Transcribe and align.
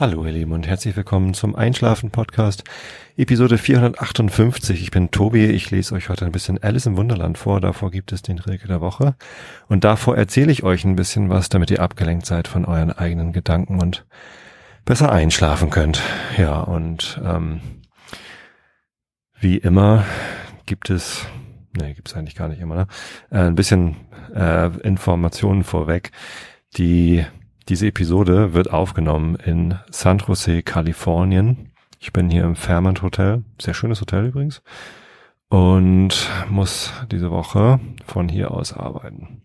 Hallo 0.00 0.24
ihr 0.24 0.32
Lieben 0.32 0.52
und 0.52 0.66
herzlich 0.66 0.96
willkommen 0.96 1.34
zum 1.34 1.54
Einschlafen 1.54 2.10
Podcast 2.10 2.64
Episode 3.18 3.58
458. 3.58 4.80
Ich 4.80 4.90
bin 4.90 5.10
Tobi, 5.10 5.44
ich 5.44 5.70
lese 5.70 5.94
euch 5.94 6.08
heute 6.08 6.24
ein 6.24 6.32
bisschen 6.32 6.56
Alice 6.62 6.86
im 6.86 6.96
Wunderland 6.96 7.36
vor, 7.36 7.60
davor 7.60 7.90
gibt 7.90 8.10
es 8.12 8.22
den 8.22 8.38
Regel 8.38 8.68
der 8.68 8.80
Woche 8.80 9.14
und 9.68 9.84
davor 9.84 10.16
erzähle 10.16 10.52
ich 10.52 10.62
euch 10.62 10.86
ein 10.86 10.96
bisschen 10.96 11.28
was, 11.28 11.50
damit 11.50 11.70
ihr 11.70 11.82
abgelenkt 11.82 12.24
seid 12.24 12.48
von 12.48 12.64
euren 12.64 12.92
eigenen 12.92 13.34
Gedanken 13.34 13.78
und 13.78 14.06
besser 14.86 15.12
einschlafen 15.12 15.68
könnt. 15.68 16.00
Ja 16.38 16.62
und 16.62 17.20
ähm, 17.22 17.60
wie 19.38 19.58
immer 19.58 20.06
gibt 20.64 20.88
es, 20.88 21.26
nee, 21.78 21.92
gibt 21.92 22.08
es 22.08 22.16
eigentlich 22.16 22.36
gar 22.36 22.48
nicht 22.48 22.62
immer, 22.62 22.74
ne? 22.74 22.86
Äh, 23.30 23.40
ein 23.40 23.54
bisschen 23.54 23.96
äh, 24.34 24.68
Informationen 24.78 25.62
vorweg, 25.62 26.10
die 26.78 27.26
diese 27.70 27.86
Episode 27.86 28.52
wird 28.52 28.72
aufgenommen 28.72 29.36
in 29.36 29.78
San 29.90 30.18
Jose, 30.18 30.62
Kalifornien. 30.64 31.70
Ich 32.00 32.12
bin 32.12 32.28
hier 32.28 32.42
im 32.42 32.56
Fairmont 32.56 33.00
Hotel, 33.02 33.44
sehr 33.60 33.74
schönes 33.74 34.00
Hotel 34.00 34.26
übrigens, 34.26 34.60
und 35.48 36.28
muss 36.48 36.92
diese 37.12 37.30
Woche 37.30 37.78
von 38.04 38.28
hier 38.28 38.50
aus 38.50 38.72
arbeiten. 38.72 39.42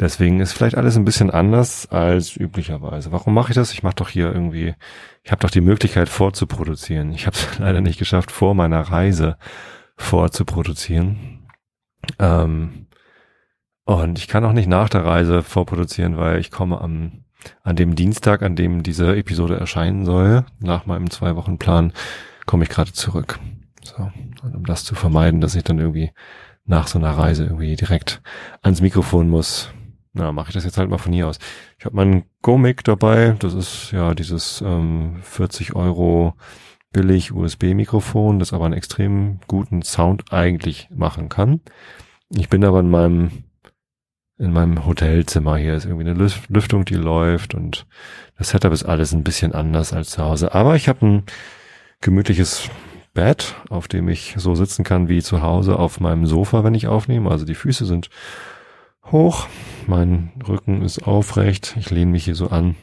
Deswegen 0.00 0.40
ist 0.40 0.52
vielleicht 0.52 0.76
alles 0.76 0.96
ein 0.96 1.04
bisschen 1.04 1.30
anders 1.30 1.86
als 1.92 2.36
üblicherweise. 2.36 3.12
Warum 3.12 3.34
mache 3.34 3.52
ich 3.52 3.54
das? 3.54 3.72
Ich 3.72 3.84
mache 3.84 3.94
doch 3.94 4.08
hier 4.08 4.32
irgendwie, 4.32 4.74
ich 5.22 5.30
habe 5.30 5.40
doch 5.40 5.50
die 5.50 5.60
Möglichkeit 5.60 6.08
vorzuproduzieren. 6.08 7.12
Ich 7.12 7.26
habe 7.26 7.36
es 7.36 7.58
leider 7.60 7.82
nicht 7.82 8.00
geschafft, 8.00 8.32
vor 8.32 8.56
meiner 8.56 8.80
Reise 8.80 9.38
vorzuproduzieren. 9.96 11.46
Ähm, 12.18 12.85
und 13.86 14.18
ich 14.18 14.26
kann 14.26 14.44
auch 14.44 14.52
nicht 14.52 14.68
nach 14.68 14.88
der 14.88 15.04
Reise 15.04 15.42
vorproduzieren, 15.42 16.16
weil 16.16 16.40
ich 16.40 16.50
komme 16.50 16.80
am, 16.80 17.24
an 17.62 17.76
dem 17.76 17.94
Dienstag, 17.94 18.42
an 18.42 18.56
dem 18.56 18.82
diese 18.82 19.16
Episode 19.16 19.56
erscheinen 19.56 20.04
soll, 20.04 20.44
nach 20.58 20.86
meinem 20.86 21.08
zwei 21.08 21.36
Wochen 21.36 21.56
Plan, 21.56 21.92
komme 22.46 22.64
ich 22.64 22.68
gerade 22.68 22.92
zurück. 22.92 23.38
So. 23.84 24.10
Und 24.42 24.56
um 24.56 24.66
das 24.66 24.82
zu 24.82 24.96
vermeiden, 24.96 25.40
dass 25.40 25.54
ich 25.54 25.62
dann 25.62 25.78
irgendwie 25.78 26.10
nach 26.64 26.88
so 26.88 26.98
einer 26.98 27.12
Reise 27.12 27.44
irgendwie 27.44 27.76
direkt 27.76 28.22
ans 28.60 28.80
Mikrofon 28.80 29.28
muss, 29.28 29.70
na, 30.14 30.32
mache 30.32 30.48
ich 30.48 30.54
das 30.54 30.64
jetzt 30.64 30.78
halt 30.78 30.90
mal 30.90 30.98
von 30.98 31.12
hier 31.12 31.28
aus. 31.28 31.38
Ich 31.78 31.84
habe 31.84 31.94
meinen 31.94 32.24
Go-Mic 32.42 32.82
dabei, 32.82 33.36
das 33.38 33.54
ist 33.54 33.92
ja 33.92 34.14
dieses 34.14 34.64
ähm, 34.66 35.18
40 35.22 35.76
Euro 35.76 36.34
billig 36.92 37.32
USB-Mikrofon, 37.32 38.40
das 38.40 38.52
aber 38.52 38.64
einen 38.64 38.74
extrem 38.74 39.38
guten 39.46 39.82
Sound 39.82 40.32
eigentlich 40.32 40.88
machen 40.90 41.28
kann. 41.28 41.60
Ich 42.30 42.48
bin 42.48 42.64
aber 42.64 42.80
in 42.80 42.90
meinem 42.90 43.44
in 44.38 44.52
meinem 44.52 44.84
Hotelzimmer. 44.84 45.56
Hier 45.56 45.74
ist 45.74 45.86
irgendwie 45.86 46.08
eine 46.08 46.30
Lüftung, 46.48 46.84
die 46.84 46.94
läuft 46.94 47.54
und 47.54 47.86
das 48.38 48.50
Setup 48.50 48.72
ist 48.72 48.84
alles 48.84 49.12
ein 49.12 49.24
bisschen 49.24 49.52
anders 49.52 49.92
als 49.92 50.10
zu 50.10 50.22
Hause. 50.22 50.54
Aber 50.54 50.76
ich 50.76 50.88
habe 50.88 51.06
ein 51.06 51.22
gemütliches 52.00 52.68
Bett, 53.14 53.54
auf 53.70 53.88
dem 53.88 54.08
ich 54.08 54.34
so 54.36 54.54
sitzen 54.54 54.84
kann 54.84 55.08
wie 55.08 55.22
zu 55.22 55.40
Hause 55.40 55.78
auf 55.78 56.00
meinem 56.00 56.26
Sofa, 56.26 56.64
wenn 56.64 56.74
ich 56.74 56.86
aufnehme. 56.86 57.30
Also 57.30 57.46
die 57.46 57.54
Füße 57.54 57.86
sind 57.86 58.10
hoch, 59.10 59.48
mein 59.86 60.32
Rücken 60.46 60.82
ist 60.82 61.06
aufrecht, 61.06 61.74
ich 61.78 61.90
lehne 61.90 62.10
mich 62.10 62.24
hier 62.24 62.34
so 62.34 62.48
an. 62.48 62.76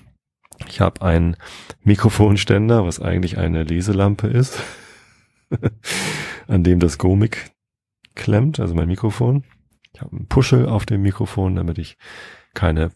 Ich 0.67 0.81
habe 0.81 1.01
einen 1.01 1.35
Mikrofonständer, 1.83 2.85
was 2.85 2.99
eigentlich 2.99 3.37
eine 3.37 3.63
Leselampe 3.63 4.27
ist, 4.27 4.59
an 6.47 6.63
dem 6.63 6.79
das 6.79 6.97
Gomik 6.97 7.51
klemmt, 8.15 8.59
also 8.59 8.73
mein 8.73 8.87
Mikrofon. 8.87 9.43
Ich 9.93 10.01
habe 10.01 10.15
einen 10.15 10.27
Puschel 10.27 10.67
auf 10.67 10.85
dem 10.85 11.01
Mikrofon, 11.01 11.55
damit 11.55 11.77
ich 11.77 11.97
keine, 12.53 12.91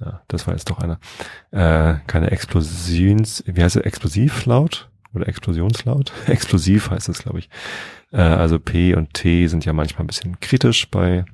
ja, 0.00 0.22
das 0.28 0.46
war 0.46 0.54
jetzt 0.54 0.70
doch 0.70 0.78
einer, 0.78 0.98
äh, 1.52 2.00
keine 2.06 2.30
Explosions, 2.30 3.44
wie 3.46 3.62
heißt 3.62 3.76
es, 3.76 3.82
Explosivlaut 3.82 4.90
oder 5.14 5.28
Explosionslaut? 5.28 6.12
Explosiv 6.26 6.90
heißt 6.90 7.08
es, 7.08 7.20
glaube 7.20 7.38
ich. 7.38 7.48
Äh, 8.12 8.20
also 8.20 8.58
P 8.58 8.94
und 8.94 9.14
T 9.14 9.46
sind 9.46 9.64
ja 9.64 9.72
manchmal 9.72 10.04
ein 10.04 10.08
bisschen 10.08 10.40
kritisch 10.40 10.90
bei 10.90 11.24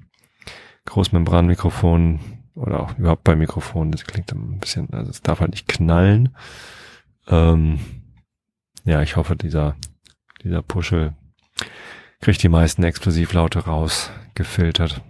Großmembranmikrofonen 0.84 2.20
oder 2.54 2.80
auch 2.80 2.98
überhaupt 2.98 3.24
bei 3.24 3.34
Mikrofonen. 3.34 3.92
Das 3.92 4.04
klingt 4.04 4.32
ein 4.32 4.58
bisschen, 4.58 4.92
also 4.92 5.10
es 5.10 5.22
darf 5.22 5.40
halt 5.40 5.52
nicht 5.52 5.68
knallen. 5.68 6.36
Ähm, 7.28 7.78
ja, 8.84 9.00
ich 9.02 9.16
hoffe, 9.16 9.36
dieser, 9.36 9.76
dieser 10.42 10.62
Puschel 10.62 11.14
kriegt 12.22 12.42
die 12.42 12.48
meisten 12.48 12.84
Explosivlaute 12.84 13.66
raus 13.66 14.10
gefiltert. 14.34 15.02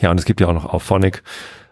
Ja, 0.00 0.10
und 0.10 0.18
es 0.18 0.24
gibt 0.24 0.40
ja 0.40 0.48
auch 0.48 0.54
noch 0.54 0.72
Auphonic. 0.72 1.22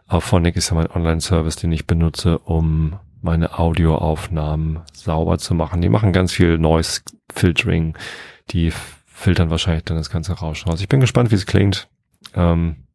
Auphonic 0.06 0.56
ist 0.56 0.68
ja 0.68 0.74
mein 0.74 0.90
Online-Service, 0.90 1.56
den 1.56 1.72
ich 1.72 1.86
benutze, 1.86 2.38
um 2.38 2.98
meine 3.22 3.58
Audioaufnahmen 3.58 4.80
sauber 4.92 5.38
zu 5.38 5.54
machen. 5.54 5.80
Die 5.80 5.88
machen 5.88 6.12
ganz 6.12 6.32
viel 6.32 6.58
Noise 6.58 7.02
Filtering. 7.32 7.96
Die 8.50 8.72
filtern 9.06 9.50
wahrscheinlich 9.50 9.84
dann 9.84 9.96
das 9.96 10.10
ganze 10.10 10.32
Rauschen 10.32 10.68
raus. 10.68 10.80
Ich 10.80 10.88
bin 10.88 11.00
gespannt, 11.00 11.30
wie 11.30 11.36
es 11.36 11.46
klingt. 11.46 11.88
Ähm, 12.34 12.86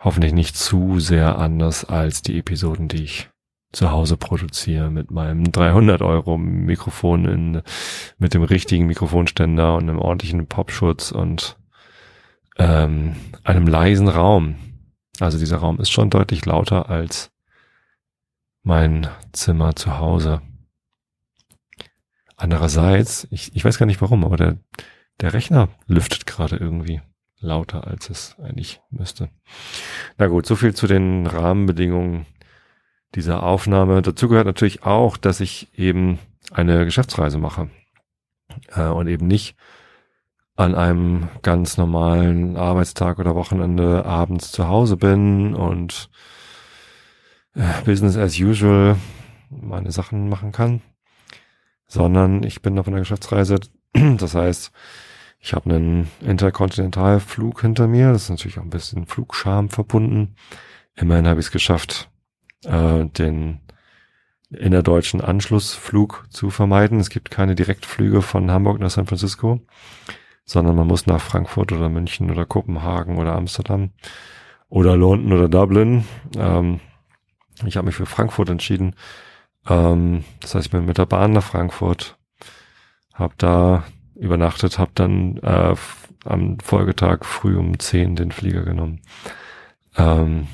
hoffentlich 0.00 0.32
nicht 0.32 0.56
zu 0.56 0.98
sehr 0.98 1.38
anders 1.38 1.84
als 1.84 2.22
die 2.22 2.38
Episoden, 2.38 2.88
die 2.88 3.04
ich 3.04 3.28
zu 3.72 3.90
Hause 3.90 4.16
produziere 4.16 4.90
mit 4.90 5.10
meinem 5.10 5.50
300 5.50 6.02
Euro 6.02 6.38
Mikrofon 6.38 7.26
in, 7.26 7.62
mit 8.18 8.34
dem 8.34 8.42
richtigen 8.42 8.86
Mikrofonständer 8.86 9.74
und 9.74 9.88
einem 9.88 9.98
ordentlichen 9.98 10.46
Popschutz 10.46 11.12
und 11.12 11.58
ähm, 12.58 13.16
einem 13.44 13.66
leisen 13.66 14.08
Raum. 14.08 14.56
Also 15.20 15.38
dieser 15.38 15.58
Raum 15.58 15.80
ist 15.80 15.90
schon 15.90 16.10
deutlich 16.10 16.44
lauter 16.46 16.88
als 16.88 17.30
mein 18.62 19.08
Zimmer 19.32 19.76
zu 19.76 19.98
Hause. 19.98 20.42
Andererseits, 22.36 23.26
ich, 23.30 23.54
ich 23.54 23.64
weiß 23.64 23.78
gar 23.78 23.86
nicht 23.86 24.02
warum, 24.02 24.24
aber 24.24 24.36
der, 24.36 24.58
der 25.20 25.32
Rechner 25.32 25.68
lüftet 25.86 26.26
gerade 26.26 26.56
irgendwie 26.56 27.00
lauter, 27.38 27.86
als 27.86 28.10
es 28.10 28.36
eigentlich 28.38 28.80
müsste. 28.90 29.30
Na 30.18 30.26
gut, 30.26 30.46
so 30.46 30.56
viel 30.56 30.74
zu 30.74 30.86
den 30.86 31.26
Rahmenbedingungen 31.26 32.26
dieser 33.16 33.42
Aufnahme. 33.42 34.02
Dazu 34.02 34.28
gehört 34.28 34.46
natürlich 34.46 34.84
auch, 34.84 35.16
dass 35.16 35.40
ich 35.40 35.68
eben 35.76 36.18
eine 36.52 36.84
Geschäftsreise 36.84 37.38
mache 37.38 37.70
äh, 38.74 38.86
und 38.86 39.08
eben 39.08 39.26
nicht 39.26 39.56
an 40.54 40.74
einem 40.74 41.28
ganz 41.42 41.76
normalen 41.76 42.56
Arbeitstag 42.56 43.18
oder 43.18 43.34
Wochenende 43.34 44.04
abends 44.06 44.52
zu 44.52 44.68
Hause 44.68 44.96
bin 44.96 45.54
und 45.54 46.08
äh, 47.54 47.82
Business 47.84 48.16
as 48.16 48.38
usual 48.38 48.96
meine 49.50 49.92
Sachen 49.92 50.28
machen 50.28 50.52
kann, 50.52 50.80
sondern 51.86 52.42
ich 52.42 52.62
bin 52.62 52.78
auf 52.78 52.88
einer 52.88 53.00
Geschäftsreise. 53.00 53.58
Das 54.18 54.34
heißt, 54.34 54.72
ich 55.40 55.54
habe 55.54 55.70
einen 55.70 56.10
Interkontinentalflug 56.20 57.62
hinter 57.62 57.86
mir. 57.86 58.12
Das 58.12 58.24
ist 58.24 58.30
natürlich 58.30 58.58
auch 58.58 58.62
ein 58.62 58.70
bisschen 58.70 59.06
Flugscham 59.06 59.70
verbunden. 59.70 60.34
Immerhin 60.96 61.26
habe 61.26 61.40
ich 61.40 61.46
es 61.46 61.52
geschafft, 61.52 62.10
äh, 62.66 63.06
den 63.06 63.60
innerdeutschen 64.50 65.20
Anschlussflug 65.20 66.26
zu 66.30 66.50
vermeiden. 66.50 67.00
Es 67.00 67.10
gibt 67.10 67.30
keine 67.30 67.54
Direktflüge 67.54 68.22
von 68.22 68.50
Hamburg 68.50 68.78
nach 68.78 68.90
San 68.90 69.06
Francisco 69.06 69.60
sondern 70.46 70.76
man 70.76 70.86
muss 70.86 71.06
nach 71.06 71.20
Frankfurt 71.20 71.72
oder 71.72 71.88
München 71.88 72.30
oder 72.30 72.46
Kopenhagen 72.46 73.18
oder 73.18 73.34
Amsterdam 73.34 73.90
oder 74.68 74.96
London 74.96 75.32
oder 75.32 75.48
Dublin. 75.48 76.04
Ähm, 76.38 76.80
ich 77.66 77.76
habe 77.76 77.86
mich 77.86 77.96
für 77.96 78.06
Frankfurt 78.06 78.48
entschieden. 78.48 78.94
Ähm, 79.68 80.24
das 80.40 80.54
heißt, 80.54 80.66
ich 80.66 80.72
bin 80.72 80.86
mit 80.86 80.98
der 80.98 81.06
Bahn 81.06 81.32
nach 81.32 81.42
Frankfurt, 81.42 82.16
habe 83.12 83.34
da 83.38 83.84
übernachtet, 84.14 84.78
habe 84.78 84.92
dann 84.94 85.38
äh, 85.38 85.74
am 86.24 86.58
Folgetag 86.60 87.24
früh 87.24 87.56
um 87.56 87.78
10 87.78 88.14
den 88.14 88.30
Flieger 88.30 88.62
genommen. 88.62 89.02
Ähm, 89.96 90.46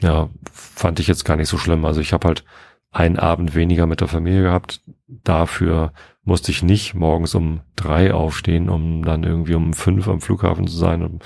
ja, 0.00 0.28
fand 0.52 1.00
ich 1.00 1.06
jetzt 1.06 1.24
gar 1.24 1.36
nicht 1.36 1.48
so 1.48 1.58
schlimm. 1.58 1.84
Also 1.84 2.00
ich 2.00 2.12
habe 2.12 2.28
halt 2.28 2.44
einen 2.90 3.18
Abend 3.18 3.54
weniger 3.54 3.86
mit 3.86 4.00
der 4.00 4.08
Familie 4.08 4.42
gehabt. 4.42 4.82
Dafür 5.06 5.92
musste 6.24 6.50
ich 6.50 6.62
nicht 6.62 6.94
morgens 6.94 7.34
um 7.34 7.60
drei 7.74 8.12
aufstehen, 8.12 8.68
um 8.68 9.04
dann 9.04 9.24
irgendwie 9.24 9.54
um 9.54 9.72
fünf 9.72 10.08
am 10.08 10.20
Flughafen 10.20 10.66
zu 10.66 10.76
sein, 10.76 11.02
um, 11.02 11.18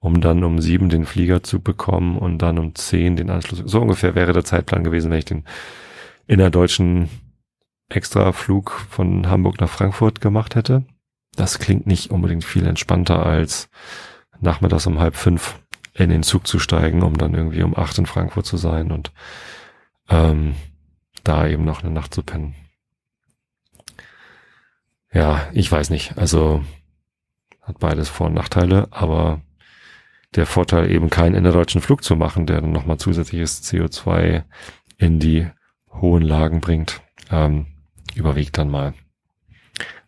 um 0.00 0.20
dann 0.20 0.44
um 0.44 0.60
sieben 0.60 0.88
den 0.88 1.06
Flieger 1.06 1.42
zu 1.42 1.60
bekommen 1.60 2.18
und 2.18 2.38
dann 2.38 2.58
um 2.58 2.74
zehn 2.74 3.16
den 3.16 3.30
Anschluss. 3.30 3.62
So 3.64 3.80
ungefähr 3.80 4.14
wäre 4.14 4.32
der 4.32 4.44
Zeitplan 4.44 4.84
gewesen, 4.84 5.10
wenn 5.10 5.18
ich 5.18 5.24
den 5.24 5.44
innerdeutschen 6.26 7.08
Extraflug 7.88 8.72
von 8.90 9.28
Hamburg 9.28 9.60
nach 9.60 9.70
Frankfurt 9.70 10.20
gemacht 10.20 10.54
hätte. 10.54 10.84
Das 11.36 11.58
klingt 11.58 11.86
nicht 11.86 12.10
unbedingt 12.10 12.44
viel 12.44 12.66
entspannter 12.66 13.24
als 13.24 13.70
nachmittags 14.40 14.86
um 14.86 14.98
halb 14.98 15.16
fünf 15.16 15.60
in 15.98 16.10
den 16.10 16.22
Zug 16.22 16.46
zu 16.46 16.58
steigen, 16.58 17.02
um 17.02 17.18
dann 17.18 17.34
irgendwie 17.34 17.62
um 17.62 17.76
acht 17.76 17.98
in 17.98 18.06
Frankfurt 18.06 18.46
zu 18.46 18.56
sein 18.56 18.92
und 18.92 19.12
ähm, 20.08 20.54
da 21.24 21.46
eben 21.46 21.64
noch 21.64 21.82
eine 21.82 21.92
Nacht 21.92 22.14
zu 22.14 22.22
pennen. 22.22 22.54
Ja, 25.12 25.48
ich 25.52 25.70
weiß 25.70 25.90
nicht. 25.90 26.16
Also 26.16 26.64
hat 27.62 27.78
beides 27.78 28.08
Vor- 28.08 28.28
und 28.28 28.34
Nachteile, 28.34 28.88
aber 28.90 29.40
der 30.34 30.46
Vorteil 30.46 30.90
eben 30.90 31.10
keinen 31.10 31.34
innerdeutschen 31.34 31.80
Flug 31.80 32.04
zu 32.04 32.14
machen, 32.14 32.46
der 32.46 32.60
dann 32.60 32.72
nochmal 32.72 32.98
zusätzliches 32.98 33.62
CO2 33.64 34.44
in 34.96 35.18
die 35.18 35.48
hohen 35.90 36.22
Lagen 36.22 36.60
bringt, 36.60 37.00
ähm, 37.30 37.66
überwiegt 38.14 38.56
dann 38.58 38.70
mal, 38.70 38.94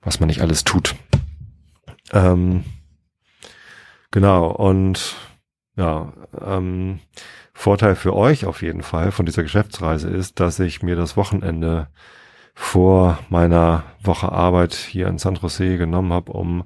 was 0.03 0.21
man 0.21 0.29
nicht 0.29 0.43
alles 0.43 0.65
tut. 0.65 0.95
Ähm, 2.13 2.65
genau, 4.11 4.51
und 4.51 5.17
ja, 5.81 6.13
ähm, 6.45 7.01
Vorteil 7.55 7.97
für 7.97 8.15
euch 8.15 8.45
auf 8.45 8.61
jeden 8.61 8.83
Fall 8.83 9.13
von 9.13 9.25
dieser 9.25 9.43
Geschäftsreise 9.43 10.11
ist, 10.11 10.39
dass 10.39 10.61
ich 10.61 10.83
mir 10.83 10.95
das 10.95 11.17
Wochenende 11.17 11.89
vor 12.55 13.19
meiner 13.31 13.85
Woche 14.03 14.31
Arbeit 14.31 14.75
hier 14.75 15.09
in 15.09 15.17
San 15.17 15.37
Jose 15.37 15.79
genommen 15.79 16.13
habe, 16.13 16.33
um 16.33 16.65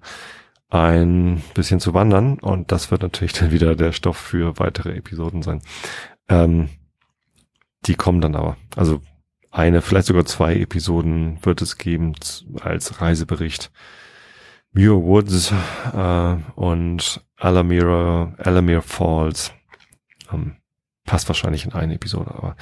ein 0.68 1.44
bisschen 1.54 1.78
zu 1.78 1.94
wandern. 1.94 2.40
Und 2.40 2.72
das 2.72 2.90
wird 2.90 3.02
natürlich 3.02 3.32
dann 3.34 3.52
wieder 3.52 3.76
der 3.76 3.92
Stoff 3.92 4.16
für 4.16 4.58
weitere 4.58 4.96
Episoden 4.96 5.42
sein. 5.42 5.62
Ähm, 6.28 6.70
die 7.86 7.94
kommen 7.94 8.20
dann 8.20 8.34
aber. 8.34 8.56
Also 8.74 9.00
eine, 9.52 9.80
vielleicht 9.80 10.08
sogar 10.08 10.24
zwei 10.24 10.56
Episoden 10.56 11.38
wird 11.42 11.62
es 11.62 11.78
geben 11.78 12.14
als 12.62 13.00
Reisebericht. 13.00 13.70
Muir 14.74 15.02
Woods 15.02 15.52
äh, 15.92 16.36
und 16.56 17.24
Alamira, 17.36 18.34
Alamere 18.38 18.82
Falls. 18.82 19.52
Ähm, 20.32 20.56
passt 21.04 21.28
wahrscheinlich 21.28 21.64
in 21.64 21.72
eine 21.72 21.94
Episode, 21.94 22.34
aber 22.34 22.56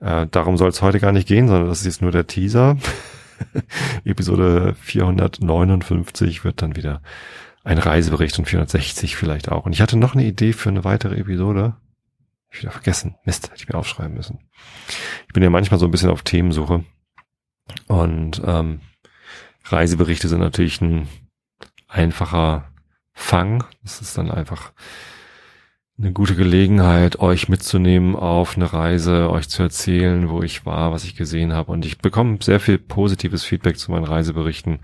äh, 0.00 0.26
darum 0.30 0.56
soll 0.56 0.70
es 0.70 0.80
heute 0.80 0.98
gar 0.98 1.12
nicht 1.12 1.28
gehen, 1.28 1.48
sondern 1.48 1.68
das 1.68 1.80
ist 1.80 1.86
jetzt 1.86 2.02
nur 2.02 2.10
der 2.10 2.26
Teaser. 2.26 2.78
Episode 4.04 4.74
459 4.80 6.42
wird 6.44 6.62
dann 6.62 6.74
wieder 6.74 7.02
ein 7.64 7.78
Reisebericht 7.78 8.38
und 8.38 8.46
460 8.46 9.16
vielleicht 9.16 9.50
auch. 9.50 9.66
Und 9.66 9.72
ich 9.72 9.82
hatte 9.82 9.98
noch 9.98 10.14
eine 10.14 10.24
Idee 10.24 10.54
für 10.54 10.70
eine 10.70 10.84
weitere 10.84 11.16
Episode. 11.16 11.76
Ich 12.50 12.62
wieder 12.62 12.72
vergessen. 12.72 13.16
Mist, 13.24 13.50
hätte 13.50 13.62
ich 13.62 13.68
mir 13.68 13.74
aufschreiben 13.74 14.14
müssen. 14.14 14.38
Ich 15.26 15.32
bin 15.34 15.42
ja 15.42 15.50
manchmal 15.50 15.78
so 15.78 15.86
ein 15.86 15.90
bisschen 15.90 16.10
auf 16.10 16.22
Themensuche. 16.22 16.84
Und 17.88 18.40
ähm, 18.44 18.80
Reiseberichte 19.64 20.28
sind 20.28 20.40
natürlich 20.40 20.80
ein 20.80 21.08
einfacher 21.92 22.72
Fang. 23.12 23.64
Das 23.82 24.00
ist 24.00 24.16
dann 24.16 24.30
einfach 24.30 24.72
eine 25.98 26.12
gute 26.12 26.34
Gelegenheit, 26.34 27.20
euch 27.20 27.48
mitzunehmen 27.48 28.16
auf 28.16 28.56
eine 28.56 28.72
Reise, 28.72 29.30
euch 29.30 29.48
zu 29.48 29.62
erzählen, 29.62 30.28
wo 30.30 30.42
ich 30.42 30.66
war, 30.66 30.90
was 30.92 31.04
ich 31.04 31.14
gesehen 31.14 31.52
habe. 31.52 31.70
Und 31.70 31.84
ich 31.84 31.98
bekomme 31.98 32.38
sehr 32.40 32.60
viel 32.60 32.78
positives 32.78 33.44
Feedback 33.44 33.78
zu 33.78 33.92
meinen 33.92 34.04
Reiseberichten, 34.04 34.80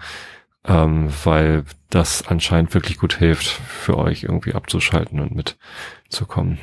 ähm, 0.65 1.09
weil 1.25 1.65
das 1.91 2.29
anscheinend 2.29 2.75
wirklich 2.75 2.99
gut 2.99 3.15
hilft, 3.17 3.47
für 3.47 3.97
euch 3.97 4.25
irgendwie 4.25 4.55
abzuschalten 4.55 5.21
und 5.21 5.35
mitzukommen. 5.35 6.59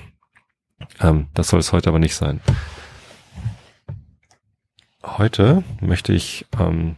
Ähm, 1.01 1.27
das 1.33 1.49
soll 1.49 1.59
es 1.59 1.73
heute 1.73 1.89
aber 1.89 1.99
nicht 1.99 2.15
sein. 2.15 2.39
Heute 5.03 5.63
möchte 5.81 6.13
ich 6.13 6.45
ähm, 6.59 6.95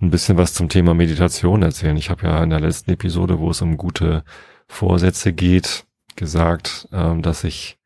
ein 0.00 0.10
bisschen 0.10 0.36
was 0.38 0.54
zum 0.54 0.68
Thema 0.68 0.94
Meditation 0.94 1.62
erzählen. 1.62 1.96
Ich 1.96 2.10
habe 2.10 2.26
ja 2.26 2.42
in 2.42 2.50
der 2.50 2.60
letzten 2.60 2.90
Episode, 2.90 3.38
wo 3.38 3.50
es 3.50 3.62
um 3.62 3.76
gute 3.76 4.24
Vorsätze 4.66 5.32
geht, 5.32 5.84
gesagt, 6.16 6.88
ähm, 6.92 7.22
dass 7.22 7.44
ich 7.44 7.78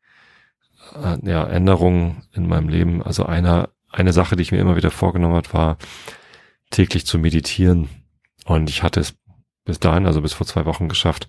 äh, 0.95 1.17
ja 1.27 1.45
Änderungen 1.45 2.23
in 2.33 2.47
meinem 2.47 2.69
Leben, 2.69 3.01
also 3.03 3.25
einer 3.25 3.69
eine 3.95 4.13
Sache, 4.13 4.35
die 4.35 4.41
ich 4.41 4.51
mir 4.51 4.59
immer 4.59 4.75
wieder 4.75 4.91
vorgenommen 4.91 5.35
hat, 5.35 5.53
war 5.53 5.77
täglich 6.69 7.05
zu 7.05 7.17
meditieren. 7.17 7.89
Und 8.45 8.69
ich 8.69 8.83
hatte 8.83 8.99
es 8.99 9.15
bis 9.63 9.79
dahin, 9.79 10.05
also 10.05 10.21
bis 10.21 10.33
vor 10.33 10.45
zwei 10.45 10.65
Wochen 10.65 10.89
geschafft, 10.89 11.27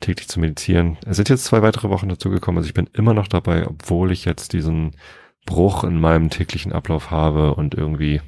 täglich 0.00 0.28
zu 0.28 0.40
meditieren. 0.40 0.98
Es 1.06 1.16
sind 1.16 1.28
jetzt 1.28 1.44
zwei 1.44 1.62
weitere 1.62 1.88
Wochen 1.88 2.08
dazugekommen. 2.08 2.58
Also 2.58 2.68
ich 2.68 2.74
bin 2.74 2.90
immer 2.92 3.14
noch 3.14 3.28
dabei, 3.28 3.66
obwohl 3.66 4.12
ich 4.12 4.24
jetzt 4.24 4.52
diesen 4.52 4.96
Bruch 5.46 5.84
in 5.84 5.98
meinem 5.98 6.28
täglichen 6.28 6.72
Ablauf 6.72 7.10
habe 7.10 7.54
und 7.54 7.74
irgendwie 7.74 8.20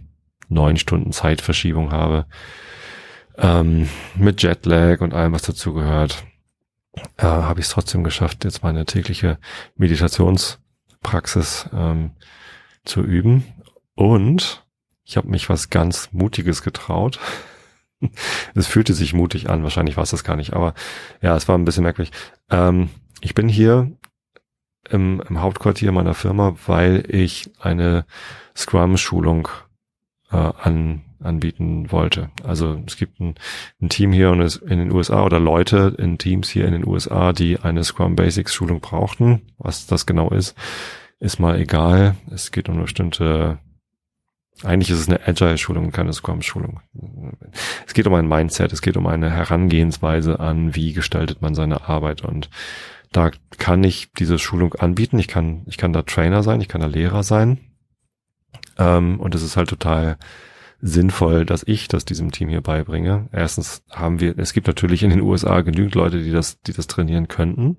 neun 0.50 0.76
Stunden 0.76 1.12
Zeitverschiebung 1.12 1.92
habe. 1.92 2.26
Ähm, 3.38 3.88
mit 4.16 4.42
Jetlag 4.42 5.00
und 5.00 5.14
allem, 5.14 5.32
was 5.32 5.42
dazugehört 5.42 6.24
äh, 7.16 7.22
habe 7.22 7.60
ich 7.60 7.66
es 7.66 7.72
trotzdem 7.72 8.04
geschafft, 8.04 8.44
jetzt 8.44 8.62
meine 8.62 8.84
tägliche 8.84 9.38
Meditationspraxis 9.76 11.68
ähm, 11.72 12.12
zu 12.84 13.02
üben. 13.02 13.44
Und 13.94 14.64
ich 15.04 15.16
habe 15.16 15.28
mich 15.28 15.48
was 15.48 15.70
ganz 15.70 16.10
Mutiges 16.12 16.62
getraut. 16.62 17.18
es 18.54 18.66
fühlte 18.66 18.94
sich 18.94 19.12
mutig 19.12 19.48
an, 19.50 19.62
wahrscheinlich 19.62 19.96
war 19.96 20.04
es 20.04 20.10
das 20.10 20.24
gar 20.24 20.36
nicht, 20.36 20.52
aber 20.54 20.74
ja, 21.20 21.36
es 21.36 21.48
war 21.48 21.56
ein 21.56 21.64
bisschen 21.64 21.84
merkwürdig. 21.84 22.12
Ähm, 22.50 22.90
ich 23.20 23.34
bin 23.34 23.48
hier 23.48 23.92
im, 24.88 25.22
im 25.28 25.40
Hauptquartier 25.40 25.92
meiner 25.92 26.14
Firma, 26.14 26.56
weil 26.66 27.04
ich 27.08 27.50
eine 27.60 28.06
Scrum-Schulung 28.56 29.48
äh, 30.30 30.36
an 30.36 31.02
anbieten 31.22 31.92
wollte. 31.92 32.30
Also 32.44 32.80
es 32.86 32.96
gibt 32.96 33.20
ein, 33.20 33.34
ein 33.80 33.88
Team 33.88 34.12
hier 34.12 34.32
in 34.32 34.78
den 34.78 34.90
USA 34.90 35.22
oder 35.24 35.38
Leute 35.38 35.94
in 35.98 36.18
Teams 36.18 36.48
hier 36.48 36.64
in 36.64 36.72
den 36.72 36.86
USA, 36.86 37.32
die 37.32 37.58
eine 37.60 37.84
Scrum 37.84 38.16
Basics 38.16 38.54
Schulung 38.54 38.80
brauchten. 38.80 39.42
Was 39.58 39.86
das 39.86 40.06
genau 40.06 40.30
ist, 40.30 40.56
ist 41.18 41.38
mal 41.38 41.60
egal. 41.60 42.16
Es 42.30 42.52
geht 42.52 42.68
um 42.68 42.76
eine 42.76 42.84
bestimmte 42.84 43.58
eigentlich 44.62 44.90
ist 44.90 44.98
es 44.98 45.08
eine 45.08 45.26
Agile-Schulung, 45.26 45.90
keine 45.90 46.12
Scrum-Schulung. 46.12 46.80
Es 47.86 47.94
geht 47.94 48.06
um 48.06 48.12
ein 48.12 48.28
Mindset, 48.28 48.74
es 48.74 48.82
geht 48.82 48.98
um 48.98 49.06
eine 49.06 49.30
Herangehensweise 49.30 50.38
an, 50.38 50.74
wie 50.74 50.92
gestaltet 50.92 51.40
man 51.40 51.54
seine 51.54 51.88
Arbeit. 51.88 52.22
Und 52.22 52.50
da 53.10 53.30
kann 53.56 53.82
ich 53.84 54.12
diese 54.12 54.38
Schulung 54.38 54.74
anbieten. 54.74 55.18
Ich 55.18 55.28
kann, 55.28 55.62
ich 55.66 55.78
kann 55.78 55.94
da 55.94 56.02
Trainer 56.02 56.42
sein, 56.42 56.60
ich 56.60 56.68
kann 56.68 56.82
da 56.82 56.88
Lehrer 56.88 57.22
sein. 57.22 57.69
Ähm, 58.78 59.20
und 59.20 59.34
es 59.34 59.42
ist 59.42 59.56
halt 59.56 59.68
total 59.68 60.18
sinnvoll, 60.82 61.44
dass 61.44 61.62
ich 61.66 61.88
das 61.88 62.04
diesem 62.04 62.32
Team 62.32 62.48
hier 62.48 62.62
beibringe. 62.62 63.28
Erstens 63.32 63.82
haben 63.90 64.20
wir, 64.20 64.38
es 64.38 64.52
gibt 64.52 64.66
natürlich 64.66 65.02
in 65.02 65.10
den 65.10 65.20
USA 65.20 65.60
genügend 65.60 65.94
Leute, 65.94 66.22
die 66.22 66.32
das, 66.32 66.60
die 66.62 66.72
das 66.72 66.86
trainieren 66.86 67.28
könnten. 67.28 67.76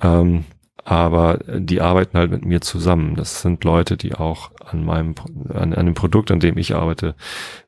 Ähm, 0.00 0.44
aber 0.84 1.38
die 1.46 1.80
arbeiten 1.80 2.18
halt 2.18 2.30
mit 2.30 2.44
mir 2.44 2.60
zusammen. 2.60 3.14
Das 3.14 3.42
sind 3.42 3.64
Leute, 3.64 3.96
die 3.96 4.14
auch 4.14 4.50
an 4.64 4.84
meinem, 4.84 5.14
an, 5.52 5.70
dem 5.72 5.94
Produkt, 5.94 6.30
an 6.30 6.40
dem 6.40 6.56
ich 6.58 6.74
arbeite, 6.74 7.14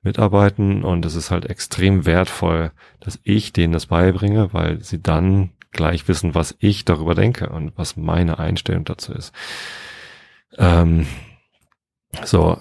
mitarbeiten. 0.03 0.83
Und 0.83 1.05
es 1.05 1.15
ist 1.15 1.31
halt 1.31 1.47
extrem 1.47 2.07
wertvoll, 2.07 2.73
dass 3.01 3.21
ich 3.23 3.53
denen 3.53 3.73
das 3.73 3.87
beibringe, 3.87 4.53
weil 4.53 4.83
sie 4.83 5.03
dann 5.03 5.51
gleich 5.73 6.09
wissen, 6.09 6.35
was 6.35 6.57
ich 6.59 6.85
darüber 6.85 7.15
denke 7.15 7.49
und 7.51 7.73
was 7.77 7.97
meine 7.97 8.39
Einstellung 8.39 8.85
dazu 8.85 9.13
ist. 9.13 9.33
Ähm, 10.59 11.07
so, 12.25 12.59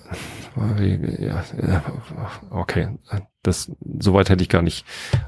ja, 0.79 1.43
okay, 2.49 2.89
das 3.41 3.71
soweit 3.99 4.29
hätte 4.29 4.43
ich 4.43 4.49
gar 4.49 4.61
nicht 4.61 4.85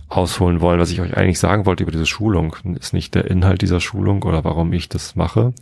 ausholen 0.07 0.61
wollen. 0.61 0.79
Was 0.79 0.91
ich 0.91 1.01
euch 1.01 1.15
eigentlich 1.17 1.39
sagen 1.39 1.65
wollte 1.65 1.83
über 1.83 1.91
diese 1.91 2.05
Schulung, 2.05 2.55
ist 2.79 2.93
nicht 2.93 3.15
der 3.15 3.25
Inhalt 3.25 3.61
dieser 3.61 3.79
Schulung 3.79 4.23
oder 4.23 4.43
warum 4.43 4.71
ich 4.73 4.89
das 4.89 5.15
mache. 5.15 5.53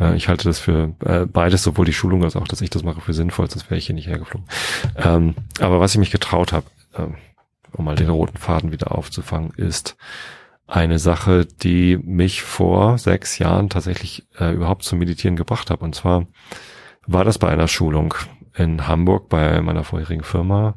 Äh, 0.00 0.16
ich 0.16 0.28
halte 0.28 0.48
das 0.48 0.58
für 0.58 0.94
äh, 1.04 1.26
beides, 1.26 1.62
sowohl 1.62 1.86
die 1.86 1.92
Schulung 1.92 2.24
als 2.24 2.36
auch, 2.36 2.48
dass 2.48 2.60
ich 2.60 2.70
das 2.70 2.82
mache, 2.82 3.00
für 3.00 3.14
sinnvoll, 3.14 3.50
sonst 3.50 3.70
wäre 3.70 3.78
ich 3.78 3.86
hier 3.86 3.94
nicht 3.94 4.08
hergeflogen. 4.08 4.48
Ähm, 4.96 5.34
aber 5.60 5.80
was 5.80 5.92
ich 5.92 5.98
mich 5.98 6.10
getraut 6.10 6.52
habe, 6.52 6.66
ähm, 6.96 7.14
um 7.72 7.84
mal 7.84 7.96
den 7.96 8.10
roten 8.10 8.36
Faden 8.36 8.72
wieder 8.72 8.92
aufzufangen, 8.92 9.52
ist 9.56 9.96
eine 10.66 10.98
Sache, 10.98 11.46
die 11.46 11.98
mich 11.98 12.42
vor 12.42 12.98
sechs 12.98 13.38
Jahren 13.38 13.68
tatsächlich 13.68 14.26
äh, 14.38 14.52
überhaupt 14.54 14.84
zum 14.84 14.98
Meditieren 14.98 15.36
gebracht 15.36 15.70
hat. 15.70 15.80
Und 15.80 15.94
zwar 15.94 16.26
war 17.06 17.24
das 17.24 17.38
bei 17.38 17.48
einer 17.48 17.68
Schulung 17.68 18.14
in 18.54 18.86
Hamburg 18.86 19.28
bei 19.28 19.60
meiner 19.60 19.84
vorherigen 19.84 20.24
Firma. 20.24 20.74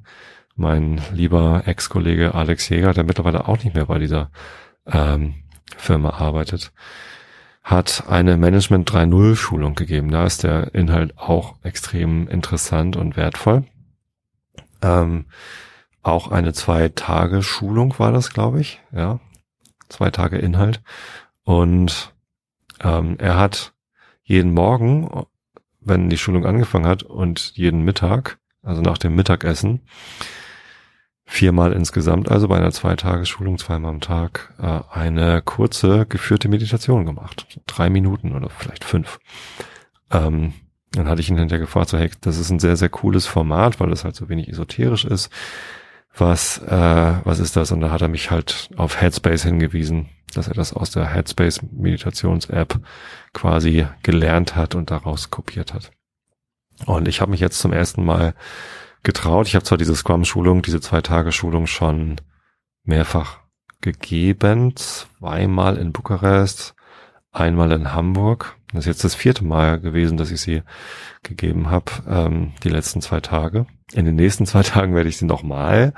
Mein 0.55 1.01
lieber 1.13 1.63
Ex-Kollege 1.65 2.33
Alex 2.33 2.69
Jäger, 2.69 2.93
der 2.93 3.03
mittlerweile 3.03 3.47
auch 3.47 3.63
nicht 3.63 3.75
mehr 3.75 3.85
bei 3.85 3.99
dieser 3.99 4.31
ähm, 4.85 5.35
Firma 5.77 6.11
arbeitet, 6.11 6.71
hat 7.63 8.05
eine 8.07 8.37
Management 8.37 8.89
3.0 8.89 9.35
Schulung 9.35 9.75
gegeben. 9.75 10.11
Da 10.11 10.25
ist 10.25 10.43
der 10.43 10.73
Inhalt 10.73 11.17
auch 11.17 11.55
extrem 11.63 12.27
interessant 12.27 12.95
und 12.95 13.17
wertvoll. 13.17 13.65
Ähm, 14.81 15.25
auch 16.03 16.31
eine 16.31 16.53
zwei 16.53 16.89
Tage 16.89 17.41
Schulung 17.41 17.97
war 17.97 18.11
das, 18.11 18.29
glaube 18.29 18.61
ich. 18.61 18.79
Ja, 18.93 19.19
zwei 19.89 20.11
Tage 20.11 20.37
Inhalt. 20.37 20.81
Und 21.43 22.13
ähm, 22.81 23.17
er 23.17 23.37
hat 23.37 23.73
jeden 24.23 24.53
Morgen 24.53 25.25
wenn 25.85 26.09
die 26.09 26.17
Schulung 26.17 26.45
angefangen 26.45 26.87
hat 26.87 27.03
und 27.03 27.51
jeden 27.55 27.81
Mittag, 27.81 28.37
also 28.61 28.81
nach 28.81 28.97
dem 28.97 29.15
Mittagessen, 29.15 29.81
viermal 31.25 31.73
insgesamt, 31.73 32.29
also 32.29 32.47
bei 32.47 32.57
einer 32.57 32.71
Zweitagesschulung, 32.71 33.57
zweimal 33.57 33.91
am 33.91 34.01
Tag, 34.01 34.53
äh, 34.59 34.79
eine 34.91 35.41
kurze 35.41 36.05
geführte 36.05 36.49
Meditation 36.49 37.05
gemacht. 37.05 37.47
drei 37.65 37.89
Minuten 37.89 38.35
oder 38.35 38.49
vielleicht 38.49 38.83
fünf. 38.83 39.19
Ähm, 40.11 40.53
dann 40.91 41.07
hatte 41.07 41.21
ich 41.21 41.29
ihn 41.29 41.37
hinterher 41.37 41.65
gefragt, 41.65 41.89
so, 41.89 41.97
hey, 41.97 42.09
das 42.21 42.37
ist 42.37 42.49
ein 42.51 42.59
sehr, 42.59 42.77
sehr 42.77 42.89
cooles 42.89 43.25
Format, 43.25 43.79
weil 43.79 43.91
es 43.91 44.03
halt 44.03 44.15
so 44.15 44.29
wenig 44.29 44.47
esoterisch 44.49 45.05
ist. 45.05 45.29
Was, 46.17 46.59
äh, 46.59 47.13
was 47.23 47.39
ist 47.39 47.55
das? 47.57 47.71
Und 47.71 47.81
da 47.81 47.91
hat 47.91 48.01
er 48.01 48.07
mich 48.07 48.31
halt 48.31 48.69
auf 48.77 49.01
Headspace 49.01 49.43
hingewiesen, 49.43 50.09
dass 50.33 50.47
er 50.47 50.53
das 50.53 50.73
aus 50.73 50.91
der 50.91 51.07
Headspace 51.07 51.61
Meditations 51.71 52.49
App 52.49 52.79
quasi 53.33 53.87
gelernt 54.03 54.55
hat 54.55 54.75
und 54.75 54.91
daraus 54.91 55.29
kopiert 55.29 55.73
hat. 55.73 55.91
Und 56.85 57.07
ich 57.07 57.21
habe 57.21 57.31
mich 57.31 57.39
jetzt 57.39 57.59
zum 57.59 57.71
ersten 57.71 58.03
Mal 58.03 58.33
getraut. 59.03 59.47
Ich 59.47 59.55
habe 59.55 59.63
zwar 59.63 59.77
diese 59.77 59.95
Scrum-Schulung, 59.95 60.61
diese 60.61 60.81
zwei 60.81 61.01
Tage 61.01 61.31
Schulung 61.31 61.67
schon 61.67 62.17
mehrfach 62.83 63.39
gegeben, 63.81 64.75
zweimal 64.75 65.77
in 65.77 65.93
Bukarest, 65.93 66.75
einmal 67.31 67.71
in 67.71 67.93
Hamburg. 67.93 68.55
Das 68.73 68.79
ist 68.81 68.87
jetzt 68.87 69.03
das 69.03 69.15
vierte 69.15 69.45
Mal 69.45 69.79
gewesen, 69.79 70.17
dass 70.17 70.31
ich 70.31 70.41
sie 70.41 70.63
gegeben 71.23 71.69
habe, 71.69 71.91
ähm, 72.09 72.53
die 72.63 72.69
letzten 72.69 73.01
zwei 73.01 73.21
Tage. 73.21 73.67
In 73.93 74.05
den 74.05 74.15
nächsten 74.15 74.45
zwei 74.45 74.63
Tagen 74.63 74.95
werde 74.95 75.09
ich 75.09 75.17
sie 75.17 75.25
nochmal 75.25 75.93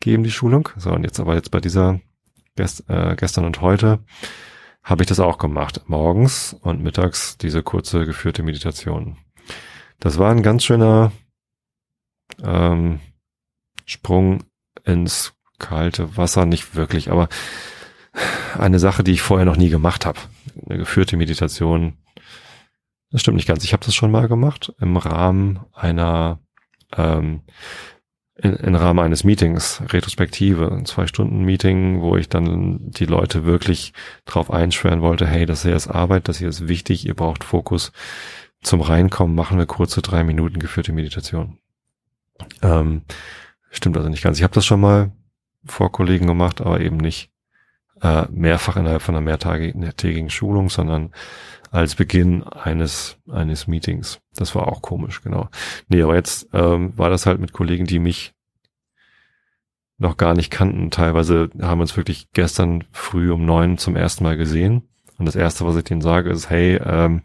geben, 0.00 0.24
die 0.24 0.30
Schulung. 0.30 0.68
So, 0.76 0.90
und 0.90 1.04
jetzt 1.04 1.20
aber 1.20 1.34
jetzt 1.34 1.50
bei 1.50 1.60
dieser 1.60 2.00
gest, 2.58 2.84
äh, 2.88 3.14
gestern 3.16 3.44
und 3.44 3.60
heute 3.60 4.00
habe 4.82 5.02
ich 5.02 5.08
das 5.08 5.20
auch 5.20 5.38
gemacht. 5.38 5.82
Morgens 5.86 6.54
und 6.60 6.82
mittags 6.82 7.38
diese 7.38 7.62
kurze 7.62 8.04
geführte 8.04 8.42
Meditation. 8.42 9.16
Das 10.00 10.18
war 10.18 10.30
ein 10.30 10.42
ganz 10.42 10.64
schöner 10.64 11.12
ähm, 12.42 13.00
Sprung 13.86 14.44
ins 14.84 15.34
kalte 15.58 16.16
Wasser, 16.16 16.46
nicht 16.46 16.74
wirklich, 16.74 17.10
aber 17.10 17.28
eine 18.58 18.78
Sache, 18.78 19.04
die 19.04 19.12
ich 19.12 19.22
vorher 19.22 19.46
noch 19.46 19.56
nie 19.56 19.70
gemacht 19.70 20.04
habe. 20.04 20.18
Eine 20.66 20.78
geführte 20.78 21.16
Meditation. 21.16 21.98
Das 23.10 23.20
stimmt 23.20 23.36
nicht 23.36 23.48
ganz. 23.48 23.64
Ich 23.64 23.72
habe 23.72 23.84
das 23.84 23.94
schon 23.94 24.10
mal 24.10 24.28
gemacht 24.28 24.72
im 24.80 24.96
Rahmen 24.96 25.60
einer 25.72 26.40
ähm, 26.96 27.42
in, 28.40 28.54
im 28.54 28.74
Rahmen 28.74 29.00
eines 29.00 29.24
Meetings, 29.24 29.82
Retrospektive, 29.88 30.70
ein 30.70 30.86
zwei 30.86 31.06
Stunden 31.06 31.44
Meeting, 31.44 32.00
wo 32.00 32.16
ich 32.16 32.28
dann 32.28 32.78
die 32.80 33.04
Leute 33.04 33.44
wirklich 33.44 33.92
drauf 34.24 34.50
einschwören 34.50 35.02
wollte, 35.02 35.26
hey, 35.26 35.44
das 35.44 35.62
hier 35.62 35.74
ist 35.74 35.88
Arbeit, 35.88 36.28
das 36.28 36.38
hier 36.38 36.48
ist 36.48 36.68
wichtig, 36.68 37.06
ihr 37.06 37.14
braucht 37.14 37.44
Fokus. 37.44 37.92
Zum 38.62 38.80
Reinkommen 38.80 39.34
machen 39.34 39.58
wir 39.58 39.66
kurze 39.66 40.02
drei 40.02 40.24
Minuten 40.24 40.58
geführte 40.58 40.92
Meditation. 40.92 41.58
Ähm, 42.62 43.02
stimmt 43.70 43.96
also 43.96 44.08
nicht 44.08 44.22
ganz. 44.22 44.38
Ich 44.38 44.44
habe 44.44 44.54
das 44.54 44.66
schon 44.66 44.80
mal 44.80 45.12
vor 45.64 45.90
Kollegen 45.92 46.26
gemacht, 46.26 46.60
aber 46.60 46.80
eben 46.80 46.96
nicht 46.96 47.30
äh, 48.02 48.26
mehrfach 48.30 48.76
innerhalb 48.76 49.02
von 49.02 49.16
einer 49.16 49.24
mehrtägigen 49.24 50.30
Schulung, 50.30 50.70
sondern 50.70 51.12
als 51.70 51.94
Beginn 51.94 52.44
eines 52.44 53.18
eines 53.30 53.66
Meetings. 53.66 54.20
Das 54.34 54.54
war 54.54 54.68
auch 54.68 54.82
komisch, 54.82 55.22
genau. 55.22 55.48
Nee, 55.88 56.02
aber 56.02 56.14
jetzt 56.14 56.48
ähm, 56.52 56.96
war 56.96 57.10
das 57.10 57.26
halt 57.26 57.40
mit 57.40 57.52
Kollegen, 57.52 57.86
die 57.86 57.98
mich 57.98 58.34
noch 59.98 60.16
gar 60.16 60.34
nicht 60.34 60.50
kannten. 60.50 60.90
Teilweise 60.90 61.50
haben 61.60 61.78
wir 61.78 61.82
uns 61.82 61.96
wirklich 61.96 62.30
gestern 62.32 62.84
früh 62.92 63.32
um 63.32 63.44
neun 63.44 63.78
zum 63.78 63.96
ersten 63.96 64.24
Mal 64.24 64.36
gesehen. 64.36 64.88
Und 65.18 65.26
das 65.26 65.36
erste, 65.36 65.66
was 65.66 65.76
ich 65.76 65.84
denen 65.84 66.00
sage, 66.00 66.30
ist, 66.30 66.48
hey, 66.48 66.76
ähm, 66.76 67.22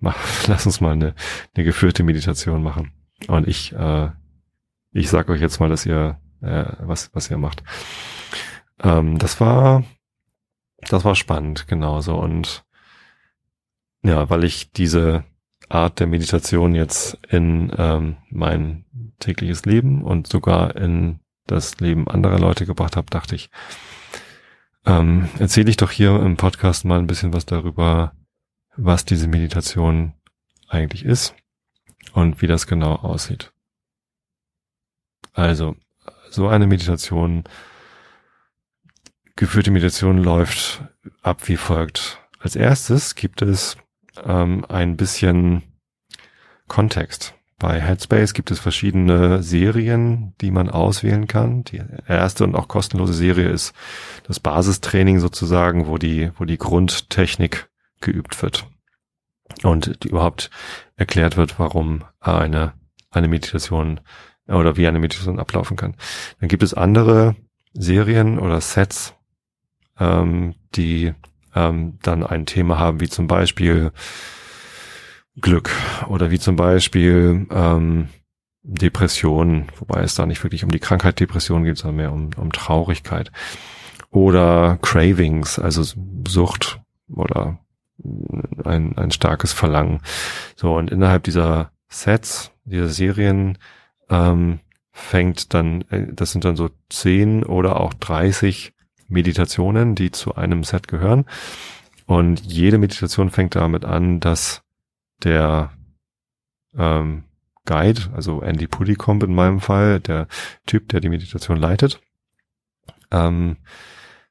mach, 0.00 0.16
lass 0.48 0.66
uns 0.66 0.80
mal 0.80 0.92
eine, 0.92 1.14
eine 1.54 1.64
geführte 1.64 2.02
Meditation 2.02 2.62
machen. 2.62 2.92
Und 3.28 3.46
ich, 3.46 3.72
äh, 3.74 4.10
ich 4.92 5.10
sag 5.10 5.28
euch 5.28 5.40
jetzt 5.40 5.60
mal, 5.60 5.68
dass 5.68 5.84
ihr, 5.84 6.18
äh, 6.40 6.64
was, 6.80 7.10
was 7.14 7.30
ihr 7.30 7.36
macht. 7.36 7.62
Ähm, 8.82 9.18
das 9.18 9.40
war, 9.40 9.84
das 10.88 11.04
war 11.04 11.14
spannend, 11.14 11.68
genauso. 11.68 12.16
Und 12.16 12.64
ja, 14.02 14.30
weil 14.30 14.44
ich 14.44 14.72
diese 14.72 15.24
Art 15.68 16.00
der 16.00 16.06
Meditation 16.06 16.74
jetzt 16.74 17.18
in 17.28 17.72
ähm, 17.76 18.16
mein 18.30 18.84
tägliches 19.18 19.64
Leben 19.64 20.02
und 20.02 20.26
sogar 20.26 20.76
in 20.76 21.20
das 21.46 21.80
Leben 21.80 22.08
anderer 22.08 22.38
Leute 22.38 22.66
gebracht 22.66 22.96
habe, 22.96 23.10
dachte 23.10 23.34
ich, 23.34 23.50
ähm, 24.86 25.28
erzähle 25.38 25.70
ich 25.70 25.76
doch 25.76 25.90
hier 25.90 26.20
im 26.20 26.36
Podcast 26.36 26.84
mal 26.84 26.98
ein 26.98 27.06
bisschen 27.06 27.32
was 27.32 27.46
darüber, 27.46 28.12
was 28.76 29.04
diese 29.04 29.28
Meditation 29.28 30.14
eigentlich 30.68 31.04
ist 31.04 31.34
und 32.12 32.40
wie 32.40 32.46
das 32.46 32.66
genau 32.66 32.94
aussieht. 32.94 33.52
Also, 35.32 35.76
so 36.30 36.48
eine 36.48 36.66
Meditation, 36.66 37.44
geführte 39.36 39.70
Meditation 39.70 40.18
läuft 40.18 40.82
ab 41.22 41.48
wie 41.48 41.56
folgt. 41.56 42.20
Als 42.38 42.56
erstes 42.56 43.14
gibt 43.14 43.42
es 43.42 43.76
ähm, 44.24 44.64
ein 44.68 44.96
bisschen 44.96 45.62
Kontext. 46.66 47.34
Bei 47.58 47.80
Headspace 47.80 48.34
gibt 48.34 48.52
es 48.52 48.60
verschiedene 48.60 49.42
Serien, 49.42 50.34
die 50.40 50.52
man 50.52 50.70
auswählen 50.70 51.26
kann. 51.26 51.64
Die 51.64 51.82
erste 52.06 52.44
und 52.44 52.54
auch 52.54 52.68
kostenlose 52.68 53.14
Serie 53.14 53.48
ist 53.48 53.72
das 54.24 54.38
Basistraining 54.38 55.18
sozusagen, 55.18 55.88
wo 55.88 55.98
die, 55.98 56.30
wo 56.38 56.44
die 56.44 56.58
Grundtechnik 56.58 57.68
geübt 58.00 58.40
wird. 58.42 58.68
Und 59.64 60.04
überhaupt 60.04 60.50
erklärt 60.94 61.36
wird, 61.36 61.58
warum 61.58 62.04
eine, 62.20 62.74
eine 63.10 63.26
Meditation 63.26 64.00
oder 64.46 64.76
wie 64.76 64.86
eine 64.86 65.00
Meditation 65.00 65.40
ablaufen 65.40 65.76
kann. 65.76 65.96
Dann 66.38 66.48
gibt 66.48 66.62
es 66.62 66.74
andere 66.74 67.34
Serien 67.72 68.38
oder 68.38 68.60
Sets, 68.60 69.14
ähm, 69.98 70.54
die 70.76 71.12
ähm, 71.58 71.98
dann 72.02 72.24
ein 72.24 72.46
Thema 72.46 72.78
haben, 72.78 73.00
wie 73.00 73.08
zum 73.08 73.26
Beispiel 73.26 73.92
Glück 75.40 75.70
oder 76.08 76.30
wie 76.30 76.38
zum 76.38 76.56
Beispiel 76.56 77.46
ähm, 77.50 78.08
Depression, 78.62 79.66
wobei 79.78 80.02
es 80.02 80.14
da 80.14 80.26
nicht 80.26 80.42
wirklich 80.42 80.64
um 80.64 80.70
die 80.70 80.78
Krankheit 80.78 81.20
Depression 81.20 81.64
geht, 81.64 81.78
sondern 81.78 81.96
mehr 81.96 82.12
um, 82.12 82.30
um 82.36 82.52
Traurigkeit. 82.52 83.32
Oder 84.10 84.78
Cravings, 84.82 85.58
also 85.58 85.82
Sucht 86.26 86.80
oder 87.08 87.58
ein, 88.64 88.96
ein 88.96 89.10
starkes 89.10 89.52
Verlangen. 89.52 90.00
So, 90.56 90.76
und 90.76 90.90
innerhalb 90.90 91.24
dieser 91.24 91.72
Sets, 91.88 92.52
dieser 92.64 92.88
Serien, 92.88 93.58
ähm, 94.08 94.60
fängt 94.92 95.54
dann, 95.54 95.82
äh, 95.90 96.12
das 96.12 96.32
sind 96.32 96.44
dann 96.44 96.56
so 96.56 96.70
zehn 96.88 97.44
oder 97.44 97.80
auch 97.80 97.94
30 97.94 98.72
Meditationen, 99.08 99.94
die 99.94 100.10
zu 100.10 100.34
einem 100.34 100.64
Set 100.64 100.88
gehören. 100.88 101.24
Und 102.06 102.40
jede 102.40 102.78
Meditation 102.78 103.30
fängt 103.30 103.54
damit 103.56 103.84
an, 103.84 104.20
dass 104.20 104.62
der 105.22 105.72
ähm, 106.76 107.24
Guide, 107.64 108.02
also 108.14 108.40
Andy 108.40 108.66
Puddicomb 108.66 109.22
in 109.22 109.34
meinem 109.34 109.60
Fall, 109.60 110.00
der 110.00 110.26
Typ, 110.66 110.88
der 110.88 111.00
die 111.00 111.10
Meditation 111.10 111.58
leitet, 111.58 112.00
ähm, 113.10 113.56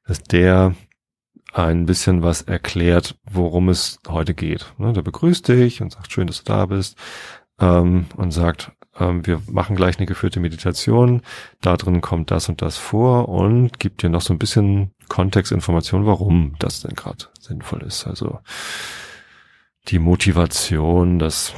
dass 0.04 0.22
der 0.22 0.74
ein 1.52 1.86
bisschen 1.86 2.22
was 2.22 2.42
erklärt, 2.42 3.16
worum 3.30 3.68
es 3.68 4.00
heute 4.08 4.34
geht. 4.34 4.74
Ne, 4.78 4.92
der 4.92 5.02
begrüßt 5.02 5.46
dich 5.48 5.80
und 5.80 5.92
sagt, 5.92 6.12
schön, 6.12 6.26
dass 6.26 6.42
du 6.42 6.52
da 6.52 6.66
bist 6.66 6.98
ähm, 7.60 8.06
und 8.16 8.32
sagt, 8.32 8.72
ähm, 8.98 9.26
wir 9.26 9.42
machen 9.50 9.76
gleich 9.76 9.98
eine 9.98 10.06
geführte 10.06 10.40
Meditation, 10.40 11.22
da 11.60 11.76
drin 11.76 12.00
kommt 12.00 12.30
das 12.30 12.48
und 12.48 12.62
das 12.62 12.76
vor 12.76 13.28
und 13.28 13.78
gibt 13.78 14.02
dir 14.02 14.10
noch 14.10 14.20
so 14.20 14.32
ein 14.32 14.38
bisschen 14.38 14.92
Kontextinformation, 15.08 16.06
warum 16.06 16.54
das 16.58 16.80
denn 16.80 16.94
gerade 16.94 17.26
sinnvoll 17.40 17.82
ist. 17.82 18.06
Also 18.06 18.40
die 19.88 19.98
Motivation, 19.98 21.18
das, 21.18 21.54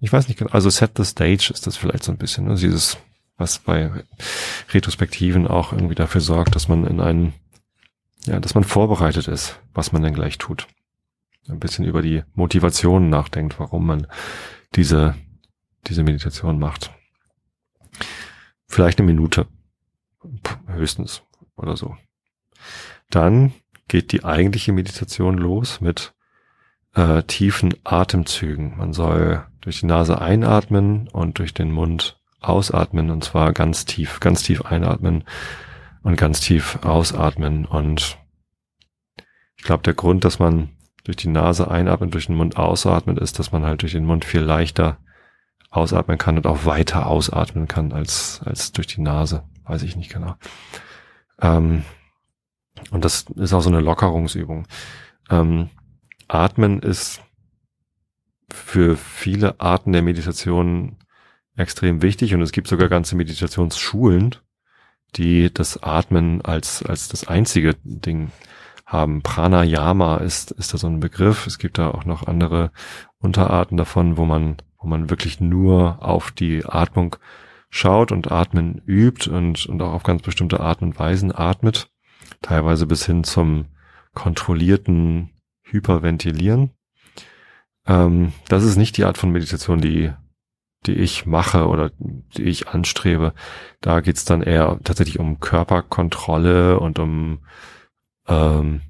ich 0.00 0.12
weiß 0.12 0.28
nicht, 0.28 0.38
genau, 0.38 0.52
also 0.52 0.70
set 0.70 0.92
the 0.96 1.04
stage 1.04 1.50
ist 1.52 1.66
das 1.66 1.76
vielleicht 1.76 2.04
so 2.04 2.12
ein 2.12 2.18
bisschen, 2.18 2.46
ne? 2.46 2.54
dieses, 2.54 2.98
was 3.36 3.58
bei 3.58 3.90
Retrospektiven 4.72 5.46
auch 5.46 5.72
irgendwie 5.72 5.94
dafür 5.94 6.20
sorgt, 6.20 6.54
dass 6.54 6.68
man 6.68 6.86
in 6.86 7.00
einen, 7.00 7.34
ja, 8.24 8.40
dass 8.40 8.54
man 8.54 8.64
vorbereitet 8.64 9.28
ist, 9.28 9.60
was 9.74 9.92
man 9.92 10.02
denn 10.02 10.14
gleich 10.14 10.38
tut. 10.38 10.66
Ein 11.48 11.60
bisschen 11.60 11.84
über 11.84 12.02
die 12.02 12.22
Motivation 12.34 13.08
nachdenkt, 13.08 13.60
warum 13.60 13.86
man 13.86 14.06
diese 14.74 15.14
diese 15.88 16.02
Meditation 16.02 16.58
macht. 16.58 16.92
Vielleicht 18.66 18.98
eine 18.98 19.06
Minute. 19.06 19.46
Höchstens 20.66 21.22
oder 21.56 21.76
so. 21.76 21.96
Dann 23.10 23.52
geht 23.88 24.12
die 24.12 24.24
eigentliche 24.24 24.72
Meditation 24.72 25.38
los 25.38 25.80
mit 25.80 26.14
äh, 26.94 27.22
tiefen 27.22 27.74
Atemzügen. 27.84 28.76
Man 28.76 28.92
soll 28.92 29.46
durch 29.60 29.80
die 29.80 29.86
Nase 29.86 30.20
einatmen 30.20 31.08
und 31.08 31.38
durch 31.38 31.54
den 31.54 31.70
Mund 31.70 32.20
ausatmen 32.40 33.10
und 33.10 33.24
zwar 33.24 33.52
ganz 33.52 33.84
tief, 33.84 34.20
ganz 34.20 34.42
tief 34.42 34.62
einatmen 34.62 35.24
und 36.02 36.16
ganz 36.16 36.40
tief 36.40 36.78
ausatmen. 36.82 37.64
Und 37.64 38.18
ich 39.56 39.64
glaube, 39.64 39.82
der 39.82 39.94
Grund, 39.94 40.24
dass 40.24 40.38
man 40.38 40.70
durch 41.04 41.16
die 41.16 41.28
Nase 41.28 41.70
einatmet, 41.70 42.14
durch 42.14 42.26
den 42.26 42.36
Mund 42.36 42.56
ausatmet, 42.56 43.18
ist, 43.18 43.38
dass 43.38 43.52
man 43.52 43.64
halt 43.64 43.82
durch 43.82 43.92
den 43.92 44.04
Mund 44.04 44.24
viel 44.24 44.40
leichter 44.40 44.98
ausatmen 45.70 46.18
kann 46.18 46.36
und 46.36 46.46
auch 46.46 46.64
weiter 46.64 47.06
ausatmen 47.06 47.68
kann 47.68 47.92
als, 47.92 48.40
als 48.44 48.72
durch 48.72 48.86
die 48.86 49.00
Nase. 49.00 49.44
Weiß 49.64 49.82
ich 49.82 49.96
nicht 49.96 50.12
genau. 50.12 50.36
Ähm, 51.40 51.84
und 52.90 53.04
das 53.04 53.26
ist 53.36 53.52
auch 53.52 53.60
so 53.60 53.70
eine 53.70 53.80
Lockerungsübung. 53.80 54.66
Ähm, 55.30 55.70
Atmen 56.28 56.80
ist 56.80 57.22
für 58.50 58.96
viele 58.96 59.60
Arten 59.60 59.92
der 59.92 60.02
Meditation 60.02 60.96
extrem 61.56 62.02
wichtig 62.02 62.34
und 62.34 62.42
es 62.42 62.52
gibt 62.52 62.68
sogar 62.68 62.88
ganze 62.88 63.16
Meditationsschulen, 63.16 64.36
die 65.16 65.52
das 65.52 65.82
Atmen 65.82 66.44
als, 66.44 66.82
als 66.82 67.08
das 67.08 67.26
einzige 67.26 67.74
Ding 67.82 68.30
haben. 68.84 69.22
Pranayama 69.22 70.18
ist, 70.18 70.52
ist 70.52 70.74
da 70.74 70.78
so 70.78 70.86
ein 70.86 71.00
Begriff. 71.00 71.46
Es 71.46 71.58
gibt 71.58 71.78
da 71.78 71.90
auch 71.90 72.04
noch 72.04 72.26
andere 72.26 72.70
Unterarten 73.18 73.76
davon, 73.76 74.16
wo 74.16 74.24
man, 74.24 74.56
man 74.86 75.10
wirklich 75.10 75.40
nur 75.40 76.02
auf 76.02 76.30
die 76.30 76.64
Atmung 76.64 77.16
schaut 77.68 78.12
und 78.12 78.30
Atmen 78.30 78.80
übt 78.86 79.30
und, 79.30 79.66
und 79.66 79.82
auch 79.82 79.92
auf 79.92 80.02
ganz 80.02 80.22
bestimmte 80.22 80.60
Arten 80.60 80.84
und 80.84 80.98
Weisen 80.98 81.32
atmet. 81.34 81.90
Teilweise 82.42 82.86
bis 82.86 83.04
hin 83.06 83.24
zum 83.24 83.66
kontrollierten 84.14 85.30
Hyperventilieren. 85.62 86.70
Ähm, 87.86 88.32
das 88.48 88.64
ist 88.64 88.76
nicht 88.76 88.96
die 88.96 89.04
Art 89.04 89.18
von 89.18 89.30
Meditation, 89.30 89.80
die, 89.80 90.12
die 90.86 90.94
ich 90.94 91.26
mache 91.26 91.66
oder 91.66 91.90
die 91.98 92.44
ich 92.44 92.68
anstrebe. 92.68 93.34
Da 93.80 94.00
geht's 94.00 94.24
dann 94.24 94.42
eher 94.42 94.78
tatsächlich 94.84 95.18
um 95.18 95.40
Körperkontrolle 95.40 96.80
und 96.80 96.98
um 96.98 97.40
ähm, 98.26 98.80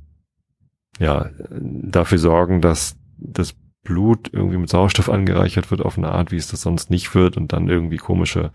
ja, 0.99 1.31
dafür 1.51 2.19
sorgen, 2.19 2.61
dass 2.61 2.97
das 3.19 3.55
Blut 3.87 4.31
irgendwie 4.33 4.59
mit 4.59 4.69
Sauerstoff 4.69 5.09
angereichert 5.09 5.71
wird 5.71 5.81
auf 5.81 5.97
eine 5.97 6.11
Art, 6.11 6.33
wie 6.33 6.37
es 6.37 6.49
das 6.49 6.63
sonst 6.63 6.91
nicht 6.91 7.15
wird 7.15 7.37
und 7.37 7.53
dann 7.53 7.69
irgendwie 7.69 7.97
komische 7.97 8.51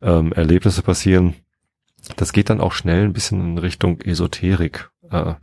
ähm, 0.00 0.32
Erlebnisse 0.32 0.82
passieren. 0.82 1.34
Das 2.16 2.32
geht 2.32 2.50
dann 2.50 2.60
auch 2.60 2.72
schnell 2.72 3.04
ein 3.04 3.12
bisschen 3.12 3.40
in 3.40 3.58
Richtung 3.58 4.00
Esoterik. 4.00 4.90
Äh, 5.10 5.34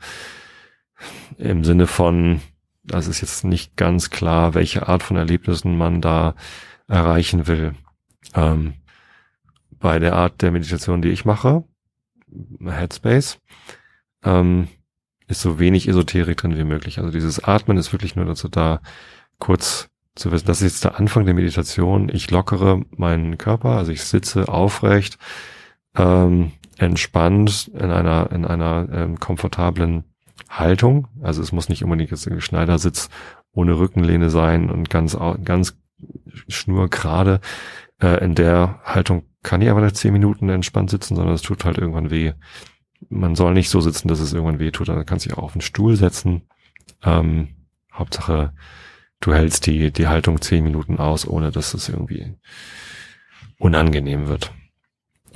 Im 1.38 1.64
Sinne 1.64 1.88
von, 1.88 2.40
das 2.84 3.08
ist 3.08 3.22
jetzt 3.22 3.44
nicht 3.44 3.76
ganz 3.76 4.10
klar, 4.10 4.54
welche 4.54 4.88
Art 4.88 5.04
von 5.04 5.18
Erlebnissen 5.18 5.78
man 5.78 6.00
da 6.00 6.36
erreichen 6.88 7.48
will. 7.48 7.74
Ähm, 8.34 8.76
bei 9.72 10.00
der 10.00 10.14
Art 10.16 10.42
der 10.42 10.52
Meditation, 10.52 11.02
die 11.02 11.10
ich 11.10 11.26
mache, 11.26 11.66
Headspace, 12.64 13.40
ähm, 14.24 14.70
ist 15.28 15.42
so 15.42 15.60
wenig 15.60 15.88
Esoterik 15.88 16.38
drin 16.38 16.58
wie 16.58 16.64
möglich. 16.64 17.00
Also 17.00 17.12
dieses 17.12 17.44
Atmen 17.44 17.78
ist 17.78 17.92
wirklich 17.92 18.16
nur 18.16 18.26
dazu 18.26 18.48
da, 18.48 18.82
kurz 19.40 19.90
zu 20.16 20.32
wissen, 20.32 20.46
das 20.46 20.62
ist 20.62 20.74
jetzt 20.74 20.84
der 20.84 21.00
Anfang 21.00 21.26
der 21.26 21.34
Meditation. 21.34 22.10
Ich 22.10 22.30
lockere 22.30 22.82
meinen 22.92 23.38
Körper, 23.38 23.70
also 23.70 23.92
ich 23.92 24.04
sitze 24.04 24.48
aufrecht, 24.48 25.18
ähm, 25.96 26.52
entspannt 26.78 27.72
in 27.74 27.92
einer 27.92 28.32
in 28.32 28.46
einer 28.46 28.88
ähm, 28.92 29.20
komfortablen 29.20 30.04
Haltung. 30.50 31.08
Also 31.22 31.42
es 31.42 31.52
muss 31.52 31.70
nicht 31.70 31.84
unbedingt 31.84 32.12
jetzt 32.12 32.28
ein 32.28 32.42
Schneidersitz 32.42 33.10
ohne 33.54 33.78
Rückenlehne 33.78 34.30
sein 34.30 34.70
und 34.70 34.90
ganz 34.90 35.18
ganz 35.44 35.76
schnurgerade. 36.48 37.40
Äh, 38.02 38.24
in 38.24 38.36
der 38.36 38.82
Haltung 38.84 39.24
kann 39.42 39.62
ich 39.62 39.70
aber 39.70 39.82
nicht 39.82 39.98
zehn 39.98 40.14
Minuten 40.14 40.50
entspannt 40.50 40.90
sitzen, 40.90 41.16
sondern 41.16 41.36
es 41.36 41.42
tut 41.42 41.66
halt 41.66 41.78
irgendwann 41.78 42.12
weh. 42.12 42.34
Man 43.10 43.36
soll 43.36 43.54
nicht 43.54 43.70
so 43.70 43.82
sitzen, 43.82 44.08
dass 44.08 44.20
es 44.20 44.34
irgendwann 44.34 44.60
weh 44.60 44.72
tut. 44.72 44.90
Dann 44.90 45.06
kann 45.06 45.20
sich 45.20 45.34
auch 45.34 45.44
auf 45.44 45.54
den 45.54 45.62
Stuhl 45.62 45.96
setzen. 45.96 46.44
Ähm, 47.04 47.50
Hauptsache 47.92 48.54
du 49.24 49.34
hältst 49.34 49.66
die, 49.68 49.92
die 49.92 50.08
Haltung 50.08 50.42
zehn 50.42 50.64
Minuten 50.64 51.00
aus, 51.00 51.26
ohne 51.26 51.52
dass 51.52 51.74
es 51.74 51.88
irgendwie 51.88 52.36
unangenehm 53.58 54.28
wird. 54.28 54.52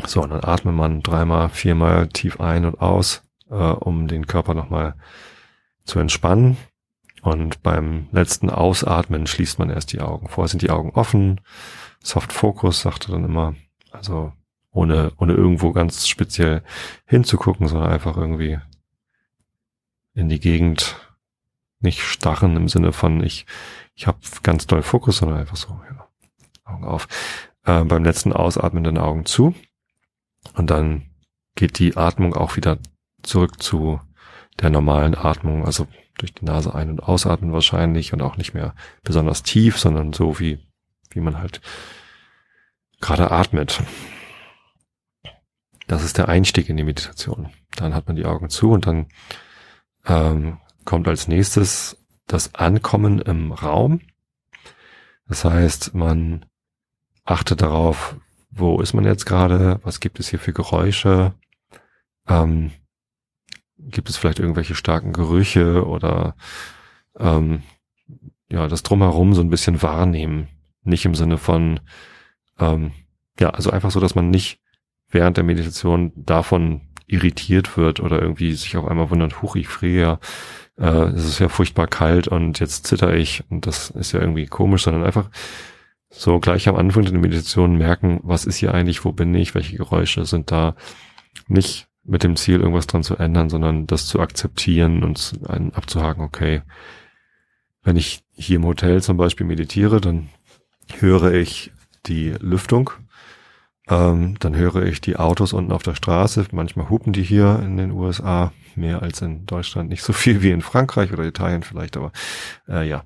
So, 0.06 0.22
und 0.22 0.32
dann 0.32 0.44
atmet 0.44 0.76
man 0.76 1.02
dreimal, 1.02 1.50
viermal 1.50 2.08
tief 2.10 2.40
ein 2.42 2.66
und 2.66 2.82
aus, 2.82 3.24
äh, 3.50 3.54
um 3.54 4.08
den 4.08 4.28
Körper 4.28 4.54
nochmal 4.54 4.96
zu 5.86 6.00
entspannen. 6.00 6.58
Und 7.22 7.64
beim 7.64 8.08
letzten 8.12 8.50
Ausatmen 8.50 9.26
schließt 9.26 9.58
man 9.58 9.70
erst 9.70 9.94
die 9.94 10.02
Augen. 10.02 10.28
Vorher 10.28 10.50
sind 10.50 10.62
die 10.62 10.70
Augen 10.70 10.92
offen. 10.92 11.42
Soft 12.04 12.34
Focus 12.34 12.82
sagte 12.82 13.12
dann 13.12 13.24
immer. 13.24 13.56
Also 13.92 14.34
ohne, 14.72 15.14
ohne 15.18 15.34
irgendwo 15.34 15.72
ganz 15.72 16.08
speziell 16.08 16.62
hinzugucken, 17.06 17.68
sondern 17.68 17.90
einfach 17.90 18.18
irgendwie 18.18 18.60
in 20.14 20.30
die 20.30 20.40
Gegend 20.40 21.07
nicht 21.80 22.02
starren 22.02 22.56
im 22.56 22.68
Sinne 22.68 22.92
von 22.92 23.24
ich, 23.24 23.46
ich 23.96 24.08
habe 24.08 24.20
ganz 24.44 24.68
doll 24.68 24.82
Fokus, 24.82 25.18
sondern 25.18 25.40
einfach 25.40 25.58
so, 25.58 25.80
ja, 25.90 26.08
Augen 26.66 26.86
auf. 26.86 27.08
Äh, 27.64 27.84
beim 27.84 28.04
letzten 28.04 28.34
Ausatmen 28.34 28.84
dann 28.84 28.98
Augen 28.98 29.26
zu. 29.26 29.54
Und 30.54 30.70
dann 30.70 31.10
geht 31.56 31.80
die 31.80 31.98
Atmung 31.98 32.36
auch 32.36 32.56
wieder 32.56 32.78
zurück 33.24 33.62
zu 33.62 34.00
der 34.60 34.70
normalen 34.70 35.16
Atmung, 35.16 35.66
also 35.66 35.88
durch 36.18 36.34
die 36.34 36.46
Nase 36.46 36.74
ein- 36.74 36.90
und 36.90 37.02
ausatmen 37.02 37.54
wahrscheinlich 37.54 38.14
und 38.14 38.22
auch 38.22 38.38
nicht 38.38 38.54
mehr 38.54 38.74
besonders 39.04 39.44
tief, 39.44 39.78
sondern 39.78 40.14
so 40.14 40.40
wie, 40.40 40.60
wie 41.12 41.20
man 41.20 41.38
halt 41.38 41.62
gerade 43.00 43.32
atmet. 43.32 43.84
Das 45.88 46.04
ist 46.04 46.18
der 46.18 46.28
Einstieg 46.28 46.70
in 46.70 46.78
die 46.78 46.84
Meditation. 46.84 47.50
Dann 47.76 47.94
hat 47.94 48.08
man 48.08 48.16
die 48.16 48.26
Augen 48.26 48.50
zu 48.50 48.72
und 48.72 48.88
dann 48.88 49.08
ähm, 50.06 50.58
kommt 50.88 51.10
als 51.10 51.28
nächstes 51.28 51.98
das 52.28 52.56
Ankommen 52.56 53.20
im 53.20 53.52
Raum. 53.52 54.00
Das 55.28 55.44
heißt, 55.44 55.94
man 55.94 56.46
achtet 57.26 57.62
darauf, 57.62 58.16
wo 58.50 58.80
ist 58.80 58.94
man 58.94 59.04
jetzt 59.04 59.26
gerade, 59.26 59.82
was 59.84 60.00
gibt 60.00 60.18
es 60.20 60.30
hier 60.30 60.40
für 60.40 60.54
Geräusche, 60.54 61.34
ähm, 62.28 62.72
gibt 63.78 64.10
es 64.10 64.16
vielleicht 64.16 64.40
irgendwelche 64.40 64.76
starken 64.76 65.12
Gerüche 65.12 65.86
oder 65.86 66.38
ähm, 67.20 67.64
ja, 68.50 68.70
das 68.70 68.82
drumherum 68.82 69.34
so 69.34 69.42
ein 69.42 69.50
bisschen 69.50 69.82
wahrnehmen. 69.82 70.48
Nicht 70.84 71.04
im 71.04 71.16
Sinne 71.16 71.38
von, 71.38 71.82
ähm, 72.60 72.94
ja, 73.42 73.50
also 73.50 73.72
einfach 73.72 73.92
so, 73.92 74.00
dass 74.00 74.16
man 74.16 74.30
nicht 74.30 74.62
während 75.10 75.36
der 75.36 75.44
Meditation 75.44 76.14
davon 76.16 76.88
irritiert 77.08 77.76
wird 77.76 78.00
oder 78.00 78.22
irgendwie 78.22 78.54
sich 78.54 78.78
auf 78.78 78.88
einmal 78.88 79.10
wundert, 79.10 79.42
huch, 79.42 79.58
ich 79.58 79.68
friere 79.68 80.02
ja, 80.02 80.20
äh, 80.78 81.10
es 81.10 81.26
ist 81.26 81.40
ja 81.40 81.50
furchtbar 81.50 81.88
kalt 81.88 82.28
und 82.28 82.60
jetzt 82.60 82.88
zitter 82.88 83.14
ich 83.14 83.44
und 83.50 83.66
das 83.66 83.90
ist 83.90 84.12
ja 84.12 84.20
irgendwie 84.20 84.46
komisch, 84.46 84.84
sondern 84.84 85.04
einfach 85.04 85.30
so 86.10 86.40
gleich 86.40 86.68
am 86.70 86.76
Anfang 86.76 87.04
der 87.04 87.14
Meditation 87.14 87.78
merken, 87.78 88.20
was 88.24 88.46
ist 88.46 88.58
hier 88.58 88.74
eigentlich, 88.74 89.04
wo 89.04 89.12
bin 89.12 89.34
ich, 89.36 89.56
welche 89.56 89.78
Geräusche 89.78 90.26
sind 90.26 90.52
da, 90.52 90.76
nicht 91.48 91.88
mit 92.04 92.24
dem 92.24 92.38
Ziel, 92.38 92.60
irgendwas 92.60 92.88
dran 92.88 93.04
zu 93.04 93.18
ändern, 93.18 93.50
sondern 93.50 93.86
das 93.86 94.08
zu 94.08 94.20
akzeptieren 94.22 95.04
und 95.04 95.34
einen 95.48 95.74
abzuhaken, 95.74 96.24
okay, 96.24 96.62
wenn 97.84 97.98
ich 97.98 98.24
hier 98.34 98.58
im 98.58 98.66
Hotel 98.66 99.02
zum 99.02 99.18
Beispiel 99.18 99.46
meditiere, 99.46 100.00
dann 100.00 100.30
höre 101.00 101.34
ich 101.34 101.72
die 102.06 102.34
Lüftung. 102.40 102.92
Ähm, 103.90 104.36
dann 104.40 104.56
höre 104.56 104.84
ich 104.84 105.00
die 105.00 105.18
Autos 105.18 105.54
unten 105.54 105.72
auf 105.72 105.84
der 105.84 105.96
Straße. 105.96 106.46
Manchmal 106.52 106.90
hupen 106.90 107.14
die 107.14 107.24
hier 107.24 107.62
in 107.64 107.78
den 107.78 107.92
USA 107.92 108.52
mehr 108.78 109.02
als 109.02 109.22
in 109.22 109.46
Deutschland. 109.46 109.90
Nicht 109.90 110.04
so 110.04 110.14
viel 110.14 110.42
wie 110.42 110.52
in 110.52 110.62
Frankreich 110.62 111.12
oder 111.12 111.26
Italien 111.26 111.64
vielleicht, 111.64 111.98
aber 111.98 112.12
äh, 112.68 112.88
ja. 112.88 113.04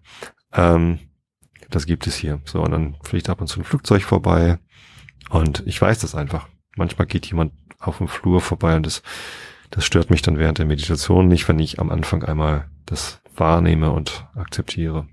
Ähm, 0.53 0.99
das 1.69 1.85
gibt 1.85 2.05
es 2.05 2.15
hier. 2.15 2.41
So, 2.45 2.61
und 2.61 2.71
dann 2.71 2.97
fliegt 3.03 3.29
ab 3.29 3.41
und 3.41 3.47
zu 3.47 3.59
ein 3.59 3.63
Flugzeug 3.63 4.03
vorbei. 4.03 4.59
Und 5.29 5.63
ich 5.65 5.81
weiß 5.81 5.99
das 5.99 6.15
einfach. 6.15 6.47
Manchmal 6.75 7.07
geht 7.07 7.25
jemand 7.25 7.53
auf 7.79 7.97
dem 7.97 8.07
Flur 8.07 8.41
vorbei 8.41 8.75
und 8.75 8.85
das, 8.85 9.01
das 9.71 9.85
stört 9.85 10.09
mich 10.09 10.21
dann 10.21 10.37
während 10.37 10.57
der 10.57 10.65
Meditation 10.65 11.27
nicht, 11.27 11.47
wenn 11.47 11.59
ich 11.59 11.79
am 11.79 11.89
Anfang 11.89 12.23
einmal 12.23 12.69
das 12.85 13.21
wahrnehme 13.35 13.91
und 13.91 14.27
akzeptiere. 14.35 15.07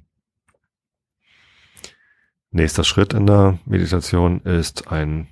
Nächster 2.50 2.84
Schritt 2.84 3.12
in 3.12 3.26
der 3.26 3.58
Meditation 3.64 4.40
ist 4.40 4.90
ein 4.90 5.28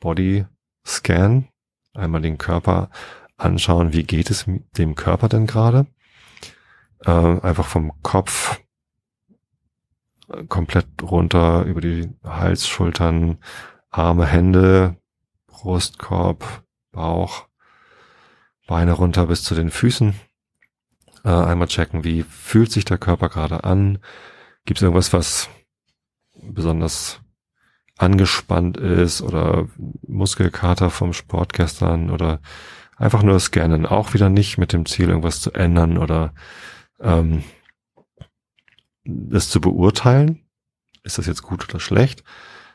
Body 0.00 0.46
Scan, 0.86 1.48
einmal 1.94 2.20
den 2.20 2.38
Körper 2.38 2.90
anschauen, 3.38 3.92
wie 3.92 4.02
geht 4.02 4.30
es 4.30 4.44
dem 4.76 4.94
Körper 4.94 5.28
denn 5.28 5.46
gerade. 5.46 5.86
Äh, 7.04 7.10
einfach 7.10 7.66
vom 7.66 7.92
Kopf 8.02 8.60
äh, 10.28 10.44
komplett 10.44 10.86
runter 11.00 11.62
über 11.62 11.80
die 11.80 12.10
Hals, 12.24 12.66
Schultern, 12.66 13.38
Arme, 13.90 14.26
Hände, 14.26 14.96
Brustkorb, 15.46 16.64
Bauch, 16.92 17.46
Beine 18.66 18.92
runter 18.92 19.26
bis 19.26 19.44
zu 19.44 19.54
den 19.54 19.70
Füßen. 19.70 20.14
Äh, 21.24 21.28
einmal 21.30 21.68
checken, 21.68 22.04
wie 22.04 22.22
fühlt 22.22 22.72
sich 22.72 22.84
der 22.84 22.98
Körper 22.98 23.28
gerade 23.28 23.64
an. 23.64 23.98
Gibt 24.64 24.78
es 24.78 24.82
irgendwas, 24.82 25.12
was 25.12 25.48
besonders 26.42 27.20
angespannt 27.96 28.76
ist 28.76 29.22
oder 29.22 29.68
Muskelkater 30.06 30.90
vom 30.90 31.12
Sport 31.12 31.52
gestern 31.52 32.10
oder 32.10 32.40
einfach 32.98 33.22
nur 33.22 33.40
scannen. 33.40 33.86
Auch 33.86 34.12
wieder 34.12 34.28
nicht 34.28 34.58
mit 34.58 34.72
dem 34.72 34.84
Ziel, 34.84 35.08
irgendwas 35.08 35.40
zu 35.40 35.52
ändern 35.52 35.96
oder 35.96 36.34
ähm, 37.00 37.44
das 39.04 39.48
zu 39.48 39.60
beurteilen. 39.60 40.44
Ist 41.04 41.16
das 41.16 41.26
jetzt 41.26 41.42
gut 41.42 41.68
oder 41.68 41.80
schlecht? 41.80 42.24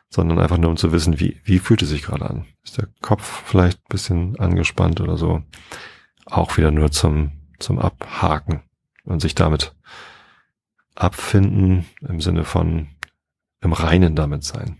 Sondern 0.09 0.39
einfach 0.39 0.57
nur 0.57 0.69
um 0.69 0.77
zu 0.77 0.91
wissen, 0.91 1.19
wie, 1.19 1.39
wie 1.43 1.59
fühlt 1.59 1.81
es 1.81 1.89
sich 1.89 2.03
gerade 2.03 2.27
an? 2.27 2.45
Ist 2.63 2.77
der 2.77 2.87
Kopf 3.01 3.43
vielleicht 3.45 3.79
ein 3.79 3.89
bisschen 3.89 4.39
angespannt 4.39 5.01
oder 5.01 5.17
so? 5.17 5.43
Auch 6.25 6.57
wieder 6.57 6.71
nur 6.71 6.91
zum, 6.91 7.31
zum 7.59 7.79
Abhaken 7.79 8.63
und 9.03 9.21
sich 9.21 9.35
damit 9.35 9.75
abfinden 10.95 11.85
im 12.07 12.21
Sinne 12.21 12.45
von 12.45 12.89
im 13.61 13.73
Reinen 13.73 14.15
damit 14.15 14.43
sein. 14.43 14.77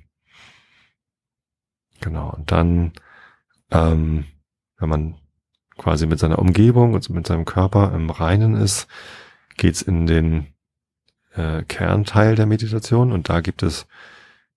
Genau. 2.02 2.30
Und 2.30 2.52
dann, 2.52 2.94
ähm, 3.72 4.26
wenn 4.78 4.90
man 4.90 5.16
quasi 5.84 6.08
mit 6.08 6.18
seiner 6.18 6.40
Umgebung 6.40 6.94
und 6.94 7.10
mit 7.10 7.28
seinem 7.28 7.44
Körper 7.44 7.94
im 7.94 8.10
Reinen 8.10 8.56
ist, 8.56 8.88
geht's 9.58 9.82
in 9.82 10.08
den 10.08 10.48
äh, 11.34 11.64
Kernteil 11.64 12.36
der 12.36 12.46
Meditation 12.46 13.12
und 13.12 13.28
da 13.28 13.42
gibt 13.42 13.64
es 13.64 13.86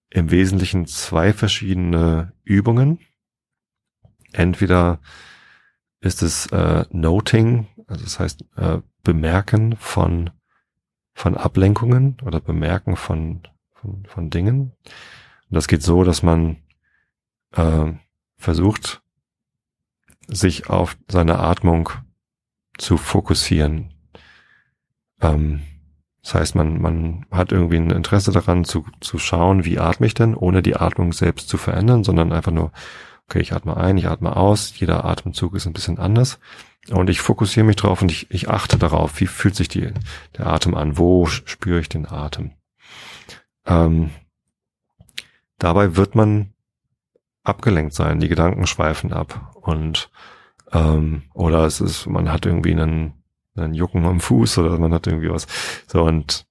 im 0.09 0.31
Wesentlichen 0.31 0.87
zwei 0.87 1.33
verschiedene 1.33 2.33
Übungen. 2.45 3.01
Entweder 4.35 5.01
ist 6.01 6.23
es 6.23 6.47
äh, 6.53 6.85
Noting, 6.91 7.67
also 7.89 8.05
das 8.05 8.21
heißt 8.21 8.45
äh, 8.57 8.79
Bemerken 9.03 9.75
von 9.77 10.31
von 11.13 11.37
Ablenkungen 11.37 12.19
oder 12.25 12.39
Bemerken 12.39 12.95
von 12.95 13.43
von, 13.73 14.07
von 14.07 14.31
Dingen. 14.31 14.75
Und 15.51 15.55
das 15.57 15.67
geht 15.67 15.83
so, 15.83 16.05
dass 16.05 16.23
man 16.23 16.59
äh, 17.51 17.93
versucht, 18.37 19.03
sich 20.29 20.69
auf 20.69 20.97
seine 21.09 21.39
Atmung 21.39 21.91
zu 22.79 22.97
fokussieren. 22.97 23.95
Ähm, 25.21 25.63
das 26.23 26.35
heißt, 26.35 26.55
man, 26.57 26.81
man 26.81 27.27
hat 27.31 27.53
irgendwie 27.53 27.77
ein 27.77 27.91
Interesse 27.91 28.33
daran 28.33 28.65
zu, 28.65 28.85
zu 29.01 29.19
schauen, 29.19 29.65
wie 29.65 29.79
atme 29.79 30.09
ich 30.09 30.15
denn, 30.15 30.35
ohne 30.35 30.61
die 30.61 30.75
Atmung 30.75 31.13
selbst 31.13 31.49
zu 31.49 31.57
verändern, 31.57 32.03
sondern 32.03 32.33
einfach 32.33 32.51
nur, 32.51 32.73
okay, 33.29 33.41
ich 33.41 33.53
atme 33.53 33.77
ein, 33.77 33.97
ich 33.97 34.09
atme 34.09 34.35
aus, 34.35 34.77
jeder 34.79 35.05
Atemzug 35.05 35.55
ist 35.55 35.67
ein 35.67 35.73
bisschen 35.73 35.99
anders. 35.99 36.41
Und 36.91 37.11
ich 37.11 37.21
fokussiere 37.21 37.67
mich 37.67 37.77
drauf 37.77 38.03
und 38.03 38.11
ich, 38.11 38.31
ich 38.31 38.49
achte 38.49 38.77
darauf, 38.77 39.21
wie 39.21 39.27
fühlt 39.27 39.55
sich 39.55 39.69
die, 39.69 39.93
der 40.37 40.49
Atem 40.49 40.75
an, 40.75 40.99
wo 40.99 41.27
spüre 41.27 41.81
ich 41.81 41.89
den 41.89 42.07
Atem. 42.07 42.53
Ähm, 43.65 44.11
dabei 45.59 45.97
wird 45.97 46.15
man 46.15 46.55
abgelenkt 47.47 47.95
sein, 47.95 48.21
die 48.21 48.29
Gedanken 48.29 48.67
schweifen 48.67 49.13
ab 49.13 49.57
und 49.61 50.11
ähm, 50.73 51.23
oder 51.35 51.65
es 51.65 51.81
ist, 51.81 52.07
man 52.07 52.33
hat 52.33 52.47
irgendwie 52.47 52.73
einen 52.73 53.15
ein 53.57 53.75
Jucken 53.75 54.05
am 54.05 54.21
Fuß 54.21 54.59
oder 54.59 54.79
man 54.79 54.93
hat 54.93 55.07
irgendwie 55.07 55.31
was. 55.31 55.47
So 55.87 56.03
und 56.03 56.47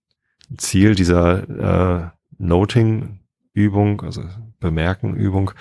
Ziel 0.57 0.95
dieser 0.95 2.03
äh, 2.03 2.09
Noting-Übung, 2.37 4.01
also 4.01 4.23
Bemerken-Übung, 4.59 5.51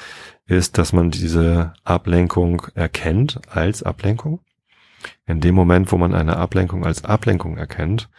ist, 0.47 0.79
dass 0.79 0.93
man 0.93 1.11
diese 1.11 1.73
Ablenkung 1.85 2.63
erkennt 2.75 3.41
als 3.49 3.83
Ablenkung. 3.83 4.41
In 5.27 5.41
dem 5.41 5.55
Moment, 5.55 5.93
wo 5.93 5.99
man 5.99 6.15
eine 6.15 6.37
Ablenkung 6.37 6.85
als 6.85 7.05
Ablenkung 7.05 7.57
erkennt, 7.57 8.11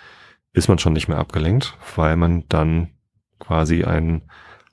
ist 0.53 0.67
man 0.67 0.79
schon 0.79 0.93
nicht 0.93 1.07
mehr 1.07 1.17
abgelenkt, 1.17 1.77
weil 1.95 2.15
man 2.15 2.45
dann 2.49 2.89
quasi 3.39 3.83
einen 3.83 4.23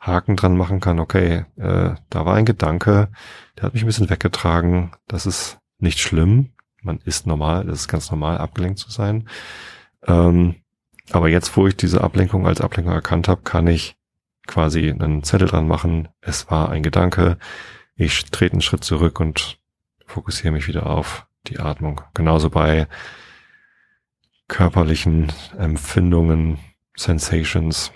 Haken 0.02 0.36
dran 0.36 0.56
machen 0.56 0.80
kann, 0.80 0.98
okay, 0.98 1.44
äh, 1.56 1.94
da 2.10 2.26
war 2.26 2.34
ein 2.34 2.44
Gedanke, 2.44 3.08
der 3.56 3.64
hat 3.64 3.74
mich 3.74 3.84
ein 3.84 3.86
bisschen 3.86 4.10
weggetragen, 4.10 4.92
das 5.06 5.26
ist 5.26 5.58
nicht 5.78 6.00
schlimm, 6.00 6.50
man 6.82 6.98
ist 7.04 7.26
normal, 7.26 7.68
es 7.68 7.82
ist 7.82 7.88
ganz 7.88 8.10
normal, 8.10 8.38
abgelenkt 8.38 8.80
zu 8.80 8.90
sein. 8.90 9.28
Ähm, 10.06 10.56
aber 11.12 11.28
jetzt, 11.28 11.56
wo 11.56 11.68
ich 11.68 11.76
diese 11.76 12.02
Ablenkung 12.02 12.46
als 12.46 12.60
Ablenkung 12.60 12.92
erkannt 12.92 13.28
habe, 13.28 13.42
kann 13.42 13.68
ich 13.68 13.96
quasi 14.46 14.90
einen 14.90 15.22
Zettel 15.22 15.48
dran 15.48 15.68
machen. 15.68 16.08
Es 16.20 16.50
war 16.50 16.70
ein 16.70 16.82
Gedanke. 16.82 17.38
Ich 17.94 18.24
trete 18.26 18.54
einen 18.54 18.62
Schritt 18.62 18.82
zurück 18.82 19.20
und 19.20 19.60
fokussiere 20.06 20.52
mich 20.52 20.66
wieder 20.66 20.86
auf 20.86 21.26
die 21.46 21.60
Atmung. 21.60 22.00
Genauso 22.14 22.50
bei 22.50 22.88
körperlichen 24.48 25.32
Empfindungen, 25.56 26.58
Sensations. 26.96 27.92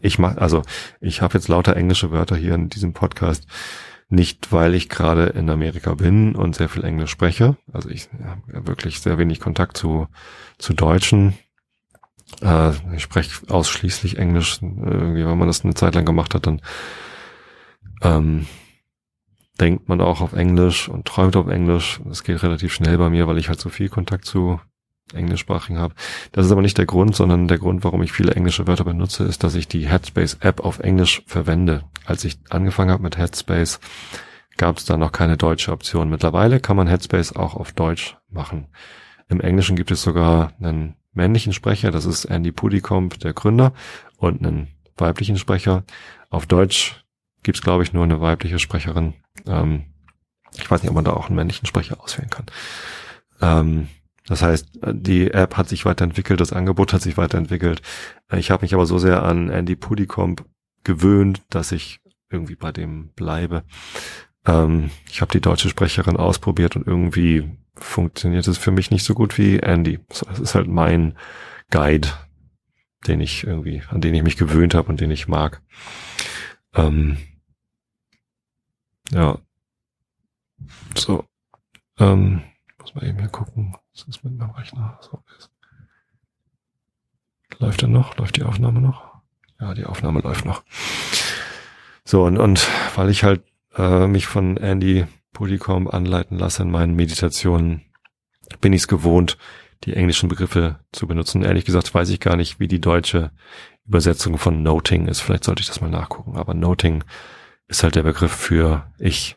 Ich 0.00 0.18
mach, 0.18 0.36
also 0.36 0.62
ich 1.00 1.22
habe 1.22 1.34
jetzt 1.34 1.48
lauter 1.48 1.76
englische 1.76 2.10
Wörter 2.10 2.36
hier 2.36 2.54
in 2.54 2.68
diesem 2.68 2.92
Podcast. 2.92 3.46
Nicht, 4.08 4.52
weil 4.52 4.74
ich 4.74 4.88
gerade 4.88 5.26
in 5.26 5.50
Amerika 5.50 5.94
bin 5.94 6.36
und 6.36 6.54
sehr 6.54 6.68
viel 6.68 6.84
Englisch 6.84 7.10
spreche. 7.10 7.56
Also 7.72 7.88
ich 7.88 8.08
habe 8.54 8.68
wirklich 8.68 9.00
sehr 9.00 9.18
wenig 9.18 9.40
Kontakt 9.40 9.76
zu, 9.76 10.06
zu 10.58 10.74
Deutschen. 10.74 11.36
Äh, 12.40 12.70
ich 12.94 13.02
spreche 13.02 13.48
ausschließlich 13.48 14.18
Englisch. 14.18 14.60
Irgendwie, 14.62 15.26
wenn 15.26 15.38
man 15.38 15.48
das 15.48 15.64
eine 15.64 15.74
Zeit 15.74 15.96
lang 15.96 16.04
gemacht 16.04 16.34
hat, 16.34 16.46
dann 16.46 16.62
ähm, 18.02 18.46
denkt 19.60 19.88
man 19.88 20.00
auch 20.00 20.20
auf 20.20 20.34
Englisch 20.34 20.88
und 20.88 21.06
träumt 21.06 21.34
auf 21.34 21.48
Englisch. 21.48 22.00
Das 22.04 22.22
geht 22.22 22.42
relativ 22.44 22.72
schnell 22.72 22.98
bei 22.98 23.10
mir, 23.10 23.26
weil 23.26 23.38
ich 23.38 23.48
halt 23.48 23.60
so 23.60 23.70
viel 23.70 23.88
Kontakt 23.88 24.24
zu 24.24 24.60
englischsprachigen 25.14 25.78
habe. 25.78 25.94
Das 26.32 26.46
ist 26.46 26.52
aber 26.52 26.62
nicht 26.62 26.78
der 26.78 26.86
Grund, 26.86 27.14
sondern 27.14 27.48
der 27.48 27.58
Grund, 27.58 27.84
warum 27.84 28.02
ich 28.02 28.12
viele 28.12 28.34
englische 28.34 28.66
Wörter 28.66 28.84
benutze, 28.84 29.24
ist, 29.24 29.44
dass 29.44 29.54
ich 29.54 29.68
die 29.68 29.86
Headspace 29.88 30.38
App 30.40 30.60
auf 30.60 30.80
Englisch 30.80 31.22
verwende. 31.26 31.84
Als 32.04 32.24
ich 32.24 32.38
angefangen 32.50 32.90
habe 32.90 33.02
mit 33.02 33.18
Headspace, 33.18 33.80
gab 34.56 34.78
es 34.78 34.84
da 34.84 34.96
noch 34.96 35.12
keine 35.12 35.36
deutsche 35.36 35.72
Option. 35.72 36.10
Mittlerweile 36.10 36.60
kann 36.60 36.76
man 36.76 36.88
Headspace 36.88 37.36
auch 37.36 37.54
auf 37.54 37.72
Deutsch 37.72 38.16
machen. 38.30 38.68
Im 39.28 39.40
Englischen 39.40 39.76
gibt 39.76 39.90
es 39.90 40.02
sogar 40.02 40.52
einen 40.60 40.96
männlichen 41.12 41.52
Sprecher, 41.52 41.90
das 41.90 42.04
ist 42.04 42.26
Andy 42.26 42.52
Pudicomb, 42.52 43.18
der 43.20 43.32
Gründer, 43.32 43.72
und 44.18 44.44
einen 44.44 44.68
weiblichen 44.96 45.36
Sprecher. 45.36 45.84
Auf 46.30 46.46
Deutsch 46.46 47.04
gibt 47.42 47.58
es, 47.58 47.62
glaube 47.62 47.82
ich, 47.82 47.92
nur 47.92 48.04
eine 48.04 48.20
weibliche 48.20 48.58
Sprecherin. 48.58 49.14
Ähm, 49.46 49.84
ich 50.56 50.70
weiß 50.70 50.82
nicht, 50.82 50.90
ob 50.90 50.94
man 50.94 51.04
da 51.04 51.12
auch 51.12 51.26
einen 51.26 51.36
männlichen 51.36 51.66
Sprecher 51.66 52.00
auswählen 52.02 52.30
kann. 52.30 52.46
Ähm, 53.40 53.88
das 54.28 54.42
heißt, 54.42 54.80
die 54.92 55.30
App 55.30 55.56
hat 55.56 55.68
sich 55.68 55.84
weiterentwickelt, 55.84 56.40
das 56.40 56.52
Angebot 56.52 56.92
hat 56.92 57.02
sich 57.02 57.16
weiterentwickelt. 57.16 57.80
Ich 58.32 58.50
habe 58.50 58.62
mich 58.62 58.74
aber 58.74 58.86
so 58.86 58.98
sehr 58.98 59.22
an 59.22 59.50
Andy 59.50 59.76
Pudicomp 59.76 60.44
gewöhnt, 60.84 61.42
dass 61.50 61.72
ich 61.72 62.00
irgendwie 62.30 62.56
bei 62.56 62.72
dem 62.72 63.08
bleibe. 63.14 63.64
Ähm, 64.44 64.90
ich 65.08 65.20
habe 65.20 65.32
die 65.32 65.40
deutsche 65.40 65.68
Sprecherin 65.68 66.16
ausprobiert 66.16 66.76
und 66.76 66.86
irgendwie 66.86 67.56
funktioniert 67.74 68.48
es 68.48 68.58
für 68.58 68.70
mich 68.70 68.90
nicht 68.90 69.04
so 69.04 69.14
gut 69.14 69.38
wie 69.38 69.58
Andy. 69.58 70.00
Es 70.08 70.22
ist 70.40 70.54
halt 70.54 70.66
mein 70.66 71.16
Guide, 71.70 72.08
den 73.06 73.20
ich 73.20 73.44
irgendwie, 73.44 73.82
an 73.88 74.00
den 74.00 74.14
ich 74.14 74.22
mich 74.22 74.36
gewöhnt 74.36 74.74
habe 74.74 74.88
und 74.88 75.00
den 75.00 75.10
ich 75.10 75.28
mag. 75.28 75.62
Ähm, 76.74 77.18
ja. 79.12 79.38
So. 80.96 81.24
Ähm, 81.98 82.42
muss 82.78 82.94
man 82.94 83.06
eben 83.06 83.18
hier 83.18 83.28
gucken. 83.28 83.76
Was 83.96 84.06
ist 84.08 84.24
mit 84.24 84.36
meinem 84.36 84.50
Rechner? 84.50 84.98
So 85.00 85.22
ist. 85.38 85.50
Läuft 87.58 87.82
er 87.82 87.88
noch? 87.88 88.16
Läuft 88.18 88.36
die 88.36 88.42
Aufnahme 88.42 88.82
noch? 88.82 89.04
Ja, 89.58 89.72
die 89.72 89.86
Aufnahme 89.86 90.20
läuft 90.20 90.44
noch. 90.44 90.62
So, 92.04 92.24
und, 92.24 92.36
und 92.36 92.68
weil 92.94 93.08
ich 93.08 93.24
halt 93.24 93.42
äh, 93.74 94.06
mich 94.06 94.26
von 94.26 94.58
Andy 94.58 95.06
Polycom 95.32 95.88
anleiten 95.88 96.38
lasse 96.38 96.62
in 96.62 96.70
meinen 96.70 96.94
Meditationen, 96.94 97.82
bin 98.60 98.74
ich 98.74 98.82
es 98.82 98.88
gewohnt, 98.88 99.38
die 99.84 99.94
englischen 99.94 100.28
Begriffe 100.28 100.78
zu 100.92 101.06
benutzen. 101.06 101.42
Ehrlich 101.42 101.64
gesagt 101.64 101.94
weiß 101.94 102.10
ich 102.10 102.20
gar 102.20 102.36
nicht, 102.36 102.60
wie 102.60 102.68
die 102.68 102.80
deutsche 102.80 103.30
Übersetzung 103.86 104.36
von 104.36 104.62
Noting 104.62 105.08
ist. 105.08 105.20
Vielleicht 105.20 105.44
sollte 105.44 105.60
ich 105.60 105.68
das 105.68 105.80
mal 105.80 105.90
nachgucken. 105.90 106.36
Aber 106.36 106.52
Noting 106.52 107.02
ist 107.66 107.82
halt 107.82 107.94
der 107.94 108.02
Begriff 108.02 108.32
für 108.32 108.92
ich 108.98 109.36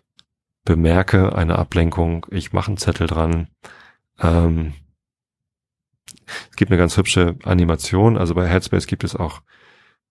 bemerke 0.65 1.36
eine 1.36 1.58
Ablenkung, 1.58 2.26
ich 2.30 2.52
mache 2.52 2.67
einen 2.67 2.78
Zettel 2.78 3.08
dran, 3.08 3.48
ähm, 4.21 4.73
es 6.49 6.55
gibt 6.55 6.71
eine 6.71 6.77
ganz 6.77 6.97
hübsche 6.97 7.36
Animation. 7.43 8.17
Also 8.17 8.36
bei 8.36 8.47
Headspace 8.47 8.88
gibt 8.88 9.03
es 9.03 9.15
auch 9.15 9.41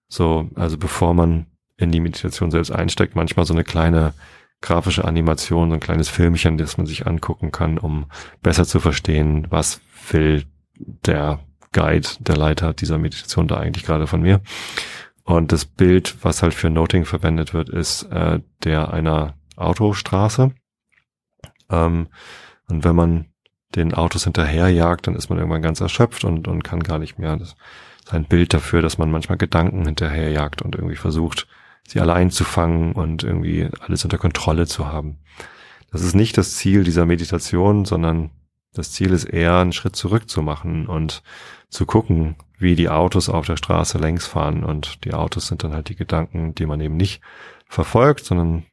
so, 0.08 0.48
also 0.54 0.78
bevor 0.78 1.14
man 1.14 1.46
in 1.76 1.92
die 1.92 2.00
Meditation 2.00 2.50
selbst 2.50 2.70
einsteigt, 2.70 3.14
manchmal 3.14 3.46
so 3.46 3.54
eine 3.54 3.64
kleine 3.64 4.14
grafische 4.60 5.04
Animation, 5.04 5.70
so 5.70 5.74
ein 5.74 5.80
kleines 5.80 6.08
Filmchen, 6.08 6.58
das 6.58 6.76
man 6.78 6.86
sich 6.86 7.06
angucken 7.06 7.52
kann, 7.52 7.78
um 7.78 8.06
besser 8.42 8.64
zu 8.64 8.80
verstehen, 8.80 9.46
was 9.50 9.80
will 10.10 10.44
der 10.74 11.40
Guide, 11.72 12.08
der 12.18 12.36
Leiter 12.36 12.72
dieser 12.72 12.98
Meditation 12.98 13.46
da 13.46 13.58
eigentlich 13.58 13.84
gerade 13.84 14.06
von 14.06 14.22
mir. 14.22 14.40
Und 15.22 15.52
das 15.52 15.66
Bild, 15.66 16.16
was 16.22 16.42
halt 16.42 16.54
für 16.54 16.70
Noting 16.70 17.04
verwendet 17.04 17.52
wird, 17.52 17.68
ist 17.68 18.04
äh, 18.04 18.40
der 18.64 18.92
einer 18.92 19.34
Autostraße. 19.56 20.52
Ähm, 21.70 22.08
und 22.68 22.84
wenn 22.84 22.96
man 22.96 23.26
den 23.74 23.94
Autos 23.94 24.24
hinterherjagt, 24.24 25.06
dann 25.06 25.14
ist 25.14 25.28
man 25.28 25.38
irgendwann 25.38 25.62
ganz 25.62 25.80
erschöpft 25.80 26.24
und, 26.24 26.48
und 26.48 26.64
kann 26.64 26.82
gar 26.82 26.98
nicht 26.98 27.18
mehr. 27.18 27.36
Das 27.36 27.56
ist 28.04 28.14
ein 28.14 28.24
Bild 28.24 28.54
dafür, 28.54 28.82
dass 28.82 28.98
man 28.98 29.10
manchmal 29.10 29.38
Gedanken 29.38 29.84
hinterherjagt 29.84 30.62
und 30.62 30.74
irgendwie 30.74 30.96
versucht, 30.96 31.46
sie 31.86 32.00
alle 32.00 32.14
einzufangen 32.14 32.92
und 32.92 33.22
irgendwie 33.24 33.68
alles 33.80 34.04
unter 34.04 34.18
Kontrolle 34.18 34.66
zu 34.66 34.86
haben. 34.88 35.18
Das 35.90 36.02
ist 36.02 36.14
nicht 36.14 36.36
das 36.36 36.54
Ziel 36.54 36.84
dieser 36.84 37.06
Meditation, 37.06 37.84
sondern 37.84 38.30
das 38.74 38.92
Ziel 38.92 39.12
ist 39.12 39.24
eher, 39.24 39.56
einen 39.56 39.72
Schritt 39.72 39.96
zurück 39.96 40.28
zu 40.28 40.42
machen 40.42 40.86
und 40.86 41.22
zu 41.70 41.86
gucken, 41.86 42.36
wie 42.58 42.74
die 42.74 42.88
Autos 42.88 43.28
auf 43.28 43.46
der 43.46 43.56
Straße 43.56 43.98
längs 43.98 44.26
fahren. 44.26 44.64
Und 44.64 45.04
die 45.04 45.14
Autos 45.14 45.46
sind 45.46 45.64
dann 45.64 45.72
halt 45.72 45.88
die 45.88 45.96
Gedanken, 45.96 46.54
die 46.54 46.66
man 46.66 46.80
eben 46.80 46.96
nicht 46.96 47.22
verfolgt, 47.66 48.24
sondern 48.24 48.64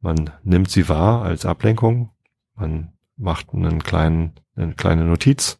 man 0.00 0.30
nimmt 0.42 0.70
sie 0.70 0.88
wahr 0.88 1.22
als 1.22 1.46
Ablenkung. 1.46 2.10
Man 2.54 2.92
macht 3.18 3.52
einen 3.52 3.82
kleinen, 3.82 4.34
eine 4.56 4.74
kleine 4.74 5.04
Notiz. 5.04 5.58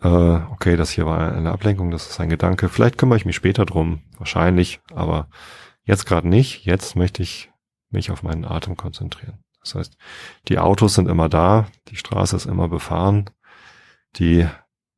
Äh, 0.00 0.08
okay, 0.08 0.76
das 0.76 0.90
hier 0.90 1.06
war 1.06 1.32
eine 1.32 1.50
Ablenkung, 1.52 1.90
das 1.90 2.08
ist 2.08 2.20
ein 2.20 2.30
Gedanke. 2.30 2.68
Vielleicht 2.68 2.98
kümmere 2.98 3.18
ich 3.18 3.26
mich 3.26 3.36
später 3.36 3.66
drum, 3.66 4.02
wahrscheinlich, 4.18 4.80
aber 4.94 5.28
jetzt 5.84 6.06
gerade 6.06 6.28
nicht. 6.28 6.64
Jetzt 6.64 6.96
möchte 6.96 7.22
ich 7.22 7.50
mich 7.90 8.10
auf 8.10 8.22
meinen 8.22 8.44
Atem 8.44 8.76
konzentrieren. 8.76 9.42
Das 9.60 9.74
heißt, 9.74 9.96
die 10.48 10.58
Autos 10.58 10.94
sind 10.94 11.08
immer 11.08 11.28
da, 11.28 11.66
die 11.88 11.96
Straße 11.96 12.34
ist 12.34 12.46
immer 12.46 12.68
befahren, 12.68 13.30
die 14.16 14.46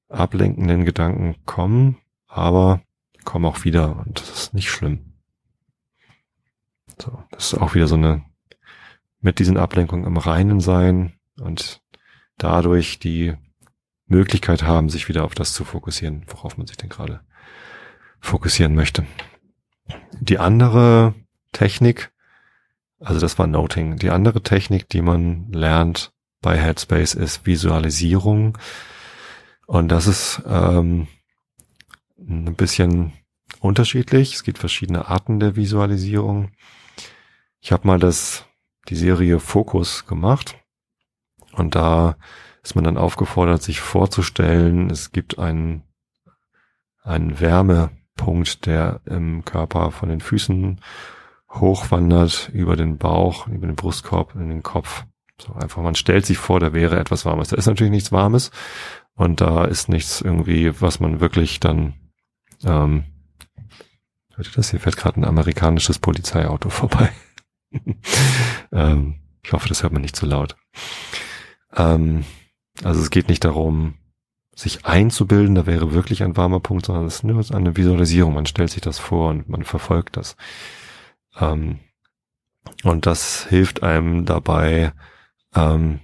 ablenkenden 0.09 0.85
Gedanken 0.85 1.37
kommen, 1.45 1.99
aber 2.29 2.81
kommen 3.25 3.47
auch 3.47 3.65
wieder 3.65 3.99
und 3.99 4.21
das 4.21 4.31
ist 4.31 4.55
nicht 4.55 4.71
schlimm. 4.71 5.15
So, 7.01 7.23
das 7.31 7.53
ist 7.53 7.61
auch 7.61 7.75
wieder 7.75 7.89
so 7.89 7.97
eine 7.97 8.25
mit 9.25 9.39
diesen 9.39 9.57
Ablenkungen 9.57 10.05
im 10.05 10.19
Reinen 10.19 10.61
sein 10.61 11.15
und 11.41 11.81
dadurch 12.37 12.99
die 12.99 13.33
Möglichkeit 14.07 14.65
haben, 14.65 14.91
sich 14.91 15.09
wieder 15.09 15.25
auf 15.25 15.35
das 15.35 15.55
zu 15.55 15.65
fokussieren, 15.65 16.27
worauf 16.29 16.59
man 16.59 16.67
sich 16.67 16.77
denn 16.77 16.91
gerade 16.91 17.21
fokussieren 18.21 18.75
möchte. 18.75 19.07
Die 20.21 20.39
andere 20.39 21.15
Technik, 21.53 22.13
also 23.01 23.19
das 23.19 23.39
war 23.39 23.47
Noting, 23.47 23.97
die 23.97 24.11
andere 24.11 24.43
Technik, 24.43 24.91
die 24.91 25.01
man 25.01 25.51
lernt 25.51 26.13
bei 26.43 26.59
Headspace 26.59 27.15
ist 27.15 27.47
Visualisierung. 27.47 28.59
Und 29.67 29.89
das 29.89 30.07
ist 30.07 30.43
ähm, 30.47 31.09
ein 32.19 32.55
bisschen 32.57 33.15
unterschiedlich. 33.61 34.35
Es 34.35 34.43
gibt 34.43 34.59
verschiedene 34.59 35.09
Arten 35.09 35.41
der 35.41 35.57
Visualisierung. 35.57 36.51
Ich 37.61 37.73
habe 37.73 37.87
mal 37.87 37.99
das 37.99 38.45
die 38.88 38.97
Serie 38.97 39.40
Fokus 39.40 40.07
gemacht 40.07 40.57
und 41.53 41.75
da 41.75 42.16
ist 42.62 42.75
man 42.75 42.85
dann 42.85 42.97
aufgefordert, 42.97 43.62
sich 43.62 43.81
vorzustellen, 43.81 44.90
es 44.90 45.12
gibt 45.12 45.38
einen, 45.38 45.83
einen 47.03 47.38
Wärmepunkt, 47.38 48.66
der 48.66 49.01
im 49.05 49.44
Körper 49.44 49.90
von 49.90 50.09
den 50.09 50.20
Füßen 50.20 50.81
hochwandert 51.51 52.51
über 52.53 52.77
den 52.77 52.97
Bauch, 52.99 53.47
über 53.49 53.66
den 53.66 53.77
Brustkorb, 53.77 54.35
in 54.35 54.49
den 54.49 54.62
Kopf. 54.62 55.05
So 55.40 55.53
einfach, 55.53 55.83
man 55.83 55.94
stellt 55.94 56.27
sich 56.27 56.38
vor, 56.38 56.59
da 56.59 56.73
wäre 56.73 56.99
etwas 56.99 57.25
Warmes. 57.25 57.49
Da 57.49 57.57
ist 57.57 57.66
natürlich 57.66 57.90
nichts 57.90 58.12
Warmes 58.12 58.51
und 59.14 59.40
da 59.40 59.64
ist 59.64 59.88
nichts 59.88 60.20
irgendwie, 60.20 60.81
was 60.81 61.01
man 61.01 61.20
wirklich 61.20 61.61
dann, 61.61 61.94
ähm, 62.64 63.05
das? 64.37 64.70
Hier 64.70 64.81
fährt 64.81 64.97
gerade 64.97 65.20
ein 65.20 65.25
amerikanisches 65.25 65.99
Polizeiauto 65.99 66.68
vorbei. 66.70 67.12
ähm, 68.73 69.17
ich 69.43 69.53
hoffe, 69.53 69.69
das 69.69 69.83
hört 69.83 69.93
man 69.93 70.03
nicht 70.03 70.17
zu 70.17 70.27
laut. 70.27 70.57
Ähm, 71.77 72.25
also 72.83 73.01
es 73.01 73.11
geht 73.11 73.29
nicht 73.29 73.45
darum, 73.45 73.95
sich 74.55 74.87
einzubilden, 74.87 75.55
da 75.55 75.67
wäre 75.67 75.93
wirklich 75.93 76.23
ein 76.23 76.37
warmer 76.37 76.61
Punkt, 76.61 76.87
sondern 76.87 77.07
es 77.07 77.17
ist 77.17 77.25
nur 77.25 77.45
eine 77.53 77.77
Visualisierung. 77.77 78.35
Man 78.35 78.47
stellt 78.47 78.71
sich 78.71 78.81
das 78.81 78.99
vor 78.99 79.31
und 79.31 79.49
man 79.49 79.65
verfolgt 79.65 80.17
das. 80.17 80.37
Ähm, 81.39 81.81
und 82.83 83.07
das 83.07 83.47
hilft 83.47 83.83
einem 83.83 84.25
dabei, 84.25 84.93
ähm, 85.55 86.01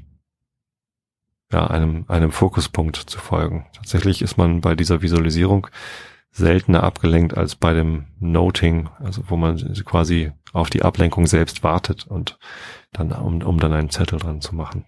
ja, 1.53 1.67
einem, 1.67 2.05
einem 2.09 2.33
Fokuspunkt 2.33 2.97
zu 2.97 3.19
folgen. 3.19 3.67
Tatsächlich 3.73 4.23
ist 4.23 4.37
man 4.37 4.61
bei 4.61 4.75
dieser 4.75 5.03
Visualisierung 5.03 5.69
seltener 6.31 6.83
abgelenkt 6.83 7.37
als 7.37 7.57
bei 7.57 7.75
dem 7.75 8.07
Noting, 8.19 8.89
also 8.99 9.23
wo 9.29 9.37
man 9.37 9.57
quasi 9.85 10.33
auf 10.53 10.71
die 10.71 10.83
Ablenkung 10.83 11.27
selbst 11.27 11.63
wartet 11.63 12.07
und 12.07 12.39
dann, 12.93 13.13
um, 13.13 13.43
um 13.43 13.59
dann 13.59 13.73
einen 13.73 13.91
Zettel 13.91 14.19
dran 14.19 14.41
zu 14.41 14.55
machen. 14.55 14.85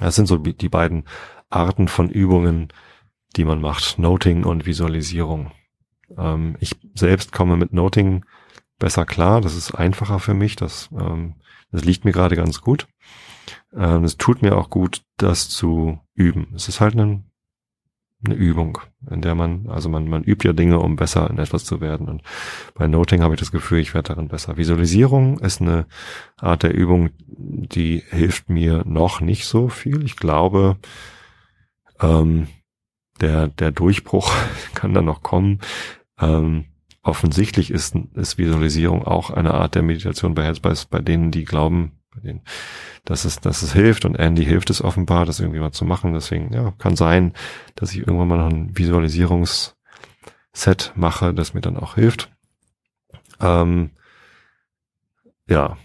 Das 0.00 0.14
sind 0.14 0.26
so 0.26 0.36
die 0.36 0.68
beiden 0.68 1.04
Arten 1.48 1.88
von 1.88 2.10
Übungen, 2.10 2.68
die 3.36 3.44
man 3.44 3.60
macht. 3.60 3.98
Noting 3.98 4.44
und 4.44 4.66
Visualisierung. 4.66 5.52
Ähm, 6.16 6.56
ich 6.60 6.76
selbst 6.94 7.32
komme 7.32 7.56
mit 7.56 7.72
Noting 7.72 8.24
besser 8.78 9.06
klar. 9.06 9.40
Das 9.40 9.54
ist 9.54 9.74
einfacher 9.74 10.18
für 10.18 10.34
mich. 10.34 10.56
Das, 10.56 10.90
ähm, 10.92 11.36
das 11.70 11.84
liegt 11.84 12.04
mir 12.04 12.12
gerade 12.12 12.36
ganz 12.36 12.60
gut. 12.60 12.88
Ähm, 13.74 14.04
es 14.04 14.16
tut 14.16 14.42
mir 14.42 14.56
auch 14.56 14.70
gut, 14.70 15.02
das 15.16 15.48
zu 15.48 16.00
üben. 16.14 16.48
Es 16.54 16.68
ist 16.68 16.80
halt 16.80 16.94
ein 16.94 17.30
eine 18.26 18.34
Übung, 18.34 18.78
in 19.10 19.22
der 19.22 19.34
man, 19.34 19.68
also 19.68 19.88
man, 19.88 20.08
man 20.08 20.22
übt 20.22 20.46
ja 20.46 20.52
Dinge, 20.52 20.78
um 20.78 20.96
besser 20.96 21.28
in 21.30 21.38
etwas 21.38 21.64
zu 21.64 21.80
werden. 21.80 22.08
Und 22.08 22.22
bei 22.74 22.86
Noting 22.86 23.22
habe 23.22 23.34
ich 23.34 23.40
das 23.40 23.52
Gefühl, 23.52 23.78
ich 23.78 23.94
werde 23.94 24.08
darin 24.08 24.28
besser. 24.28 24.56
Visualisierung 24.56 25.38
ist 25.38 25.60
eine 25.60 25.86
Art 26.36 26.62
der 26.62 26.74
Übung, 26.74 27.10
die 27.26 28.02
hilft 28.10 28.50
mir 28.50 28.84
noch 28.86 29.20
nicht 29.20 29.46
so 29.46 29.68
viel. 29.68 30.04
Ich 30.04 30.16
glaube, 30.16 30.76
ähm, 32.00 32.48
der, 33.20 33.48
der 33.48 33.72
Durchbruch 33.72 34.32
kann 34.74 34.94
da 34.94 35.02
noch 35.02 35.22
kommen. 35.22 35.60
Ähm, 36.20 36.66
offensichtlich 37.02 37.70
ist, 37.70 37.94
ist 38.14 38.38
Visualisierung 38.38 39.04
auch 39.04 39.30
eine 39.30 39.54
Art 39.54 39.74
der 39.74 39.82
Meditation 39.82 40.34
bei 40.34 40.44
Headspace, 40.44 40.86
bei 40.86 41.00
denen, 41.00 41.30
die 41.30 41.44
glauben, 41.44 41.92
bei 42.16 42.22
denen, 42.22 42.42
dass 43.04 43.24
es, 43.24 43.40
dass 43.40 43.62
es 43.62 43.72
hilft 43.72 44.04
und 44.04 44.16
Andy 44.16 44.44
hilft 44.44 44.70
es 44.70 44.82
offenbar, 44.82 45.26
das 45.26 45.40
irgendwie 45.40 45.60
mal 45.60 45.72
zu 45.72 45.84
machen. 45.84 46.12
Deswegen, 46.14 46.52
ja, 46.52 46.72
kann 46.78 46.96
sein, 46.96 47.32
dass 47.74 47.92
ich 47.92 47.98
irgendwann 47.98 48.28
mal 48.28 48.38
noch 48.38 48.50
ein 48.50 48.76
Visualisierungsset 48.76 49.76
mache, 50.94 51.32
das 51.34 51.54
mir 51.54 51.60
dann 51.60 51.76
auch 51.76 51.94
hilft. 51.94 52.32
Ähm, 53.40 53.90
ja, 55.48 55.76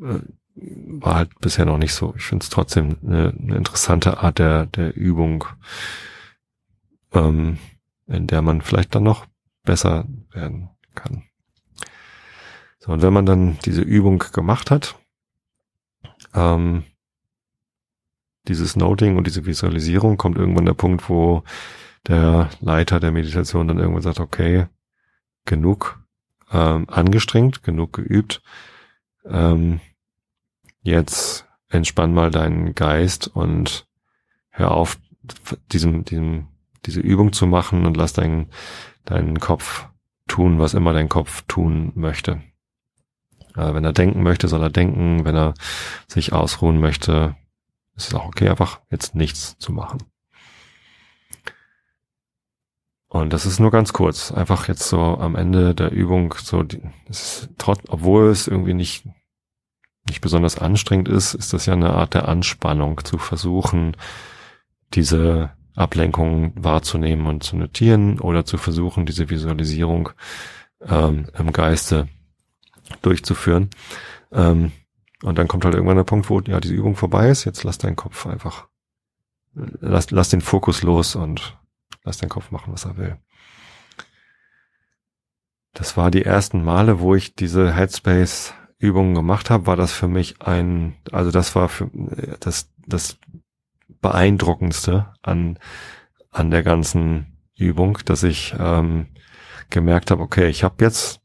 äh, 0.00 0.20
war 0.56 1.16
halt 1.16 1.38
bisher 1.40 1.64
noch 1.64 1.78
nicht 1.78 1.94
so. 1.94 2.14
Ich 2.16 2.24
finde 2.24 2.44
es 2.44 2.50
trotzdem 2.50 2.96
eine, 3.02 3.34
eine, 3.38 3.56
interessante 3.56 4.18
Art 4.18 4.38
der, 4.38 4.66
der 4.66 4.96
Übung, 4.96 5.44
ähm, 7.12 7.58
in 8.06 8.26
der 8.26 8.42
man 8.42 8.60
vielleicht 8.60 8.94
dann 8.94 9.02
noch 9.02 9.26
besser 9.64 10.06
werden 10.32 10.70
kann. 10.94 11.24
So, 12.78 12.92
und 12.92 13.02
wenn 13.02 13.12
man 13.12 13.26
dann 13.26 13.58
diese 13.64 13.80
Übung 13.80 14.18
gemacht 14.32 14.70
hat, 14.70 14.96
ähm, 16.34 16.84
dieses 18.48 18.76
Noting 18.76 19.16
und 19.16 19.26
diese 19.26 19.46
Visualisierung 19.46 20.16
kommt 20.16 20.36
irgendwann 20.36 20.66
der 20.66 20.74
Punkt, 20.74 21.08
wo 21.08 21.42
der 22.06 22.50
Leiter 22.60 23.00
der 23.00 23.12
Meditation 23.12 23.68
dann 23.68 23.78
irgendwann 23.78 24.02
sagt, 24.02 24.20
okay, 24.20 24.66
genug 25.46 26.04
ähm, 26.52 26.88
angestrengt, 26.88 27.62
genug 27.62 27.94
geübt, 27.94 28.42
ähm, 29.24 29.80
jetzt 30.82 31.46
entspann 31.68 32.12
mal 32.12 32.30
deinen 32.30 32.74
Geist 32.74 33.28
und 33.28 33.86
hör 34.50 34.72
auf, 34.72 34.98
diesem, 35.72 36.04
diesem, 36.04 36.48
diese 36.84 37.00
Übung 37.00 37.32
zu 37.32 37.46
machen 37.46 37.86
und 37.86 37.96
lass 37.96 38.12
deinen, 38.12 38.50
deinen 39.04 39.40
Kopf 39.40 39.88
tun, 40.28 40.58
was 40.58 40.74
immer 40.74 40.92
dein 40.92 41.08
Kopf 41.08 41.42
tun 41.48 41.92
möchte. 41.94 42.42
Äh, 43.56 43.74
wenn 43.74 43.84
er 43.84 43.92
denken 43.92 44.22
möchte, 44.22 44.48
soll 44.48 44.62
er 44.62 44.70
denken. 44.70 45.24
Wenn 45.24 45.36
er 45.36 45.54
sich 46.06 46.32
ausruhen 46.32 46.78
möchte, 46.78 47.36
ist 47.96 48.08
es 48.08 48.14
auch 48.14 48.26
okay, 48.26 48.48
einfach 48.48 48.80
jetzt 48.90 49.14
nichts 49.14 49.58
zu 49.58 49.72
machen. 49.72 49.98
Und 53.08 53.32
das 53.32 53.46
ist 53.46 53.60
nur 53.60 53.70
ganz 53.70 53.92
kurz. 53.92 54.32
Einfach 54.32 54.66
jetzt 54.66 54.88
so 54.88 54.98
am 54.98 55.36
Ende 55.36 55.72
der 55.74 55.92
Übung 55.92 56.34
so, 56.36 56.64
es 57.08 57.48
trotz, 57.58 57.80
obwohl 57.86 58.28
es 58.28 58.48
irgendwie 58.48 58.74
nicht, 58.74 59.06
nicht 60.08 60.20
besonders 60.20 60.58
anstrengend 60.58 61.08
ist, 61.08 61.34
ist 61.34 61.52
das 61.52 61.66
ja 61.66 61.74
eine 61.74 61.90
Art 61.90 62.14
der 62.14 62.28
Anspannung 62.28 63.04
zu 63.04 63.18
versuchen, 63.18 63.96
diese 64.94 65.52
Ablenkung 65.76 66.52
wahrzunehmen 66.56 67.26
und 67.26 67.44
zu 67.44 67.56
notieren 67.56 68.18
oder 68.18 68.44
zu 68.44 68.58
versuchen, 68.58 69.06
diese 69.06 69.30
Visualisierung 69.30 70.10
ähm, 70.84 71.26
im 71.38 71.52
Geiste 71.52 72.08
durchzuführen. 72.96 73.70
Ähm, 74.32 74.72
und 75.22 75.38
dann 75.38 75.48
kommt 75.48 75.64
halt 75.64 75.74
irgendwann 75.74 75.96
der 75.96 76.04
Punkt, 76.04 76.28
wo 76.28 76.40
ja 76.40 76.60
diese 76.60 76.74
Übung 76.74 76.96
vorbei 76.96 77.30
ist. 77.30 77.44
Jetzt 77.44 77.64
lass 77.64 77.78
deinen 77.78 77.96
Kopf 77.96 78.26
einfach, 78.26 78.68
lass, 79.54 80.10
lass 80.10 80.28
den 80.28 80.42
Fokus 80.42 80.82
los 80.82 81.16
und 81.16 81.58
lass 82.02 82.18
deinen 82.18 82.28
Kopf 82.28 82.50
machen, 82.50 82.72
was 82.72 82.84
er 82.84 82.96
will. 82.96 83.16
Das 85.72 85.96
war 85.96 86.10
die 86.10 86.24
ersten 86.24 86.62
Male, 86.62 87.00
wo 87.00 87.14
ich 87.14 87.34
diese 87.34 87.74
Headspace 87.74 88.54
Übungen 88.78 89.14
gemacht 89.14 89.50
habe, 89.50 89.66
war 89.66 89.76
das 89.76 89.92
für 89.92 90.08
mich 90.08 90.42
ein, 90.42 90.96
also 91.10 91.30
das 91.30 91.54
war 91.54 91.68
für 91.68 91.90
das, 92.40 92.72
das 92.86 93.18
beeindruckendste 94.00 95.14
an, 95.22 95.58
an 96.30 96.50
der 96.50 96.62
ganzen 96.62 97.38
Übung, 97.56 97.98
dass 98.04 98.22
ich 98.22 98.54
ähm, 98.58 99.06
gemerkt 99.70 100.10
habe, 100.10 100.22
okay, 100.22 100.48
ich 100.48 100.64
habe 100.64 100.84
jetzt 100.84 101.20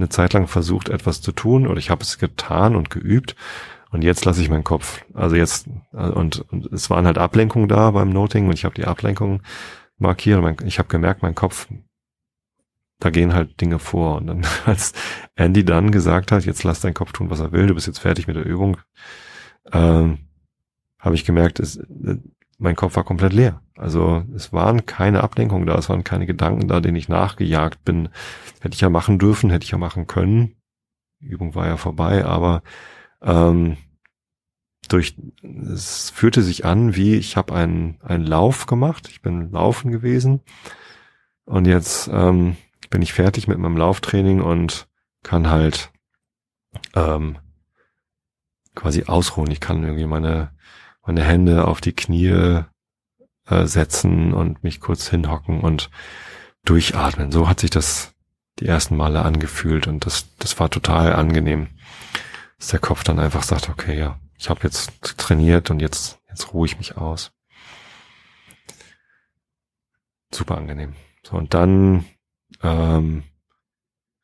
eine 0.00 0.08
Zeit 0.08 0.32
lang 0.32 0.46
versucht, 0.46 0.88
etwas 0.88 1.20
zu 1.20 1.32
tun 1.32 1.66
oder 1.66 1.78
ich 1.78 1.90
habe 1.90 2.02
es 2.02 2.18
getan 2.18 2.76
und 2.76 2.90
geübt 2.90 3.36
und 3.90 4.02
jetzt 4.02 4.24
lasse 4.24 4.40
ich 4.40 4.50
meinen 4.50 4.64
Kopf. 4.64 5.04
Also 5.14 5.36
jetzt 5.36 5.68
und, 5.92 6.40
und 6.50 6.72
es 6.72 6.90
waren 6.90 7.06
halt 7.06 7.18
Ablenkungen 7.18 7.68
da 7.68 7.90
beim 7.90 8.10
Noting 8.10 8.46
und 8.46 8.54
ich 8.54 8.64
habe 8.64 8.74
die 8.74 8.86
Ablenkungen 8.86 9.42
markiert 9.98 10.38
und 10.38 10.44
mein, 10.44 10.56
ich 10.64 10.78
habe 10.78 10.88
gemerkt, 10.88 11.22
mein 11.22 11.34
Kopf, 11.34 11.68
da 12.98 13.10
gehen 13.10 13.34
halt 13.34 13.60
Dinge 13.60 13.78
vor 13.78 14.16
und 14.16 14.26
dann 14.26 14.46
als 14.66 14.92
Andy 15.34 15.64
dann 15.64 15.90
gesagt 15.90 16.32
hat, 16.32 16.44
jetzt 16.44 16.64
lass 16.64 16.80
deinen 16.80 16.94
Kopf 16.94 17.12
tun, 17.12 17.30
was 17.30 17.40
er 17.40 17.52
will, 17.52 17.66
du 17.66 17.74
bist 17.74 17.86
jetzt 17.86 17.98
fertig 17.98 18.26
mit 18.26 18.36
der 18.36 18.46
Übung, 18.46 18.78
ähm, 19.72 20.18
habe 20.98 21.14
ich 21.14 21.24
gemerkt, 21.24 21.60
es, 21.60 21.80
mein 22.58 22.76
Kopf 22.76 22.96
war 22.96 23.04
komplett 23.04 23.32
leer. 23.32 23.62
Also 23.80 24.24
es 24.36 24.52
waren 24.52 24.84
keine 24.84 25.22
Ablenkungen 25.22 25.66
da, 25.66 25.74
es 25.74 25.88
waren 25.88 26.04
keine 26.04 26.26
Gedanken 26.26 26.68
da, 26.68 26.80
denen 26.80 26.98
ich 26.98 27.08
nachgejagt 27.08 27.82
bin. 27.82 28.10
Hätte 28.60 28.74
ich 28.74 28.82
ja 28.82 28.90
machen 28.90 29.18
dürfen, 29.18 29.48
hätte 29.48 29.64
ich 29.64 29.70
ja 29.70 29.78
machen 29.78 30.06
können. 30.06 30.56
Die 31.20 31.28
Übung 31.28 31.54
war 31.54 31.66
ja 31.66 31.78
vorbei, 31.78 32.26
aber 32.26 32.62
ähm, 33.22 33.78
durch, 34.86 35.16
es 35.42 36.10
fühlte 36.10 36.42
sich 36.42 36.66
an, 36.66 36.94
wie 36.94 37.14
ich 37.14 37.38
habe 37.38 37.54
einen, 37.54 37.98
einen 38.02 38.26
Lauf 38.26 38.66
gemacht. 38.66 39.08
Ich 39.08 39.22
bin 39.22 39.50
laufen 39.50 39.90
gewesen 39.90 40.42
und 41.46 41.66
jetzt 41.66 42.10
ähm, 42.12 42.58
bin 42.90 43.00
ich 43.00 43.14
fertig 43.14 43.48
mit 43.48 43.56
meinem 43.56 43.78
Lauftraining 43.78 44.42
und 44.42 44.88
kann 45.22 45.48
halt 45.48 45.90
ähm, 46.94 47.38
quasi 48.74 49.04
ausruhen. 49.04 49.50
Ich 49.50 49.60
kann 49.60 49.82
irgendwie 49.84 50.06
meine, 50.06 50.50
meine 51.02 51.22
Hände 51.22 51.66
auf 51.66 51.80
die 51.80 51.94
Knie 51.94 52.64
äh, 53.50 53.66
setzen 53.66 54.32
und 54.32 54.62
mich 54.64 54.80
kurz 54.80 55.08
hinhocken 55.08 55.60
und 55.60 55.90
durchatmen. 56.64 57.32
So 57.32 57.48
hat 57.48 57.60
sich 57.60 57.70
das 57.70 58.14
die 58.58 58.66
ersten 58.66 58.96
Male 58.96 59.22
angefühlt 59.22 59.86
und 59.86 60.04
das, 60.06 60.36
das 60.38 60.58
war 60.60 60.70
total 60.70 61.14
angenehm, 61.14 61.68
dass 62.58 62.68
der 62.68 62.80
Kopf 62.80 63.04
dann 63.04 63.18
einfach 63.18 63.42
sagt, 63.42 63.68
okay, 63.68 63.98
ja, 63.98 64.18
ich 64.38 64.50
habe 64.50 64.60
jetzt 64.64 64.92
trainiert 65.18 65.70
und 65.70 65.80
jetzt, 65.80 66.18
jetzt 66.28 66.52
ruhe 66.52 66.66
ich 66.66 66.78
mich 66.78 66.96
aus. 66.96 67.32
Super 70.32 70.58
angenehm. 70.58 70.94
So, 71.22 71.36
und 71.36 71.54
dann 71.54 72.04
ähm, 72.62 73.24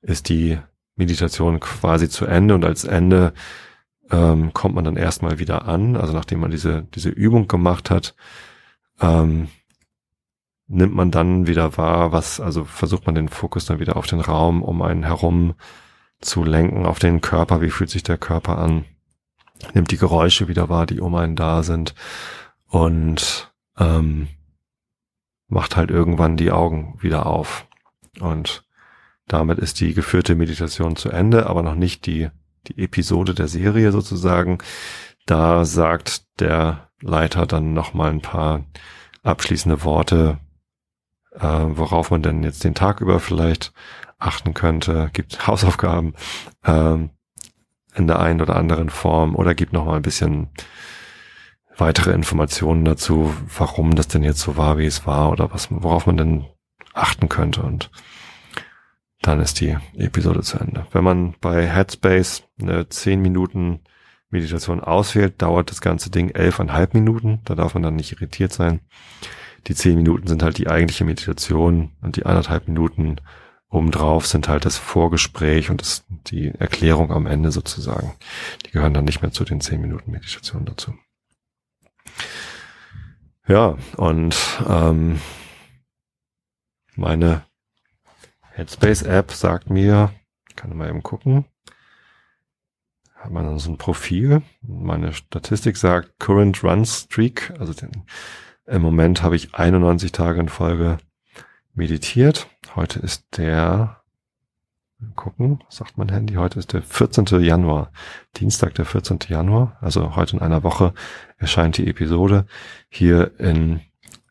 ist 0.03 0.29
die 0.29 0.59
Meditation 0.97 1.61
quasi 1.61 2.09
zu 2.09 2.27
Ende 2.27 2.55
und 2.55 2.65
als 2.65 2.85
Ende 2.85 3.35
ähm, 4.11 4.53
kommt 4.53 4.75
man 4.75 4.85
dann 4.85 4.97
erstmal 4.97 5.39
wieder 5.39 5.67
an. 5.67 5.97
Also 5.97 6.13
nachdem 6.13 6.41
man 6.41 6.51
diese, 6.51 6.87
diese 6.95 7.09
Übung 7.09 7.49
gemacht 7.49 7.91
hat, 7.91 8.15
ähm, 9.01 9.49
nimmt 10.69 10.95
man 10.95 11.11
dann 11.11 11.47
wieder 11.47 11.77
wahr, 11.77 12.13
was, 12.13 12.41
also 12.41 12.65
versucht 12.65 13.07
man 13.07 13.15
den 13.15 13.29
Fokus 13.29 13.67
dann 13.67 13.79
wieder 13.79 13.97
auf 13.97 14.07
den 14.07 14.21
Raum 14.21 14.63
um 14.63 14.83
einen 14.83 15.05
herum 15.05 15.55
zu 16.21 16.45
lenken, 16.45 16.87
auf 16.87 16.99
den 16.99 17.21
Körper, 17.21 17.61
wie 17.61 17.71
fühlt 17.71 17.91
sich 17.91 18.03
der 18.03 18.19
Körper 18.19 18.59
an, 18.59 18.85
nimmt 19.75 19.91
die 19.91 19.99
Geräusche 19.99 20.49
wieder 20.49 20.69
wahr, 20.69 20.87
die 20.87 21.01
um 21.01 21.15
einen 21.15 21.37
da 21.37 21.63
sind 21.63 21.95
und 22.69 23.53
ähm, 23.79 24.29
macht 25.49 25.77
halt 25.77 25.91
irgendwann 25.91 26.37
die 26.37 26.51
Augen 26.51 26.97
wieder 27.01 27.27
auf. 27.27 27.67
Und 28.21 28.65
damit 29.29 29.59
ist 29.59 29.81
die 29.81 29.95
geführte 29.95 30.35
Meditation 30.35 30.97
zu 30.97 31.11
Ende, 31.11 31.47
aber 31.47 31.63
noch 31.63 31.75
nicht 31.75 32.07
die, 32.07 32.29
die 32.67 32.83
Episode 32.83 33.35
der 33.35 33.49
Serie 33.49 33.93
sozusagen. 33.93 34.59
Da 35.27 35.65
sagt 35.65 36.41
der 36.41 36.86
Leiter 37.07 37.47
dann 37.47 37.73
nochmal 37.73 38.11
ein 38.11 38.23
paar 38.23 38.65
abschließende 39.23 39.85
Worte, 39.85 40.39
äh, 41.33 41.41
worauf 41.41 42.11
man 42.11 42.23
denn 42.23 42.43
jetzt 42.43 42.65
den 42.65 42.75
Tag 42.75 43.01
über 43.01 43.21
vielleicht 43.21 43.73
achten 44.19 44.55
könnte, 44.55 45.11
gibt 45.13 45.47
Hausaufgaben 45.47 46.15
ähm, 46.65 47.11
in 47.95 48.07
der 48.07 48.21
einen 48.21 48.41
oder 48.41 48.57
anderen 48.57 48.91
Form 48.91 49.35
oder 49.35 49.55
gibt 49.55 49.73
noch 49.73 49.85
mal 49.85 49.97
ein 49.97 50.03
bisschen 50.03 50.49
weitere 51.77 52.13
Informationen 52.13 52.85
dazu, 52.85 53.35
warum 53.57 53.95
das 53.95 54.09
denn 54.09 54.23
jetzt 54.23 54.41
so 54.41 54.57
war, 54.57 54.79
wie 54.79 54.87
es 54.87 55.07
war 55.07 55.31
oder 55.31 55.53
was, 55.53 55.69
worauf 55.71 56.07
man 56.07 56.17
denn 56.17 56.47
achten 56.95 57.29
könnte 57.29 57.63
und 57.63 57.91
dann 59.21 59.41
ist 59.41 59.61
die 59.61 59.77
Episode 59.97 60.43
zu 60.43 60.59
Ende. 60.59 60.87
Wenn 60.93 61.05
man 61.05 61.35
bei 61.41 61.67
Headspace 61.67 62.45
eine 62.61 62.89
10 62.89 63.21
Minuten 63.21 63.81
Meditation 64.31 64.81
auswählt, 64.81 65.41
dauert 65.41 65.71
das 65.71 65.81
ganze 65.81 66.11
Ding 66.11 66.31
elfeinhalb 66.31 66.95
Minuten. 66.95 67.41
Da 67.45 67.55
darf 67.55 67.75
man 67.75 67.83
dann 67.83 67.97
nicht 67.97 68.13
irritiert 68.13 68.53
sein. 68.53 68.81
Die 69.67 69.75
10 69.75 69.97
Minuten 69.97 70.27
sind 70.27 70.43
halt 70.43 70.59
die 70.59 70.69
eigentliche 70.69 71.05
Meditation 71.05 71.93
und 72.01 72.17
die 72.17 72.27
anderthalb 72.27 72.69
Minuten 72.69 73.17
obendrauf 73.69 74.27
sind 74.27 74.49
halt 74.49 74.65
das 74.65 74.77
Vorgespräch 74.77 75.71
und 75.71 75.81
das, 75.81 76.05
die 76.09 76.53
Erklärung 76.59 77.11
am 77.11 77.27
Ende 77.27 77.51
sozusagen. 77.51 78.15
Die 78.65 78.71
gehören 78.71 78.95
dann 78.95 79.05
nicht 79.05 79.23
mehr 79.23 79.33
zu 79.33 79.45
den 79.45 79.61
10 79.61 79.81
Minuten 79.81 80.11
Meditation 80.11 80.65
dazu. 80.65 80.95
Ja, 83.49 83.77
und 83.97 84.37
ähm, 84.69 85.21
meine 86.95 87.45
Headspace-App 88.53 89.33
sagt 89.33 89.71
mir, 89.71 90.13
kann 90.57 90.77
mal 90.77 90.89
eben 90.89 91.03
gucken, 91.03 91.45
hat 93.27 93.33
man 93.33 93.45
dann 93.45 93.59
so 93.59 93.73
ein 93.73 93.77
Profil. 93.77 94.43
Meine 94.63 95.13
Statistik 95.13 95.77
sagt 95.77 96.21
Current 96.21 96.63
Run 96.63 96.85
Streak, 96.85 97.53
also 97.59 97.73
den, 97.73 97.91
im 98.67 98.83
Moment 98.83 99.25
habe 99.25 99.35
ich 99.35 99.53
91 99.53 100.13
Tage 100.13 100.39
in 100.39 100.49
Folge 100.49 100.99
meditiert. 101.75 102.47
Heute 102.77 103.01
ist 103.01 103.37
der, 103.37 104.01
gucken, 105.17 105.65
sagt 105.69 105.99
mein 105.99 106.09
Handy, 106.09 106.35
heute 106.35 106.61
ist 106.61 106.73
der 106.73 106.83
14. 106.83 107.25
Januar, 107.43 107.91
Dienstag, 108.37 108.77
der 108.77 108.85
14. 108.85 109.19
Januar, 109.27 109.77
also 109.81 110.15
heute 110.15 110.37
in 110.37 110.43
einer 110.43 110.63
Woche 110.63 110.95
erscheint 111.37 111.79
die 111.79 111.89
Episode. 111.89 112.47
Hier 112.89 113.33
in 113.41 113.81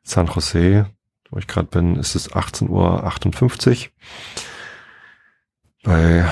San 0.04 0.28
Jose, 0.28 0.86
wo 1.32 1.38
ich 1.38 1.48
gerade 1.48 1.68
bin, 1.68 1.98
ist 1.98 2.16
es 2.16 2.32
18.58 2.32 2.70
Uhr. 2.70 3.92
Bei 5.84 6.26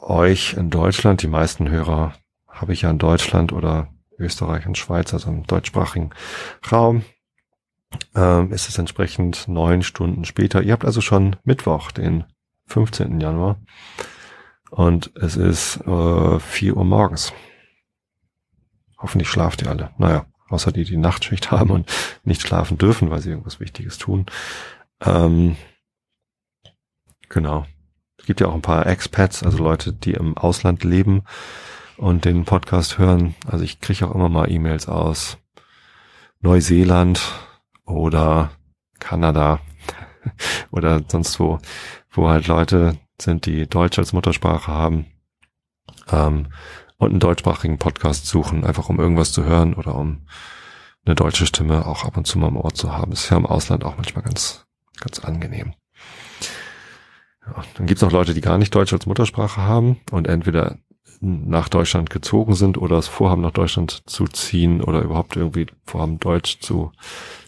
euch 0.00 0.54
in 0.54 0.70
Deutschland, 0.70 1.22
die 1.22 1.28
meisten 1.28 1.68
Hörer 1.68 2.14
habe 2.48 2.72
ich 2.72 2.82
ja 2.82 2.90
in 2.90 2.98
Deutschland 2.98 3.52
oder 3.52 3.88
Österreich 4.18 4.66
und 4.66 4.76
Schweiz, 4.76 5.14
also 5.14 5.30
im 5.30 5.46
deutschsprachigen 5.46 6.10
Raum, 6.70 7.04
ähm, 8.14 8.52
ist 8.52 8.68
es 8.68 8.78
entsprechend 8.78 9.48
neun 9.48 9.82
Stunden 9.82 10.24
später. 10.24 10.62
Ihr 10.62 10.72
habt 10.72 10.84
also 10.84 11.00
schon 11.00 11.36
Mittwoch, 11.44 11.90
den 11.90 12.24
15. 12.66 13.20
Januar. 13.20 13.60
Und 14.70 15.10
es 15.16 15.36
ist 15.36 15.78
äh, 15.86 16.38
4 16.38 16.76
Uhr 16.76 16.84
morgens. 16.84 17.32
Hoffentlich 18.98 19.28
schlaft 19.28 19.62
ihr 19.62 19.70
alle. 19.70 19.90
Naja, 19.98 20.26
außer 20.48 20.70
die, 20.70 20.84
die 20.84 20.96
Nachtschicht 20.96 21.50
haben 21.50 21.70
und 21.70 21.90
nicht 22.22 22.42
schlafen 22.42 22.78
dürfen, 22.78 23.10
weil 23.10 23.20
sie 23.20 23.30
irgendwas 23.30 23.60
Wichtiges 23.60 23.98
tun. 23.98 24.26
Ähm, 25.00 25.56
genau. 27.28 27.66
Es 28.20 28.26
gibt 28.26 28.40
ja 28.40 28.48
auch 28.48 28.54
ein 28.54 28.62
paar 28.62 28.86
Expats, 28.86 29.42
also 29.42 29.58
Leute, 29.58 29.92
die 29.92 30.12
im 30.12 30.36
Ausland 30.36 30.84
leben 30.84 31.22
und 31.96 32.24
den 32.24 32.44
Podcast 32.44 32.98
hören. 32.98 33.34
Also 33.46 33.64
ich 33.64 33.80
kriege 33.80 34.06
auch 34.06 34.14
immer 34.14 34.28
mal 34.28 34.50
E-Mails 34.50 34.88
aus 34.88 35.38
Neuseeland 36.40 37.20
oder 37.84 38.50
Kanada 38.98 39.60
oder 40.70 41.02
sonst 41.08 41.40
wo, 41.40 41.58
wo 42.10 42.28
halt 42.28 42.46
Leute 42.46 42.98
sind, 43.20 43.46
die 43.46 43.66
Deutsch 43.66 43.98
als 43.98 44.12
Muttersprache 44.12 44.70
haben 44.70 45.06
ähm, 46.10 46.48
und 46.98 47.10
einen 47.10 47.20
deutschsprachigen 47.20 47.78
Podcast 47.78 48.26
suchen, 48.26 48.64
einfach 48.64 48.88
um 48.88 49.00
irgendwas 49.00 49.32
zu 49.32 49.44
hören 49.44 49.74
oder 49.74 49.94
um 49.94 50.26
eine 51.04 51.14
deutsche 51.14 51.46
Stimme 51.46 51.86
auch 51.86 52.04
ab 52.04 52.16
und 52.16 52.26
zu 52.26 52.38
mal 52.38 52.48
im 52.48 52.56
Ort 52.58 52.76
zu 52.76 52.92
haben. 52.92 53.12
ist 53.12 53.30
ja 53.30 53.36
im 53.36 53.46
Ausland 53.46 53.84
auch 53.84 53.96
manchmal 53.96 54.24
ganz, 54.24 54.66
ganz 55.00 55.20
angenehm. 55.20 55.74
Dann 57.74 57.86
gibt's 57.86 58.02
auch 58.02 58.12
Leute, 58.12 58.34
die 58.34 58.40
gar 58.40 58.58
nicht 58.58 58.74
Deutsch 58.74 58.92
als 58.92 59.06
Muttersprache 59.06 59.62
haben 59.62 60.00
und 60.10 60.28
entweder 60.28 60.78
nach 61.20 61.68
Deutschland 61.68 62.10
gezogen 62.10 62.54
sind 62.54 62.78
oder 62.78 62.96
es 62.96 63.08
vorhaben, 63.08 63.42
nach 63.42 63.50
Deutschland 63.50 64.02
zu 64.06 64.26
ziehen 64.26 64.82
oder 64.82 65.02
überhaupt 65.02 65.36
irgendwie 65.36 65.66
vorhaben, 65.84 66.18
Deutsch 66.18 66.60
zu, 66.60 66.92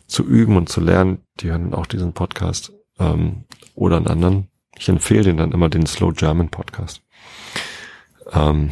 zu 0.07 0.25
üben 0.25 0.57
und 0.57 0.69
zu 0.69 0.81
lernen. 0.81 1.23
Die 1.41 1.51
hören 1.51 1.73
auch 1.73 1.87
diesen 1.87 2.13
Podcast 2.13 2.73
ähm, 2.99 3.45
oder 3.75 3.97
einen 3.97 4.09
anderen. 4.09 4.49
Ich 4.77 4.89
empfehle 4.89 5.25
den 5.25 5.39
dann 5.39 5.53
immer 5.53 5.69
den 5.69 5.87
Slow 5.87 6.13
German 6.13 6.51
Podcast. 6.51 7.03
Ähm, 8.33 8.71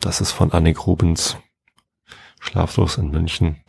das 0.00 0.20
ist 0.20 0.32
von 0.32 0.52
Annik 0.52 0.86
Rubens, 0.86 1.36
Schlaflos 2.40 2.98
in 2.98 3.10
München, 3.10 3.62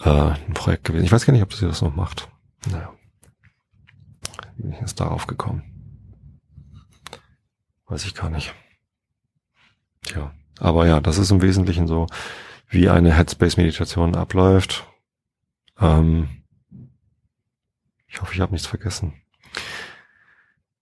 äh, 0.00 0.08
ein 0.08 0.54
Projekt 0.54 0.84
gewesen. 0.84 1.04
Ich 1.04 1.12
weiß 1.12 1.26
gar 1.26 1.32
nicht, 1.32 1.42
ob 1.42 1.52
sie 1.52 1.66
das 1.66 1.82
noch 1.82 1.94
macht. 1.94 2.28
Naja. 2.70 2.92
Bin 4.58 4.72
ich 4.72 4.80
jetzt 4.80 5.00
darauf 5.00 5.26
gekommen? 5.26 5.62
Weiß 7.86 8.04
ich 8.04 8.14
gar 8.14 8.28
nicht. 8.28 8.54
Tja. 10.02 10.32
Aber 10.58 10.86
ja, 10.86 11.00
das 11.00 11.18
ist 11.18 11.30
im 11.30 11.40
Wesentlichen 11.40 11.86
so, 11.86 12.06
wie 12.68 12.88
eine 12.88 13.16
Headspace-Meditation 13.16 14.16
abläuft. 14.16 14.86
Ähm, 15.80 16.28
ich 18.08 18.20
hoffe, 18.20 18.34
ich 18.34 18.40
habe 18.40 18.52
nichts 18.52 18.66
vergessen. 18.66 19.14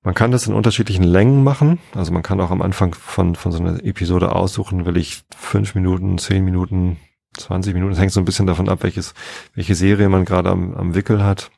Man 0.02 0.14
kann 0.14 0.30
das 0.30 0.46
in 0.46 0.54
unterschiedlichen 0.54 1.04
Längen 1.04 1.44
machen. 1.44 1.78
Also 1.94 2.12
man 2.12 2.22
kann 2.22 2.40
auch 2.40 2.50
am 2.50 2.62
Anfang 2.62 2.94
von, 2.94 3.34
von 3.34 3.52
so 3.52 3.58
einer 3.58 3.84
Episode 3.84 4.34
aussuchen, 4.34 4.86
will 4.86 4.96
ich 4.96 5.24
fünf 5.36 5.74
Minuten, 5.74 6.16
zehn 6.16 6.44
Minuten, 6.44 6.98
20 7.36 7.74
Minuten. 7.74 7.92
Es 7.92 7.98
hängt 7.98 8.12
so 8.12 8.20
ein 8.20 8.24
bisschen 8.24 8.46
davon 8.46 8.68
ab, 8.68 8.82
welches, 8.82 9.12
welche 9.54 9.74
Serie 9.74 10.08
man 10.08 10.24
gerade 10.24 10.48
am, 10.48 10.74
am 10.74 10.94
Wickel 10.94 11.22
hat. 11.22 11.50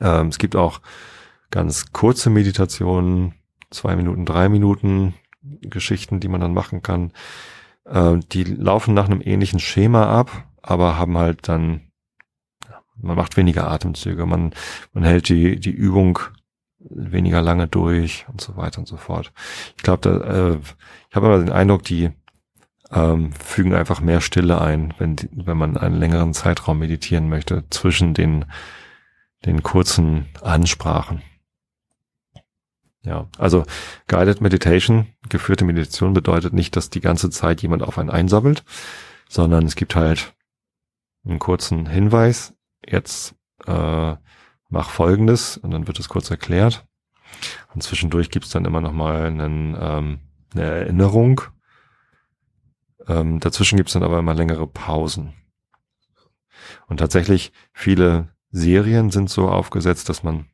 Ähm, 0.00 0.28
es 0.28 0.38
gibt 0.38 0.56
auch 0.56 0.80
ganz 1.54 1.92
kurze 1.92 2.30
Meditationen, 2.30 3.34
zwei 3.70 3.94
Minuten, 3.94 4.26
drei 4.26 4.48
Minuten 4.48 5.14
Geschichten, 5.60 6.18
die 6.18 6.26
man 6.26 6.40
dann 6.40 6.52
machen 6.52 6.82
kann. 6.82 7.12
Äh, 7.84 8.16
die 8.32 8.42
laufen 8.42 8.92
nach 8.92 9.04
einem 9.04 9.20
ähnlichen 9.20 9.60
Schema 9.60 10.06
ab, 10.06 10.48
aber 10.62 10.98
haben 10.98 11.16
halt 11.16 11.46
dann, 11.46 11.92
man 12.96 13.14
macht 13.14 13.36
weniger 13.36 13.70
Atemzüge, 13.70 14.26
man, 14.26 14.52
man 14.92 15.04
hält 15.04 15.28
die, 15.28 15.60
die 15.60 15.70
Übung 15.70 16.18
weniger 16.80 17.40
lange 17.40 17.68
durch 17.68 18.26
und 18.28 18.40
so 18.40 18.56
weiter 18.56 18.80
und 18.80 18.88
so 18.88 18.96
fort. 18.96 19.32
Ich 19.76 19.84
glaube, 19.84 20.60
äh, 20.60 20.66
ich 21.08 21.14
habe 21.14 21.26
immer 21.26 21.38
den 21.38 21.52
Eindruck, 21.52 21.84
die 21.84 22.10
ähm, 22.90 23.32
fügen 23.32 23.74
einfach 23.74 24.00
mehr 24.00 24.20
Stille 24.20 24.60
ein, 24.60 24.92
wenn, 24.98 25.14
wenn 25.30 25.56
man 25.56 25.76
einen 25.76 26.00
längeren 26.00 26.34
Zeitraum 26.34 26.80
meditieren 26.80 27.28
möchte, 27.28 27.62
zwischen 27.70 28.12
den, 28.12 28.44
den 29.44 29.62
kurzen 29.62 30.26
Ansprachen. 30.42 31.22
Ja, 33.04 33.28
also 33.36 33.64
Guided 34.06 34.40
Meditation, 34.40 35.08
geführte 35.28 35.64
Meditation 35.64 36.14
bedeutet 36.14 36.54
nicht, 36.54 36.74
dass 36.74 36.88
die 36.88 37.02
ganze 37.02 37.28
Zeit 37.28 37.60
jemand 37.60 37.82
auf 37.82 37.98
einen 37.98 38.10
einsabbelt, 38.10 38.64
sondern 39.28 39.66
es 39.66 39.76
gibt 39.76 39.94
halt 39.94 40.34
einen 41.24 41.38
kurzen 41.38 41.86
Hinweis. 41.86 42.54
Jetzt 42.86 43.34
äh, 43.66 44.16
mach 44.70 44.90
Folgendes 44.90 45.58
und 45.58 45.70
dann 45.70 45.86
wird 45.86 45.98
es 45.98 46.08
kurz 46.08 46.30
erklärt. 46.30 46.86
Und 47.74 47.82
zwischendurch 47.82 48.30
gibt's 48.30 48.50
dann 48.50 48.64
immer 48.64 48.80
noch 48.80 48.92
mal 48.92 49.24
einen, 49.24 49.76
ähm, 49.78 50.20
eine 50.54 50.62
Erinnerung. 50.62 51.42
Ähm, 53.06 53.38
dazwischen 53.38 53.76
gibt's 53.76 53.92
dann 53.92 54.02
aber 54.02 54.18
immer 54.18 54.34
längere 54.34 54.66
Pausen. 54.66 55.34
Und 56.86 56.98
tatsächlich 56.98 57.52
viele 57.72 58.30
Serien 58.50 59.10
sind 59.10 59.28
so 59.28 59.48
aufgesetzt, 59.48 60.08
dass 60.08 60.22
man 60.22 60.46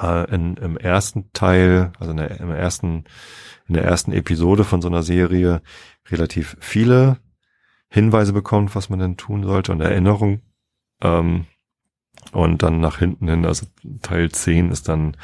äh, 0.00 0.34
in, 0.34 0.56
im 0.56 0.76
ersten 0.76 1.32
Teil, 1.32 1.92
also 1.98 2.12
in 2.12 2.16
der, 2.18 2.40
im 2.40 2.50
ersten, 2.50 3.04
in 3.68 3.74
der 3.74 3.84
ersten 3.84 4.12
Episode 4.12 4.64
von 4.64 4.82
so 4.82 4.88
einer 4.88 5.02
Serie 5.02 5.62
relativ 6.10 6.56
viele 6.60 7.18
Hinweise 7.88 8.32
bekommt, 8.32 8.74
was 8.74 8.90
man 8.90 8.98
denn 8.98 9.16
tun 9.16 9.44
sollte 9.44 9.72
und 9.72 9.80
Erinnerung. 9.80 10.40
Ähm, 11.02 11.46
und 12.32 12.62
dann 12.62 12.80
nach 12.80 12.98
hinten 12.98 13.28
hin, 13.28 13.44
also 13.44 13.66
Teil 14.02 14.30
10 14.30 14.70
ist 14.70 14.88
dann 14.88 15.16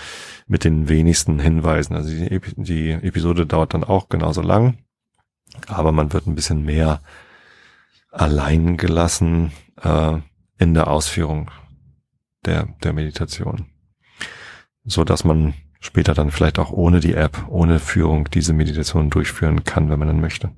mit 0.47 0.65
den 0.65 0.89
wenigsten 0.89 1.39
Hinweisen. 1.39 1.95
Also 1.97 2.11
die, 2.11 2.41
die 2.57 2.91
Episode 2.91 3.47
dauert 3.47 3.75
dann 3.75 3.85
auch 3.85 4.09
genauso 4.09 4.43
lang, 4.43 4.79
aber 5.67 5.93
man 5.93 6.13
wird 6.13 6.27
ein 6.27 6.35
bisschen 6.35 6.65
mehr 6.65 7.01
allein 8.11 8.77
gelassen 8.77 9.53
äh, 9.83 10.19
in 10.59 10.75
der 10.75 10.89
Ausführung 10.89 11.51
der, 12.45 12.67
der 12.83 12.93
Meditation 12.93 13.70
so 14.85 15.05
dass 15.05 15.25
man 15.25 15.55
später 15.81 16.15
dann 16.15 16.31
vielleicht 16.31 16.59
auch 16.59 16.71
ohne 16.71 17.01
die 17.01 17.15
App, 17.15 17.47
ohne 17.49 17.81
Führung 17.81 18.31
diese 18.31 18.53
Meditation 18.53 19.11
durchführen 19.11 19.65
kann, 19.65 19.91
wenn 19.91 19.99
man 19.99 20.09
dann 20.09 20.21
möchte. 20.21 20.55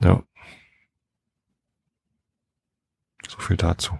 Ja. 0.00 0.22
So 3.28 3.38
viel 3.38 3.56
dazu. 3.56 3.98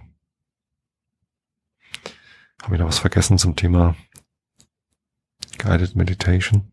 Habe 2.63 2.75
ich 2.75 2.79
noch 2.79 2.87
was 2.87 2.99
vergessen 2.99 3.37
zum 3.37 3.55
Thema 3.55 3.95
Guided 5.57 5.95
Meditation? 5.95 6.71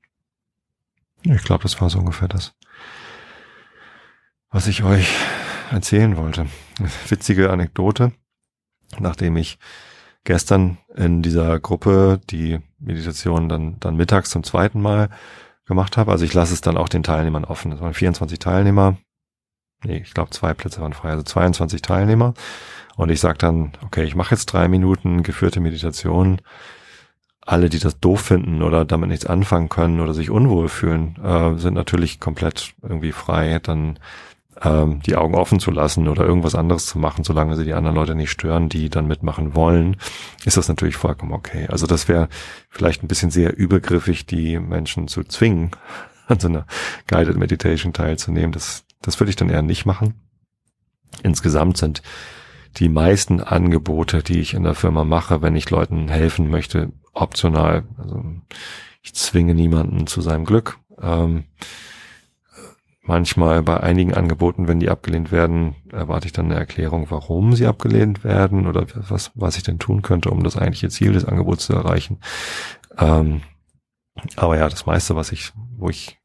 Ich 1.23 1.43
glaube, 1.43 1.63
das 1.63 1.81
war 1.81 1.89
so 1.89 2.01
ungefähr 2.01 2.29
das, 2.29 2.55
was 4.51 4.67
ich 4.67 4.83
euch 4.83 5.09
erzählen 5.71 6.17
wollte. 6.17 6.47
Witzige 7.09 7.51
Anekdote, 7.51 8.13
nachdem 8.99 9.37
ich 9.37 9.59
gestern 10.25 10.79
in 10.95 11.23
dieser 11.23 11.61
Gruppe 11.61 12.21
die 12.31 12.61
Meditation 12.79 13.49
dann, 13.49 13.79
dann 13.81 13.97
mittags 13.97 14.31
zum 14.31 14.43
zweiten 14.43 14.81
Mal 14.81 15.11
gemacht 15.67 15.97
habe. 15.97 16.11
Also 16.11 16.25
ich 16.25 16.35
lasse 16.35 16.55
es 16.55 16.61
dann 16.61 16.77
auch 16.77 16.89
den 16.89 17.03
Teilnehmern 17.03 17.45
offen. 17.45 17.73
Es 17.73 17.81
waren 17.81 17.95
24 17.95 18.39
Teilnehmer. 18.39 18.97
Nee, 19.85 19.99
ich 19.99 20.15
glaube 20.15 20.31
zwei 20.31 20.55
Plätze 20.55 20.81
waren 20.81 20.95
frei, 20.95 21.11
also 21.11 21.23
22 21.23 21.83
Teilnehmer. 21.83 22.35
Und 22.97 23.11
ich 23.11 23.21
sage 23.21 23.39
dann, 23.39 23.73
okay, 23.85 24.05
ich 24.05 24.15
mache 24.15 24.35
jetzt 24.35 24.47
drei 24.47 24.69
Minuten 24.69 25.23
geführte 25.23 25.61
Meditation. 25.61 26.41
Alle, 27.41 27.69
die 27.69 27.79
das 27.79 28.01
doof 28.01 28.23
finden 28.23 28.63
oder 28.63 28.87
damit 28.87 29.11
nichts 29.11 29.27
anfangen 29.27 29.69
können 29.69 30.01
oder 30.01 30.15
sich 30.15 30.31
unwohl 30.31 30.69
fühlen, 30.69 31.17
äh, 31.23 31.59
sind 31.59 31.75
natürlich 31.75 32.19
komplett 32.19 32.75
irgendwie 32.83 33.13
frei, 33.13 33.59
dann 33.63 33.99
ähm, 34.63 35.01
die 35.03 35.17
Augen 35.17 35.35
offen 35.35 35.61
zu 35.61 35.71
lassen 35.71 36.09
oder 36.09 36.25
irgendwas 36.25 36.55
anderes 36.55 36.87
zu 36.87 36.99
machen, 36.99 37.25
solange 37.25 37.57
sie 37.57 37.65
die 37.65 37.75
anderen 37.75 37.97
Leute 37.97 38.15
nicht 38.15 38.31
stören, 38.31 38.69
die 38.69 38.89
dann 38.89 39.07
mitmachen 39.07 39.55
wollen, 39.55 39.97
ist 40.45 40.57
das 40.57 40.69
natürlich 40.69 40.97
vollkommen 40.97 41.33
okay. 41.33 41.67
Also 41.69 41.87
das 41.87 42.09
wäre 42.09 42.29
vielleicht 42.71 43.03
ein 43.03 43.09
bisschen 43.09 43.31
sehr 43.31 43.57
übergriffig, 43.57 44.27
die 44.27 44.59
Menschen 44.59 45.09
zu 45.09 45.25
zwingen, 45.25 45.71
an 46.27 46.41
so 46.41 46.49
einer 46.49 46.67
Guided 47.07 47.37
Meditation 47.37 47.93
teilzunehmen. 47.93 48.53
Das, 48.53 48.85
das 49.03 49.21
würde 49.21 49.31
ich 49.31 49.37
dann 49.37 49.51
eher 49.51 49.63
nicht 49.63 49.87
machen. 49.87 50.15
Insgesamt 51.23 51.77
sind 51.77 52.03
die 52.77 52.89
meisten 52.89 53.41
Angebote, 53.41 54.23
die 54.23 54.41
ich 54.41 54.55
in 54.55 54.65
der 54.65 54.75
Firma 54.75 55.05
mache, 55.05 55.43
wenn 55.43 55.55
ich 55.55 55.71
Leuten 55.71 56.09
helfen 56.09 56.51
möchte, 56.51 56.93
optional. 57.13 57.85
Also 57.99 58.25
ich 59.03 59.15
zwinge 59.15 59.55
niemanden 59.55 60.07
zu 60.07 60.21
seinem 60.21 60.45
Glück. 60.45 60.79
Ähm, 61.01 61.45
Manchmal 63.07 63.63
bei 63.63 63.79
einigen 63.81 64.15
Angeboten, 64.15 64.67
wenn 64.67 64.81
die 64.81 64.89
abgelehnt 64.89 65.31
werden, 65.31 65.77
erwarte 65.93 66.27
ich 66.27 66.33
dann 66.33 66.47
eine 66.47 66.55
Erklärung, 66.55 67.11
warum 67.11 67.55
sie 67.55 67.67
abgelehnt 67.67 68.25
werden 68.25 68.67
oder 68.67 68.87
was, 68.95 69.31
was 69.35 69.59
ich 69.59 69.63
denn 69.63 69.79
tun 69.79 70.01
könnte, 70.01 70.31
um 70.31 70.43
das 70.43 70.57
eigentliche 70.57 70.89
Ziel 70.89 71.13
des 71.13 71.27
Angebots 71.27 71.67
zu 71.67 71.75
erreichen. 71.75 72.19
Ähm, 72.97 73.43
aber 74.37 74.57
ja, 74.57 74.67
das 74.71 74.87
meiste, 74.87 75.17
was 75.17 75.33
ich, 75.33 75.53
wo 75.77 75.91
ich 75.91 76.19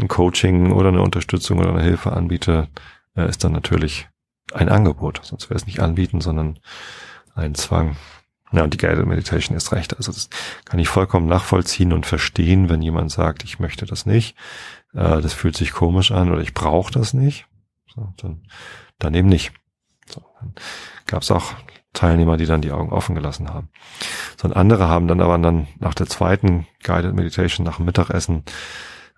ein 0.00 0.06
Coaching 0.06 0.70
oder 0.70 0.90
eine 0.90 1.02
Unterstützung 1.02 1.58
oder 1.58 1.70
eine 1.70 1.82
Hilfe 1.82 2.12
anbiete, 2.12 2.68
äh, 3.16 3.28
ist 3.28 3.42
dann 3.42 3.52
natürlich 3.52 4.08
ein 4.54 4.68
Angebot. 4.68 5.20
Sonst 5.24 5.50
wäre 5.50 5.56
es 5.56 5.66
nicht 5.66 5.80
anbieten, 5.80 6.20
sondern 6.20 6.60
ein 7.34 7.56
Zwang. 7.56 7.96
Ja, 8.52 8.62
und 8.62 8.72
die 8.72 8.78
Guided 8.78 9.06
Meditation 9.06 9.56
ist 9.56 9.72
recht. 9.72 9.96
Also 9.96 10.12
das 10.12 10.28
kann 10.64 10.78
ich 10.78 10.88
vollkommen 10.88 11.26
nachvollziehen 11.26 11.92
und 11.92 12.06
verstehen, 12.06 12.68
wenn 12.68 12.82
jemand 12.82 13.10
sagt, 13.10 13.42
ich 13.42 13.58
möchte 13.58 13.84
das 13.84 14.06
nicht 14.06 14.36
äh, 14.94 15.20
das 15.20 15.32
fühlt 15.32 15.56
sich 15.56 15.72
komisch 15.72 16.12
an 16.12 16.30
oder 16.30 16.40
ich 16.40 16.54
brauche 16.54 16.92
das 16.92 17.14
nicht, 17.14 17.46
so, 17.94 18.12
dann, 18.18 18.42
dann 18.98 19.14
eben 19.14 19.28
nicht. 19.28 19.52
So, 20.06 20.22
dann 20.40 20.54
gab 21.06 21.22
es 21.22 21.30
auch 21.30 21.54
Teilnehmer, 21.92 22.36
die 22.36 22.46
dann 22.46 22.62
die 22.62 22.72
Augen 22.72 22.90
offen 22.90 23.14
gelassen 23.14 23.50
haben. 23.50 23.68
So, 24.40 24.48
und 24.48 24.56
andere 24.56 24.88
haben 24.88 25.08
dann 25.08 25.20
aber 25.20 25.38
dann 25.38 25.68
nach 25.78 25.94
der 25.94 26.06
zweiten 26.06 26.66
Guided 26.82 27.14
Meditation 27.14 27.64
nach 27.64 27.76
dem 27.76 27.86
Mittagessen, 27.86 28.44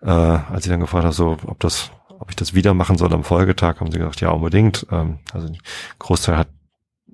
äh, 0.03 0.11
als 0.11 0.67
ich 0.67 0.71
dann 0.71 0.81
gefragt 0.81 1.05
habe, 1.05 1.15
so, 1.15 1.37
ob 1.47 1.61
das, 1.61 1.91
ob 2.19 2.31
ich 2.31 2.37
das 2.37 2.55
wieder 2.55 2.75
machen 2.75 2.99
soll 2.99 3.13
am 3.13 3.25
Folgetag, 3.25 3.81
haben 3.81 3.93
sie 3.93 3.99
gesagt, 3.99 4.21
ja, 4.21 4.31
unbedingt. 4.31 4.87
Ähm, 4.91 5.21
also 5.33 5.49
Großteil 5.99 6.37
hat 6.37 6.49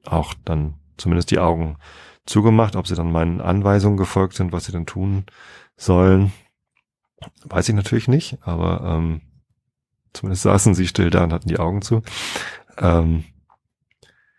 auch 0.06 0.34
dann 0.44 0.74
zumindest 0.96 1.30
die 1.30 1.38
Augen 1.38 1.76
zugemacht, 2.26 2.76
ob 2.76 2.86
sie 2.86 2.94
dann 2.94 3.12
meinen 3.12 3.40
Anweisungen 3.40 3.96
gefolgt 3.96 4.34
sind, 4.34 4.52
was 4.52 4.64
sie 4.64 4.72
dann 4.72 4.86
tun 4.86 5.24
sollen. 5.76 6.32
Weiß 7.44 7.68
ich 7.68 7.74
natürlich 7.74 8.08
nicht, 8.08 8.38
aber 8.42 8.82
ähm, 8.84 9.20
zumindest 10.12 10.42
saßen 10.42 10.74
sie 10.74 10.86
still 10.86 11.10
da 11.10 11.24
und 11.24 11.32
hatten 11.32 11.48
die 11.48 11.58
Augen 11.58 11.82
zu. 11.82 12.02
Ähm, 12.78 13.24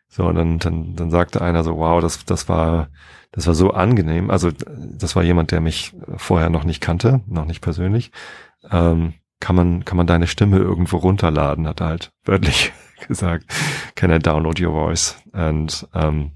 so, 0.07 0.25
und 0.25 0.35
dann, 0.35 0.59
dann, 0.59 0.95
dann 0.95 1.09
sagte 1.09 1.41
einer 1.41 1.63
so, 1.63 1.77
wow, 1.77 2.01
das, 2.01 2.25
das 2.25 2.49
war, 2.49 2.89
das 3.31 3.47
war 3.47 3.53
so 3.53 3.71
angenehm. 3.71 4.29
Also, 4.29 4.51
das 4.51 5.15
war 5.15 5.23
jemand, 5.23 5.51
der 5.51 5.61
mich 5.61 5.93
vorher 6.17 6.49
noch 6.49 6.65
nicht 6.65 6.81
kannte, 6.81 7.21
noch 7.27 7.45
nicht 7.45 7.61
persönlich. 7.61 8.11
Ähm, 8.69 9.13
kann 9.39 9.55
man, 9.55 9.85
kann 9.85 9.97
man 9.97 10.07
deine 10.07 10.27
Stimme 10.27 10.57
irgendwo 10.57 10.97
runterladen, 10.97 11.67
hat 11.67 11.79
er 11.79 11.87
halt 11.87 12.11
wörtlich 12.25 12.73
gesagt. 13.07 13.45
Can 13.95 14.11
I 14.11 14.19
download 14.19 14.63
your 14.63 14.73
voice? 14.73 15.15
Und 15.31 15.87
ähm, 15.93 16.31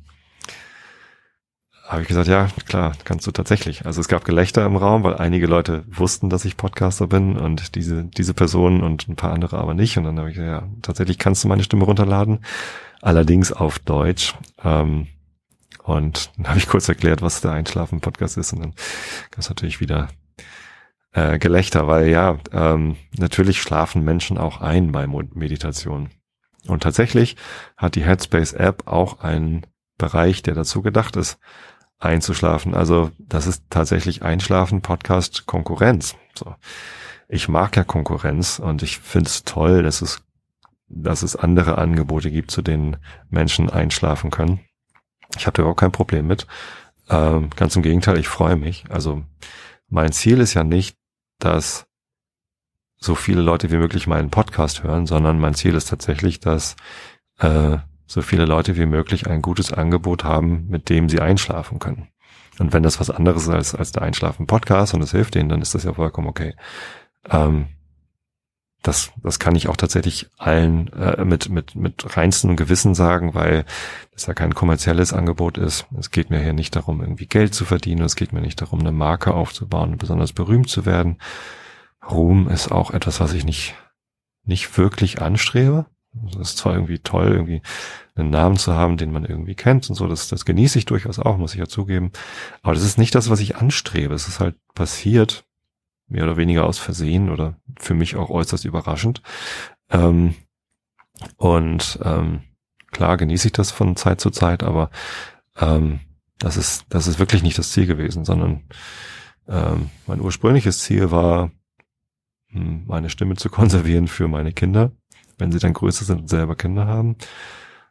habe 1.88 2.02
ich 2.02 2.08
gesagt, 2.08 2.28
ja, 2.28 2.48
klar, 2.68 2.94
kannst 3.04 3.28
du 3.28 3.32
tatsächlich. 3.32 3.86
Also 3.86 4.02
es 4.02 4.08
gab 4.08 4.26
Gelächter 4.26 4.66
im 4.66 4.76
Raum, 4.76 5.04
weil 5.04 5.16
einige 5.16 5.46
Leute 5.46 5.84
wussten, 5.88 6.30
dass 6.30 6.44
ich 6.44 6.58
Podcaster 6.58 7.08
bin 7.08 7.38
und 7.38 7.76
diese, 7.76 8.06
diese 8.06 8.34
Person 8.34 8.82
und 8.82 9.08
ein 9.08 9.16
paar 9.16 9.32
andere 9.32 9.60
aber 9.60 9.76
nicht. 9.76 9.98
Und 9.98 10.06
dann 10.06 10.18
habe 10.18 10.30
ich 10.30 10.36
gesagt, 10.36 10.64
ja, 10.64 10.70
tatsächlich 10.82 11.20
kannst 11.20 11.44
du 11.44 11.48
meine 11.48 11.64
Stimme 11.64 11.86
runterladen, 11.86 12.40
allerdings 13.02 13.52
auf 13.52 13.78
Deutsch. 13.78 14.34
Ähm, 14.64 15.08
und 15.84 16.32
dann 16.38 16.48
habe 16.48 16.58
ich 16.58 16.68
kurz 16.68 16.90
erklärt, 16.90 17.22
was 17.22 17.42
der 17.42 17.52
Einschlafen-Podcast 17.52 18.38
ist 18.38 18.54
und 18.54 18.62
dann 18.62 18.74
gab 19.30 19.40
es 19.40 19.50
natürlich 19.50 19.80
wieder 19.80 20.08
äh, 21.14 21.38
Gelächter, 21.38 21.88
weil 21.88 22.08
ja, 22.08 22.40
ähm, 22.52 22.98
natürlich 23.16 23.62
schlafen 23.62 24.04
Menschen 24.04 24.40
auch 24.40 24.60
ein 24.60 24.92
bei 24.92 25.06
Meditation. 25.06 26.10
Und 26.68 26.82
tatsächlich 26.82 27.36
hat 27.78 27.94
die 27.94 28.04
Headspace-App 28.04 28.88
auch 28.88 29.20
einen 29.20 29.68
Bereich, 30.00 30.42
der 30.42 30.56
dazu 30.56 30.82
gedacht 30.82 31.16
ist, 31.16 31.38
einzuschlafen. 32.00 32.76
Also 32.76 33.12
das 33.20 33.48
ist 33.48 33.64
tatsächlich 33.70 34.22
Einschlafen, 34.24 34.82
Podcast, 34.82 35.46
Konkurrenz. 35.46 36.16
So. 36.38 36.56
Ich 37.28 37.48
mag 37.48 37.76
ja 37.76 37.84
Konkurrenz 37.84 38.60
und 38.60 38.84
ich 38.84 39.00
finde 39.00 39.30
es 39.30 39.44
toll, 39.44 39.84
dass 39.84 40.02
es, 40.02 40.22
dass 40.88 41.24
es 41.24 41.36
andere 41.36 41.78
Angebote 41.78 42.32
gibt, 42.32 42.52
zu 42.52 42.62
denen 42.62 42.98
Menschen 43.30 43.70
einschlafen 43.70 44.30
können. 44.30 44.60
Ich 45.38 45.48
habe 45.48 45.56
da 45.56 45.62
überhaupt 45.62 45.80
kein 45.80 45.92
Problem 45.92 46.28
mit. 46.28 46.48
Ähm, 47.10 47.50
ganz 47.56 47.76
im 47.76 47.82
Gegenteil, 47.82 48.18
ich 48.18 48.28
freue 48.28 48.56
mich. 48.56 48.86
Also 48.90 49.24
mein 49.90 50.12
Ziel 50.12 50.40
ist 50.40 50.54
ja 50.54 50.64
nicht, 50.64 50.98
dass 51.40 51.88
so 52.98 53.16
viele 53.16 53.42
Leute 53.42 53.72
wie 53.72 53.78
möglich 53.78 54.08
meinen 54.08 54.30
Podcast 54.30 54.84
hören, 54.84 55.06
sondern 55.06 55.40
mein 55.40 55.54
Ziel 55.54 55.76
ist 55.76 55.90
tatsächlich, 55.90 56.40
dass 56.40 56.76
äh, 57.40 57.78
so 58.08 58.22
viele 58.22 58.46
Leute 58.46 58.76
wie 58.76 58.86
möglich 58.86 59.28
ein 59.28 59.42
gutes 59.42 59.72
Angebot 59.72 60.24
haben, 60.24 60.68
mit 60.68 60.90
dem 60.90 61.10
sie 61.10 61.20
einschlafen 61.20 61.80
können. 61.80 62.10
Und 62.60 62.74
wenn 62.74 62.84
das 62.84 63.00
was 63.00 63.10
anderes 63.10 63.44
ist 63.44 63.50
als, 63.50 63.76
als 63.76 63.92
der 63.92 64.04
Einschlafen-Podcast 64.04 64.94
und 64.94 65.02
es 65.02 65.12
hilft 65.12 65.36
denen, 65.36 65.50
dann 65.50 65.62
ist 65.62 65.76
das 65.76 65.84
ja 65.84 65.94
vollkommen 65.94 66.28
okay. 66.28 66.56
Ähm, 67.30 67.68
das, 68.82 69.12
das 69.24 69.40
kann 69.40 69.56
ich 69.56 69.68
auch 69.68 69.78
tatsächlich 69.78 70.30
allen 70.38 70.94
äh, 70.94 71.26
mit, 71.26 71.50
mit, 71.50 71.76
mit 71.76 72.16
reinstem 72.16 72.56
Gewissen 72.56 72.94
sagen, 72.94 73.34
weil 73.34 73.66
es 74.16 74.28
ja 74.28 74.36
kein 74.36 74.54
kommerzielles 74.54 75.12
Angebot 75.12 75.58
ist. 75.58 75.88
Es 75.98 76.12
geht 76.12 76.30
mir 76.30 76.40
hier 76.40 76.54
nicht 76.54 76.76
darum, 76.76 77.02
irgendwie 77.02 77.26
Geld 77.26 77.56
zu 77.56 77.66
verdienen. 77.66 78.04
Es 78.04 78.16
geht 78.16 78.32
mir 78.32 78.42
nicht 78.42 78.62
darum, 78.62 78.82
eine 78.82 78.92
Marke 78.92 79.34
aufzubauen, 79.34 79.98
besonders 79.98 80.34
berühmt 80.34 80.70
zu 80.70 80.86
werden. 80.86 81.18
Ruhm 82.08 82.48
ist 82.48 82.72
auch 82.72 82.92
etwas, 82.92 83.20
was 83.20 83.34
ich 83.34 83.44
nicht, 83.44 83.74
nicht 84.44 84.78
wirklich 84.78 85.20
anstrebe. 85.20 85.88
Es 86.30 86.36
ist 86.36 86.58
zwar 86.58 86.74
irgendwie 86.74 87.00
toll, 87.00 87.32
irgendwie 87.32 87.62
einen 88.16 88.30
Namen 88.30 88.58
zu 88.58 88.74
haben, 88.74 88.98
den 88.98 89.12
man 89.12 89.26
irgendwie 89.26 89.56
kennt 89.56 89.90
und 89.90 89.96
so. 89.96 90.08
Das, 90.08 90.28
das 90.28 90.46
genieße 90.46 90.80
ich 90.80 90.86
durchaus 90.86 91.20
auch, 91.20 91.38
muss 91.38 91.54
ich 91.54 91.60
ja 91.60 91.68
zugeben. 91.68 92.12
Aber 92.62 92.74
das 92.74 92.84
ist 92.84 92.98
nicht 92.98 93.16
das, 93.16 93.30
was 93.30 93.40
ich 93.40 93.58
anstrebe. 93.58 94.14
Es 94.14 94.28
ist 94.28 94.40
halt 94.40 94.56
passiert, 94.74 95.46
mehr 96.08 96.24
oder 96.24 96.38
weniger 96.38 96.66
aus 96.66 96.78
Versehen 96.78 97.30
oder 97.30 97.58
für 97.78 97.94
mich 97.94 98.16
auch 98.16 98.30
äußerst 98.30 98.66
überraschend. 98.66 99.22
Ähm, 99.90 100.36
und 101.38 102.00
ähm, 102.04 102.42
klar 102.92 103.18
genieße 103.18 103.48
ich 103.48 103.54
das 103.54 103.72
von 103.72 103.96
Zeit 103.96 104.22
zu 104.22 104.30
Zeit, 104.30 104.64
aber 104.64 104.90
ähm, 105.58 106.00
das 106.38 106.58
ist 106.58 106.86
das 106.90 107.08
ist 107.08 107.20
wirklich 107.20 107.44
nicht 107.44 107.58
das 107.58 107.72
Ziel 107.72 107.86
gewesen, 107.86 108.26
sondern 108.26 108.64
ähm, 109.48 109.90
mein 110.08 110.22
ursprüngliches 110.22 110.80
Ziel 110.80 111.12
war, 111.12 111.52
hm, 112.50 112.86
meine 112.88 113.10
Stimme 113.10 113.36
zu 113.36 113.50
konservieren 113.50 114.08
für 114.08 114.28
meine 114.28 114.54
Kinder, 114.54 114.92
wenn 115.38 115.52
sie 115.52 115.60
dann 115.60 115.74
größer 115.74 116.06
sind 116.06 116.22
und 116.22 116.30
selber 116.30 116.56
Kinder 116.56 116.88
haben. 116.88 117.16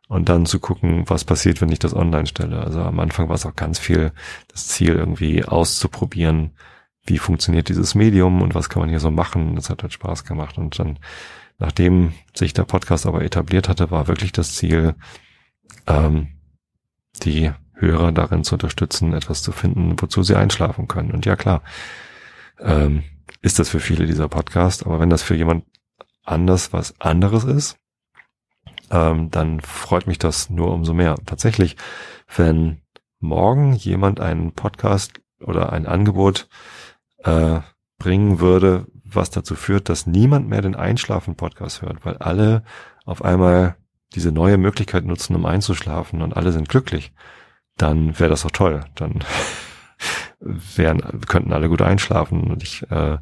Und 0.06 0.28
dann 0.28 0.44
zu 0.44 0.60
gucken, 0.60 1.04
was 1.08 1.24
passiert, 1.24 1.60
wenn 1.60 1.72
ich 1.72 1.78
das 1.78 1.94
online 1.94 2.26
stelle. 2.26 2.60
Also 2.60 2.80
am 2.82 3.00
Anfang 3.00 3.28
war 3.28 3.36
es 3.36 3.46
auch 3.46 3.56
ganz 3.56 3.78
viel 3.78 4.12
das 4.48 4.68
Ziel, 4.68 4.94
irgendwie 4.96 5.44
auszuprobieren, 5.44 6.52
wie 7.06 7.18
funktioniert 7.18 7.68
dieses 7.68 7.94
Medium 7.94 8.42
und 8.42 8.54
was 8.54 8.68
kann 8.68 8.80
man 8.80 8.90
hier 8.90 9.00
so 9.00 9.10
machen. 9.10 9.56
Das 9.56 9.70
hat 9.70 9.82
halt 9.82 9.92
Spaß 9.92 10.24
gemacht. 10.24 10.58
Und 10.58 10.78
dann, 10.78 10.98
nachdem 11.58 12.12
sich 12.34 12.52
der 12.52 12.64
Podcast 12.64 13.06
aber 13.06 13.22
etabliert 13.22 13.68
hatte, 13.68 13.90
war 13.90 14.06
wirklich 14.06 14.32
das 14.32 14.54
Ziel, 14.54 14.94
ähm, 15.86 16.28
die 17.22 17.50
Hörer 17.74 18.12
darin 18.12 18.44
zu 18.44 18.54
unterstützen, 18.54 19.14
etwas 19.14 19.42
zu 19.42 19.52
finden, 19.52 20.00
wozu 20.00 20.22
sie 20.22 20.36
einschlafen 20.36 20.86
können. 20.86 21.12
Und 21.12 21.26
ja 21.26 21.36
klar, 21.36 21.62
ähm, 22.60 23.04
ist 23.42 23.58
das 23.58 23.68
für 23.68 23.80
viele 23.80 24.06
dieser 24.06 24.28
Podcast, 24.28 24.86
aber 24.86 25.00
wenn 25.00 25.10
das 25.10 25.22
für 25.22 25.34
jemand 25.34 25.64
anders 26.24 26.72
was 26.72 27.00
anderes 27.00 27.44
ist, 27.44 27.78
ähm, 28.90 29.30
dann 29.30 29.60
freut 29.60 30.06
mich 30.06 30.18
das 30.18 30.50
nur 30.50 30.72
umso 30.72 30.94
mehr. 30.94 31.16
Tatsächlich, 31.26 31.76
wenn 32.34 32.82
morgen 33.20 33.72
jemand 33.74 34.20
einen 34.20 34.52
Podcast 34.52 35.20
oder 35.40 35.72
ein 35.72 35.86
Angebot 35.86 36.48
äh, 37.18 37.60
bringen 37.98 38.40
würde, 38.40 38.86
was 39.04 39.30
dazu 39.30 39.54
führt, 39.54 39.88
dass 39.88 40.06
niemand 40.06 40.48
mehr 40.48 40.62
den 40.62 40.74
Einschlafen-Podcast 40.74 41.82
hört, 41.82 42.04
weil 42.04 42.16
alle 42.18 42.64
auf 43.04 43.24
einmal 43.24 43.76
diese 44.14 44.32
neue 44.32 44.58
Möglichkeit 44.58 45.04
nutzen, 45.04 45.34
um 45.34 45.46
einzuschlafen 45.46 46.22
und 46.22 46.36
alle 46.36 46.52
sind 46.52 46.68
glücklich, 46.68 47.12
dann 47.76 48.18
wäre 48.18 48.30
das 48.30 48.42
doch 48.42 48.50
toll. 48.50 48.84
Dann 48.94 49.24
wären, 50.40 51.20
könnten 51.26 51.52
alle 51.52 51.68
gut 51.68 51.82
einschlafen 51.82 52.50
und 52.50 52.62
ich 52.62 52.88
äh, 52.90 53.18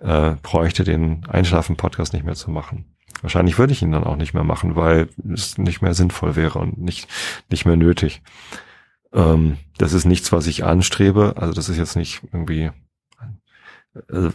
äh, 0.00 0.36
bräuchte 0.42 0.84
den 0.84 1.26
Einschlafen-Podcast 1.28 2.12
nicht 2.12 2.24
mehr 2.24 2.34
zu 2.34 2.50
machen. 2.50 2.96
Wahrscheinlich 3.22 3.58
würde 3.58 3.72
ich 3.72 3.82
ihn 3.82 3.92
dann 3.92 4.04
auch 4.04 4.16
nicht 4.16 4.34
mehr 4.34 4.44
machen, 4.44 4.76
weil 4.76 5.08
es 5.32 5.58
nicht 5.58 5.82
mehr 5.82 5.94
sinnvoll 5.94 6.36
wäre 6.36 6.58
und 6.58 6.78
nicht, 6.78 7.08
nicht 7.50 7.66
mehr 7.66 7.76
nötig. 7.76 8.22
Ähm, 9.12 9.58
das 9.78 9.92
ist 9.92 10.04
nichts, 10.04 10.32
was 10.32 10.46
ich 10.46 10.64
anstrebe. 10.64 11.34
Also 11.36 11.52
das 11.52 11.68
ist 11.68 11.76
jetzt 11.76 11.96
nicht 11.96 12.22
irgendwie 12.32 12.70
äh, 14.08 14.30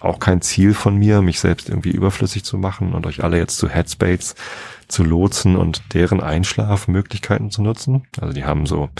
auch 0.00 0.20
kein 0.20 0.40
Ziel 0.42 0.74
von 0.74 0.96
mir, 0.96 1.22
mich 1.22 1.40
selbst 1.40 1.68
irgendwie 1.68 1.90
überflüssig 1.90 2.44
zu 2.44 2.56
machen 2.56 2.94
und 2.94 3.06
euch 3.06 3.24
alle 3.24 3.36
jetzt 3.36 3.58
zu 3.58 3.68
Headspace 3.68 4.36
zu 4.86 5.02
lotsen 5.02 5.56
und 5.56 5.82
deren 5.92 6.20
Einschlafmöglichkeiten 6.20 7.50
zu 7.50 7.62
nutzen. 7.62 8.06
Also 8.20 8.32
die 8.32 8.44
haben 8.44 8.66
so 8.66 8.90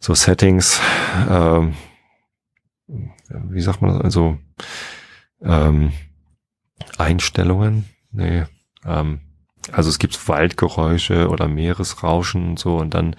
so 0.00 0.14
Settings, 0.14 0.80
ähm, 1.28 1.74
wie 2.88 3.60
sagt 3.60 3.82
man 3.82 3.92
das, 3.92 4.02
also 4.02 4.38
ähm, 5.42 5.92
Einstellungen, 6.96 7.88
nee, 8.10 8.44
ähm, 8.84 9.20
also 9.72 9.90
es 9.90 9.98
gibt 9.98 10.28
Waldgeräusche 10.28 11.28
oder 11.28 11.48
Meeresrauschen 11.48 12.50
und 12.50 12.58
so 12.58 12.76
und 12.76 12.94
dann 12.94 13.16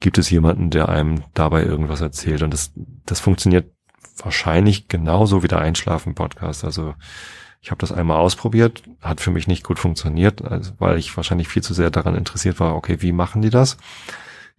gibt 0.00 0.18
es 0.18 0.30
jemanden, 0.30 0.70
der 0.70 0.88
einem 0.88 1.24
dabei 1.34 1.62
irgendwas 1.64 2.00
erzählt 2.00 2.42
und 2.42 2.52
das, 2.52 2.72
das 3.06 3.20
funktioniert 3.20 3.72
wahrscheinlich 4.22 4.88
genauso 4.88 5.42
wie 5.42 5.48
der 5.48 5.60
Einschlafen-Podcast. 5.60 6.64
Also 6.64 6.94
ich 7.62 7.70
habe 7.70 7.80
das 7.80 7.92
einmal 7.92 8.18
ausprobiert, 8.18 8.82
hat 9.00 9.20
für 9.20 9.30
mich 9.30 9.46
nicht 9.46 9.64
gut 9.64 9.78
funktioniert, 9.78 10.42
also 10.42 10.72
weil 10.78 10.98
ich 10.98 11.14
wahrscheinlich 11.16 11.48
viel 11.48 11.62
zu 11.62 11.74
sehr 11.74 11.90
daran 11.90 12.14
interessiert 12.14 12.60
war, 12.60 12.74
okay, 12.74 12.98
wie 13.00 13.12
machen 13.12 13.42
die 13.42 13.50
das? 13.50 13.76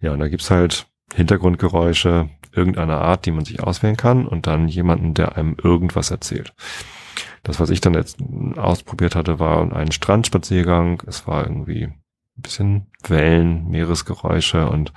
Ja, 0.00 0.12
und 0.12 0.20
da 0.20 0.28
gibt's 0.28 0.50
halt 0.50 0.86
Hintergrundgeräusche 1.14 2.28
irgendeiner 2.52 3.00
Art, 3.00 3.26
die 3.26 3.30
man 3.30 3.44
sich 3.44 3.62
auswählen 3.62 3.96
kann 3.96 4.26
und 4.26 4.46
dann 4.46 4.68
jemanden, 4.68 5.14
der 5.14 5.36
einem 5.36 5.56
irgendwas 5.62 6.10
erzählt. 6.10 6.54
Das, 7.42 7.58
was 7.58 7.70
ich 7.70 7.80
dann 7.80 7.94
jetzt 7.94 8.18
ausprobiert 8.56 9.16
hatte, 9.16 9.38
war 9.40 9.72
ein 9.74 9.92
Strandspaziergang. 9.92 11.02
Es 11.06 11.26
war 11.26 11.42
irgendwie 11.42 11.84
ein 11.84 12.02
bisschen 12.36 12.86
Wellen, 13.06 13.68
Meeresgeräusche 13.68 14.68
und 14.68 14.92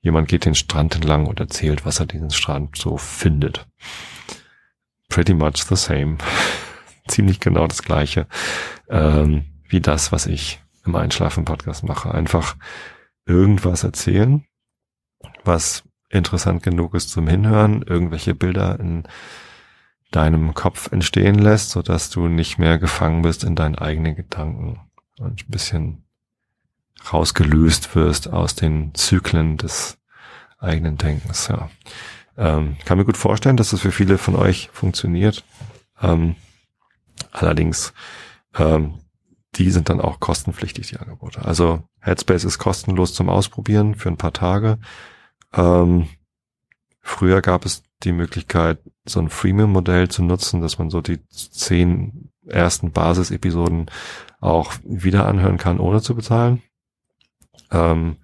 jemand 0.00 0.28
geht 0.28 0.44
den 0.44 0.54
Strand 0.54 0.94
entlang 0.94 1.26
und 1.26 1.40
erzählt, 1.40 1.84
was 1.84 2.00
er 2.00 2.06
diesen 2.06 2.30
Strand 2.30 2.76
so 2.76 2.96
findet. 2.96 3.66
Pretty 5.08 5.34
much 5.34 5.64
the 5.68 5.76
same. 5.76 6.18
Ziemlich 7.08 7.38
genau 7.38 7.66
das 7.66 7.82
gleiche 7.82 8.26
ähm, 8.88 9.44
wie 9.68 9.80
das, 9.80 10.12
was 10.12 10.26
ich 10.26 10.62
im 10.86 10.96
Einschlafen-Podcast 10.96 11.84
mache. 11.84 12.12
Einfach 12.12 12.56
irgendwas 13.26 13.84
erzählen, 13.84 14.44
was 15.44 15.82
interessant 16.14 16.62
genug 16.62 16.94
ist 16.94 17.10
zum 17.10 17.28
Hinhören, 17.28 17.82
irgendwelche 17.82 18.34
Bilder 18.34 18.78
in 18.78 19.04
deinem 20.10 20.54
Kopf 20.54 20.92
entstehen 20.92 21.38
lässt, 21.38 21.70
so 21.70 21.82
dass 21.82 22.10
du 22.10 22.28
nicht 22.28 22.58
mehr 22.58 22.78
gefangen 22.78 23.22
bist 23.22 23.42
in 23.44 23.56
deinen 23.56 23.74
eigenen 23.74 24.14
Gedanken 24.14 24.80
und 25.18 25.42
ein 25.42 25.50
bisschen 25.50 26.04
rausgelöst 27.12 27.94
wirst 27.94 28.32
aus 28.32 28.54
den 28.54 28.94
Zyklen 28.94 29.56
des 29.56 29.98
eigenen 30.58 30.96
Denkens. 30.96 31.48
Ja. 31.48 31.68
Ähm, 32.36 32.76
kann 32.84 32.98
mir 32.98 33.04
gut 33.04 33.16
vorstellen, 33.16 33.56
dass 33.56 33.70
das 33.70 33.80
für 33.80 33.92
viele 33.92 34.18
von 34.18 34.36
euch 34.36 34.70
funktioniert. 34.72 35.44
Ähm, 36.00 36.36
allerdings, 37.32 37.92
ähm, 38.56 39.00
die 39.56 39.70
sind 39.70 39.88
dann 39.88 40.00
auch 40.00 40.20
kostenpflichtig, 40.20 40.88
die 40.88 40.96
Angebote. 40.96 41.44
Also 41.44 41.82
Headspace 42.00 42.44
ist 42.44 42.58
kostenlos 42.58 43.14
zum 43.14 43.28
Ausprobieren 43.28 43.94
für 43.94 44.08
ein 44.08 44.16
paar 44.16 44.32
Tage. 44.32 44.78
Ähm, 45.56 46.08
früher 47.00 47.42
gab 47.42 47.64
es 47.64 47.82
die 48.02 48.12
Möglichkeit, 48.12 48.78
so 49.04 49.20
ein 49.20 49.28
Freemium-Modell 49.28 50.08
zu 50.08 50.22
nutzen, 50.22 50.60
dass 50.60 50.78
man 50.78 50.90
so 50.90 51.00
die 51.00 51.26
zehn 51.28 52.30
ersten 52.46 52.92
Basisepisoden 52.92 53.90
auch 54.40 54.74
wieder 54.84 55.26
anhören 55.26 55.56
kann, 55.56 55.80
ohne 55.80 56.02
zu 56.02 56.14
bezahlen. 56.14 56.62
Ähm, 57.70 58.16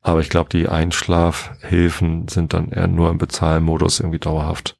aber 0.00 0.20
ich 0.20 0.30
glaube, 0.30 0.50
die 0.50 0.68
Einschlafhilfen 0.68 2.28
sind 2.28 2.54
dann 2.54 2.70
eher 2.70 2.88
nur 2.88 3.10
im 3.10 3.18
Bezahlmodus 3.18 4.00
irgendwie 4.00 4.18
dauerhaft 4.18 4.78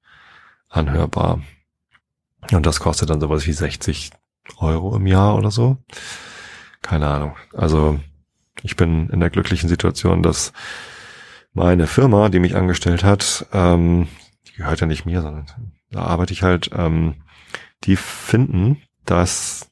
anhörbar. 0.68 1.40
Und 2.50 2.66
das 2.66 2.80
kostet 2.80 3.10
dann 3.10 3.20
sowas 3.20 3.46
wie 3.46 3.52
60 3.52 4.10
Euro 4.56 4.96
im 4.96 5.06
Jahr 5.06 5.36
oder 5.36 5.50
so. 5.50 5.78
Keine 6.80 7.08
Ahnung. 7.08 7.36
Also 7.52 8.00
ich 8.62 8.74
bin 8.74 9.08
in 9.10 9.20
der 9.20 9.30
glücklichen 9.30 9.68
Situation, 9.68 10.22
dass 10.22 10.52
meine 11.52 11.86
Firma, 11.86 12.28
die 12.28 12.38
mich 12.38 12.56
angestellt 12.56 13.04
hat, 13.04 13.46
ähm, 13.52 14.08
die 14.48 14.54
gehört 14.54 14.80
ja 14.80 14.86
nicht 14.86 15.06
mir, 15.06 15.22
sondern 15.22 15.46
da 15.90 16.02
arbeite 16.02 16.32
ich 16.32 16.42
halt, 16.42 16.70
ähm, 16.74 17.22
die 17.84 17.96
finden, 17.96 18.82
dass 19.04 19.70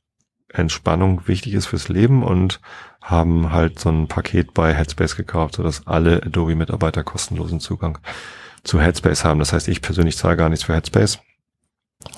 Entspannung 0.49 1.27
wichtig 1.27 1.55
ist 1.55 1.67
fürs 1.67 1.89
Leben 1.89 2.23
und 2.23 2.61
haben 3.01 3.53
halt 3.53 3.79
so 3.79 3.89
ein 3.89 4.09
Paket 4.09 4.53
bei 4.53 4.75
Headspace 4.75 5.17
gekauft, 5.17 5.55
sodass 5.55 5.87
alle 5.87 6.23
Adobe-Mitarbeiter 6.23 7.05
kostenlosen 7.05 7.61
Zugang 7.61 7.99
zu 8.63 8.81
Headspace 8.81 9.25
haben. 9.25 9.39
Das 9.39 9.53
heißt, 9.53 9.69
ich 9.69 9.81
persönlich 9.81 10.17
zahle 10.17 10.37
gar 10.37 10.49
nichts 10.49 10.65
für 10.65 10.75
Headspace, 10.75 11.21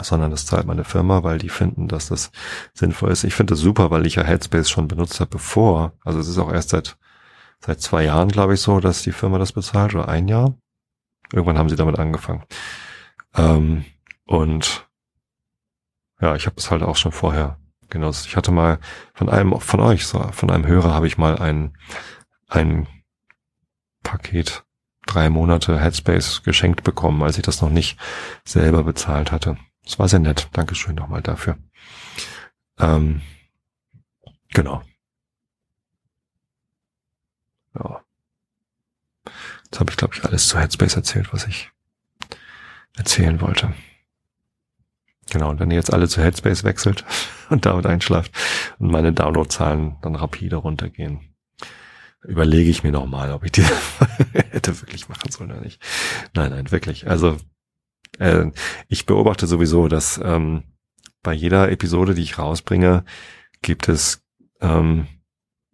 sondern 0.00 0.30
das 0.30 0.46
zahlt 0.46 0.66
meine 0.66 0.84
Firma, 0.84 1.22
weil 1.22 1.38
die 1.38 1.50
finden, 1.50 1.88
dass 1.88 2.08
das 2.08 2.32
sinnvoll 2.72 3.10
ist. 3.10 3.24
Ich 3.24 3.34
finde 3.34 3.52
das 3.52 3.60
super, 3.60 3.90
weil 3.90 4.06
ich 4.06 4.16
ja 4.16 4.24
Headspace 4.24 4.70
schon 4.70 4.88
benutzt 4.88 5.20
habe 5.20 5.30
bevor. 5.30 5.92
Also 6.04 6.18
es 6.18 6.28
ist 6.28 6.38
auch 6.38 6.52
erst 6.52 6.70
seit 6.70 6.96
seit 7.64 7.80
zwei 7.80 8.04
Jahren, 8.04 8.28
glaube 8.28 8.54
ich, 8.54 8.60
so, 8.60 8.80
dass 8.80 9.02
die 9.02 9.12
Firma 9.12 9.38
das 9.38 9.52
bezahlt 9.52 9.94
oder 9.94 10.08
ein 10.08 10.28
Jahr. 10.28 10.54
Irgendwann 11.32 11.58
haben 11.58 11.68
sie 11.68 11.76
damit 11.76 11.98
angefangen. 11.98 12.44
Ähm, 13.34 13.84
und 14.26 14.88
ja, 16.20 16.34
ich 16.36 16.46
habe 16.46 16.56
es 16.58 16.70
halt 16.70 16.82
auch 16.82 16.96
schon 16.96 17.12
vorher 17.12 17.58
genutzt. 17.88 18.26
Ich 18.26 18.36
hatte 18.36 18.52
mal 18.52 18.78
von 19.14 19.28
einem 19.28 19.58
von 19.60 19.80
euch, 19.80 20.06
so, 20.06 20.18
von 20.32 20.50
einem 20.50 20.66
Hörer 20.66 20.92
habe 20.92 21.06
ich 21.06 21.18
mal 21.18 21.38
ein, 21.38 21.76
ein 22.48 22.86
Paket 24.02 24.64
drei 25.06 25.30
Monate 25.30 25.80
Headspace 25.80 26.42
geschenkt 26.42 26.84
bekommen, 26.84 27.22
als 27.22 27.36
ich 27.36 27.42
das 27.42 27.60
noch 27.60 27.70
nicht 27.70 27.98
selber 28.44 28.84
bezahlt 28.84 29.32
hatte. 29.32 29.56
Das 29.84 29.98
war 29.98 30.08
sehr 30.08 30.20
nett. 30.20 30.48
Dankeschön 30.52 30.94
nochmal 30.94 31.22
dafür. 31.22 31.58
Ähm, 32.78 33.20
genau. 34.50 34.82
Ja. 37.74 38.02
Jetzt 39.64 39.80
habe 39.80 39.90
ich, 39.90 39.96
glaube 39.96 40.14
ich, 40.14 40.24
alles 40.24 40.48
zu 40.48 40.58
Headspace 40.58 40.96
erzählt, 40.96 41.32
was 41.32 41.46
ich 41.46 41.70
erzählen 42.96 43.40
wollte. 43.40 43.72
Genau, 45.30 45.48
und 45.50 45.60
wenn 45.60 45.70
ihr 45.70 45.76
jetzt 45.76 45.92
alle 45.92 46.08
zu 46.08 46.22
Headspace 46.22 46.64
wechselt 46.64 47.04
und 47.50 47.64
damit 47.64 47.86
einschlaft 47.86 48.32
und 48.78 48.90
meine 48.90 49.12
Downloadzahlen 49.12 49.96
dann 50.02 50.14
rapide 50.14 50.56
runtergehen, 50.56 51.34
überlege 52.22 52.70
ich 52.70 52.82
mir 52.82 52.92
nochmal, 52.92 53.32
ob 53.32 53.44
ich 53.44 53.52
die 53.52 53.64
hätte 54.50 54.78
wirklich 54.80 55.08
machen 55.08 55.30
sollen 55.30 55.52
oder 55.52 55.60
nicht. 55.60 55.82
Nein, 56.34 56.50
nein, 56.50 56.70
wirklich. 56.70 57.08
Also 57.08 57.38
äh, 58.18 58.50
ich 58.88 59.06
beobachte 59.06 59.46
sowieso, 59.46 59.88
dass 59.88 60.20
ähm, 60.22 60.64
bei 61.22 61.32
jeder 61.32 61.70
Episode, 61.70 62.14
die 62.14 62.22
ich 62.22 62.38
rausbringe, 62.38 63.04
gibt 63.62 63.88
es 63.88 64.22
ähm, 64.60 65.06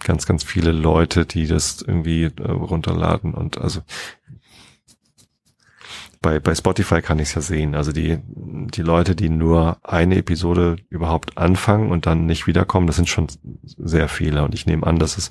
ganz, 0.02 0.26
ganz 0.26 0.44
viele 0.44 0.72
Leute, 0.72 1.26
die 1.26 1.46
das 1.46 1.82
irgendwie 1.82 2.24
äh, 2.24 2.50
runterladen 2.50 3.34
und 3.34 3.58
also 3.58 3.82
bei, 6.20 6.40
bei 6.40 6.54
Spotify 6.54 7.00
kann 7.00 7.18
ich 7.18 7.28
es 7.28 7.34
ja 7.34 7.40
sehen. 7.40 7.74
Also 7.74 7.92
die, 7.92 8.18
die 8.26 8.82
Leute, 8.82 9.14
die 9.14 9.28
nur 9.28 9.78
eine 9.84 10.16
Episode 10.16 10.76
überhaupt 10.88 11.38
anfangen 11.38 11.90
und 11.90 12.06
dann 12.06 12.26
nicht 12.26 12.46
wiederkommen, 12.46 12.86
das 12.86 12.96
sind 12.96 13.08
schon 13.08 13.28
sehr 13.62 14.08
viele. 14.08 14.42
Und 14.42 14.54
ich 14.54 14.66
nehme 14.66 14.86
an, 14.86 14.98
dass 14.98 15.16
es 15.16 15.30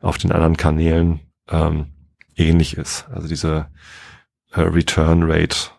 auf 0.00 0.16
den 0.18 0.30
anderen 0.30 0.56
Kanälen 0.56 1.20
ähm, 1.48 1.86
ähnlich 2.36 2.76
ist. 2.76 3.08
Also 3.10 3.26
diese 3.26 3.66
äh, 4.52 4.60
Return 4.60 5.24
Rate 5.24 5.70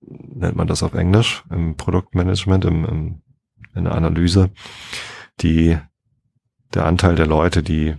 nennt 0.00 0.56
man 0.56 0.66
das 0.66 0.82
auf 0.82 0.94
Englisch 0.94 1.44
im 1.50 1.76
Produktmanagement, 1.76 2.64
im, 2.64 2.84
im, 2.84 3.22
in 3.74 3.84
der 3.84 3.94
Analyse, 3.94 4.50
die 5.40 5.78
der 6.74 6.86
Anteil 6.86 7.14
der 7.14 7.26
Leute, 7.26 7.62
die 7.62 7.96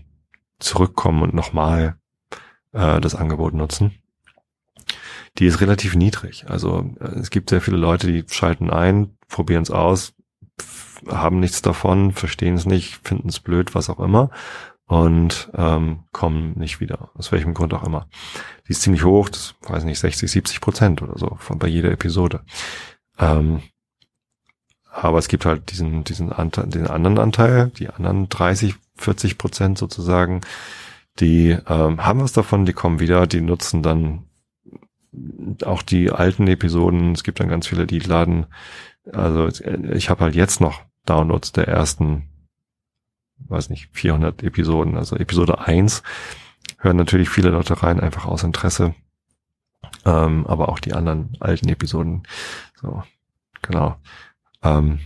zurückkommen 0.59 1.23
und 1.23 1.33
nochmal 1.33 1.97
äh, 2.71 3.01
das 3.01 3.15
Angebot 3.15 3.53
nutzen 3.53 4.01
die 5.37 5.45
ist 5.45 5.61
relativ 5.61 5.95
niedrig. 5.95 6.45
Also 6.47 6.93
äh, 6.99 7.19
es 7.19 7.29
gibt 7.29 7.49
sehr 7.49 7.61
viele 7.61 7.77
Leute, 7.77 8.07
die 8.07 8.25
schalten 8.27 8.69
ein, 8.69 9.17
probieren 9.27 9.63
es 9.63 9.71
aus, 9.71 10.13
haben 11.07 11.39
nichts 11.39 11.61
davon, 11.61 12.11
verstehen 12.11 12.55
es 12.55 12.65
nicht, 12.65 12.99
finden 13.07 13.29
es 13.29 13.39
blöd, 13.39 13.73
was 13.73 13.89
auch 13.89 13.99
immer 13.99 14.29
und 14.85 15.49
ähm, 15.55 16.03
kommen 16.11 16.57
nicht 16.57 16.81
wieder, 16.81 17.11
aus 17.15 17.31
welchem 17.31 17.53
Grund 17.53 17.73
auch 17.73 17.83
immer. 17.83 18.07
Die 18.67 18.71
ist 18.71 18.81
ziemlich 18.81 19.05
hoch, 19.05 19.29
das 19.29 19.55
weiß 19.61 19.85
nicht, 19.85 19.99
60, 19.99 20.29
70 20.29 20.61
Prozent 20.61 21.01
oder 21.01 21.17
so 21.17 21.37
von 21.39 21.59
bei 21.59 21.67
jeder 21.67 21.91
Episode. 21.91 22.43
Ähm, 23.17 23.61
aber 24.91 25.17
es 25.17 25.29
gibt 25.29 25.45
halt 25.45 25.71
diesen, 25.71 26.03
diesen 26.03 26.31
Anteil, 26.33 26.67
den 26.67 26.87
anderen 26.87 27.17
Anteil, 27.17 27.71
die 27.77 27.89
anderen 27.89 28.27
30, 28.27 28.75
40 28.97 29.37
Prozent 29.37 29.77
sozusagen, 29.77 30.41
die 31.19 31.57
ähm, 31.67 32.05
haben 32.05 32.21
was 32.21 32.33
davon, 32.33 32.65
die 32.65 32.73
kommen 32.73 32.99
wieder, 32.99 33.25
die 33.25 33.41
nutzen 33.41 33.81
dann 33.81 34.25
auch 35.65 35.81
die 35.81 36.11
alten 36.11 36.47
Episoden, 36.47 37.13
es 37.13 37.23
gibt 37.23 37.39
dann 37.39 37.49
ganz 37.49 37.67
viele, 37.67 37.87
die 37.87 37.99
laden, 37.99 38.45
also 39.11 39.47
ich 39.47 40.09
habe 40.09 40.23
halt 40.23 40.35
jetzt 40.35 40.61
noch 40.61 40.81
Downloads 41.05 41.51
der 41.53 41.67
ersten, 41.67 42.29
weiß 43.47 43.69
nicht, 43.69 43.89
400 43.93 44.43
Episoden, 44.43 44.97
also 44.97 45.15
Episode 45.15 45.59
1 45.59 46.03
hören 46.79 46.97
natürlich 46.97 47.29
viele 47.29 47.49
Leute 47.49 47.81
rein, 47.81 47.99
einfach 47.99 48.25
aus 48.25 48.43
Interesse, 48.43 48.93
ähm, 50.05 50.45
aber 50.47 50.69
auch 50.69 50.79
die 50.79 50.93
anderen 50.93 51.35
alten 51.39 51.69
Episoden, 51.69 52.23
so, 52.81 53.03
genau. 53.61 53.97
Ähm, 54.63 54.99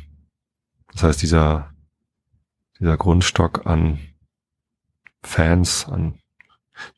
das 0.93 1.03
heißt, 1.03 1.21
dieser, 1.21 1.73
dieser 2.79 2.97
Grundstock 2.97 3.65
an 3.65 3.99
Fans, 5.23 5.87
an 5.87 6.19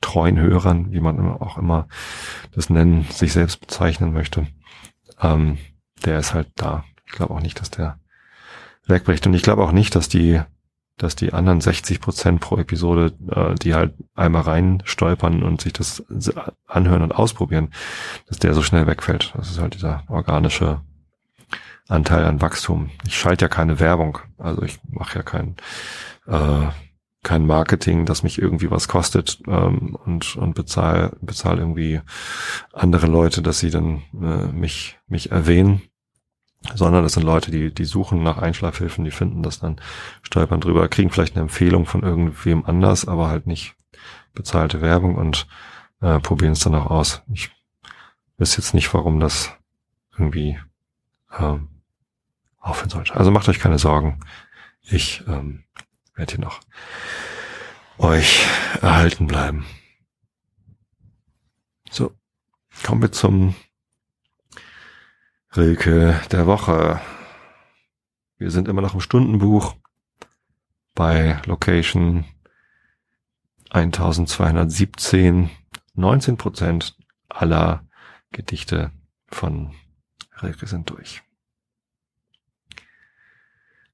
treuen 0.01 0.39
Hörern, 0.39 0.91
wie 0.91 0.99
man 0.99 1.19
auch 1.19 1.57
immer 1.57 1.87
das 2.51 2.69
nennen, 2.69 3.03
sich 3.11 3.33
selbst 3.33 3.61
bezeichnen 3.61 4.13
möchte, 4.13 4.47
ähm, 5.21 5.57
der 6.05 6.19
ist 6.19 6.33
halt 6.33 6.49
da. 6.55 6.83
Ich 7.05 7.13
glaube 7.13 7.33
auch 7.33 7.41
nicht, 7.41 7.59
dass 7.59 7.69
der 7.69 7.99
wegbricht. 8.85 9.25
Und 9.27 9.33
ich 9.33 9.41
glaube 9.41 9.63
auch 9.63 9.71
nicht, 9.71 9.95
dass 9.95 10.09
die, 10.09 10.41
dass 10.97 11.15
die 11.15 11.33
anderen 11.33 11.61
60 11.61 12.01
Prozent 12.01 12.41
pro 12.41 12.57
Episode, 12.57 13.13
äh, 13.29 13.55
die 13.55 13.73
halt 13.73 13.93
einmal 14.15 14.43
rein 14.43 14.81
stolpern 14.85 15.43
und 15.43 15.61
sich 15.61 15.73
das 15.73 16.03
anhören 16.65 17.01
und 17.01 17.13
ausprobieren, 17.13 17.71
dass 18.27 18.39
der 18.39 18.53
so 18.53 18.61
schnell 18.61 18.87
wegfällt. 18.87 19.33
Das 19.35 19.49
ist 19.49 19.59
halt 19.59 19.75
dieser 19.75 20.03
organische 20.07 20.81
Anteil 21.87 22.25
an 22.25 22.41
Wachstum. 22.41 22.89
Ich 23.05 23.17
schalte 23.17 23.45
ja 23.45 23.49
keine 23.49 23.79
Werbung. 23.79 24.19
Also 24.37 24.63
ich 24.63 24.79
mache 24.89 25.19
ja 25.19 25.23
kein 25.23 25.55
äh, 26.27 26.67
kein 27.23 27.45
Marketing, 27.45 28.05
das 28.05 28.23
mich 28.23 28.41
irgendwie 28.41 28.71
was 28.71 28.87
kostet 28.87 29.41
ähm, 29.47 29.97
und 30.05 30.35
und 30.37 30.55
bezahl 30.55 31.17
bezahl 31.21 31.59
irgendwie 31.59 32.01
andere 32.73 33.07
Leute, 33.07 33.41
dass 33.41 33.59
sie 33.59 33.69
dann 33.69 34.03
äh, 34.13 34.47
mich 34.47 34.97
mich 35.07 35.31
erwähnen, 35.31 35.81
sondern 36.75 37.03
das 37.03 37.13
sind 37.13 37.23
Leute, 37.23 37.51
die 37.51 37.73
die 37.73 37.85
suchen 37.85 38.23
nach 38.23 38.37
Einschlafhilfen, 38.37 39.03
die 39.03 39.11
finden 39.11 39.43
das 39.43 39.59
dann 39.59 39.81
stolpern 40.21 40.61
drüber, 40.61 40.87
kriegen 40.87 41.09
vielleicht 41.09 41.35
eine 41.35 41.43
Empfehlung 41.43 41.85
von 41.85 42.03
irgendwem 42.03 42.65
anders, 42.65 43.07
aber 43.07 43.27
halt 43.27 43.47
nicht 43.47 43.75
bezahlte 44.33 44.81
Werbung 44.81 45.15
und 45.15 45.47
äh, 46.01 46.19
probieren 46.19 46.53
es 46.53 46.59
dann 46.59 46.75
auch 46.75 46.87
aus. 46.87 47.23
Ich 47.33 47.49
weiß 48.37 48.55
jetzt 48.57 48.73
nicht, 48.73 48.93
warum 48.93 49.19
das 49.19 49.51
irgendwie 50.17 50.59
ähm, 51.37 51.69
aufhören 52.67 52.89
sollte. 52.89 53.15
Also 53.15 53.31
macht 53.31 53.47
euch 53.49 53.59
keine 53.59 53.79
Sorgen. 53.79 54.19
Ich 54.81 55.23
ähm, 55.27 55.63
werde 56.15 56.35
hier 56.35 56.43
noch 56.43 56.59
euch 57.97 58.45
erhalten 58.81 59.27
bleiben. 59.27 59.65
So, 61.89 62.13
kommen 62.83 63.01
wir 63.01 63.11
zum 63.11 63.55
Rilke 65.55 66.19
der 66.31 66.45
Woche. 66.45 67.01
Wir 68.37 68.51
sind 68.51 68.67
immer 68.67 68.81
noch 68.81 68.93
im 68.93 69.01
Stundenbuch 69.01 69.75
bei 70.93 71.41
Location 71.45 72.25
1217. 73.69 75.49
19 75.95 76.37
Prozent 76.37 76.95
aller 77.29 77.83
Gedichte 78.31 78.91
von 79.27 79.73
Rilke 80.41 80.67
sind 80.67 80.89
durch. 80.91 81.23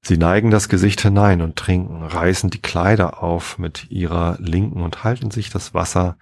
Sie 0.06 0.18
neigen 0.18 0.50
das 0.50 0.68
Gesicht 0.68 1.00
hinein 1.00 1.40
und 1.40 1.56
trinken, 1.56 2.02
reißen 2.02 2.50
die 2.50 2.60
Kleider 2.60 3.22
auf 3.22 3.58
mit 3.58 3.90
ihrer 3.90 4.36
Linken 4.38 4.82
und 4.82 5.02
halten 5.02 5.30
sich 5.30 5.48
das 5.48 5.72
Wasser 5.72 6.18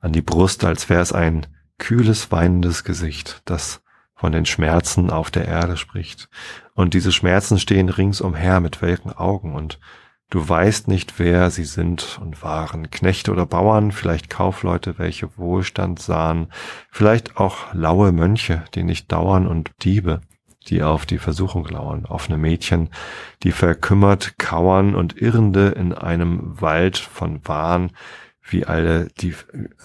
an 0.00 0.12
die 0.12 0.22
Brust, 0.22 0.64
als 0.64 0.88
wäre 0.88 1.02
es 1.02 1.12
ein 1.12 1.46
kühles, 1.76 2.32
weinendes 2.32 2.84
Gesicht, 2.84 3.42
das 3.44 3.82
von 4.14 4.32
den 4.32 4.46
Schmerzen 4.46 5.10
auf 5.10 5.30
der 5.30 5.46
Erde 5.46 5.76
spricht. 5.76 6.30
Und 6.72 6.94
diese 6.94 7.12
Schmerzen 7.12 7.58
stehen 7.58 7.90
ringsumher 7.90 8.60
mit 8.60 8.80
welken 8.80 9.12
Augen, 9.12 9.54
und 9.54 9.78
du 10.30 10.48
weißt 10.48 10.88
nicht, 10.88 11.18
wer 11.18 11.50
sie 11.50 11.64
sind 11.64 12.18
und 12.22 12.42
waren, 12.42 12.90
Knechte 12.90 13.30
oder 13.30 13.44
Bauern, 13.44 13.92
vielleicht 13.92 14.30
Kaufleute, 14.30 14.98
welche 14.98 15.36
Wohlstand 15.36 16.00
sahen, 16.00 16.48
vielleicht 16.90 17.36
auch 17.36 17.74
laue 17.74 18.10
Mönche, 18.10 18.64
die 18.74 18.84
nicht 18.84 19.12
dauern, 19.12 19.46
und 19.46 19.70
Diebe, 19.82 20.22
die 20.68 20.82
auf 20.82 21.06
die 21.06 21.18
Versuchung 21.18 21.66
lauern, 21.66 22.06
offene 22.06 22.38
Mädchen, 22.38 22.90
die 23.42 23.52
verkümmert 23.52 24.38
kauern 24.38 24.94
und 24.94 25.20
Irrende 25.20 25.68
in 25.68 25.92
einem 25.92 26.60
Wald 26.60 26.98
von 26.98 27.40
Wahn, 27.46 27.92
wie 28.42 28.64
alle, 28.64 29.08
die, 29.20 29.34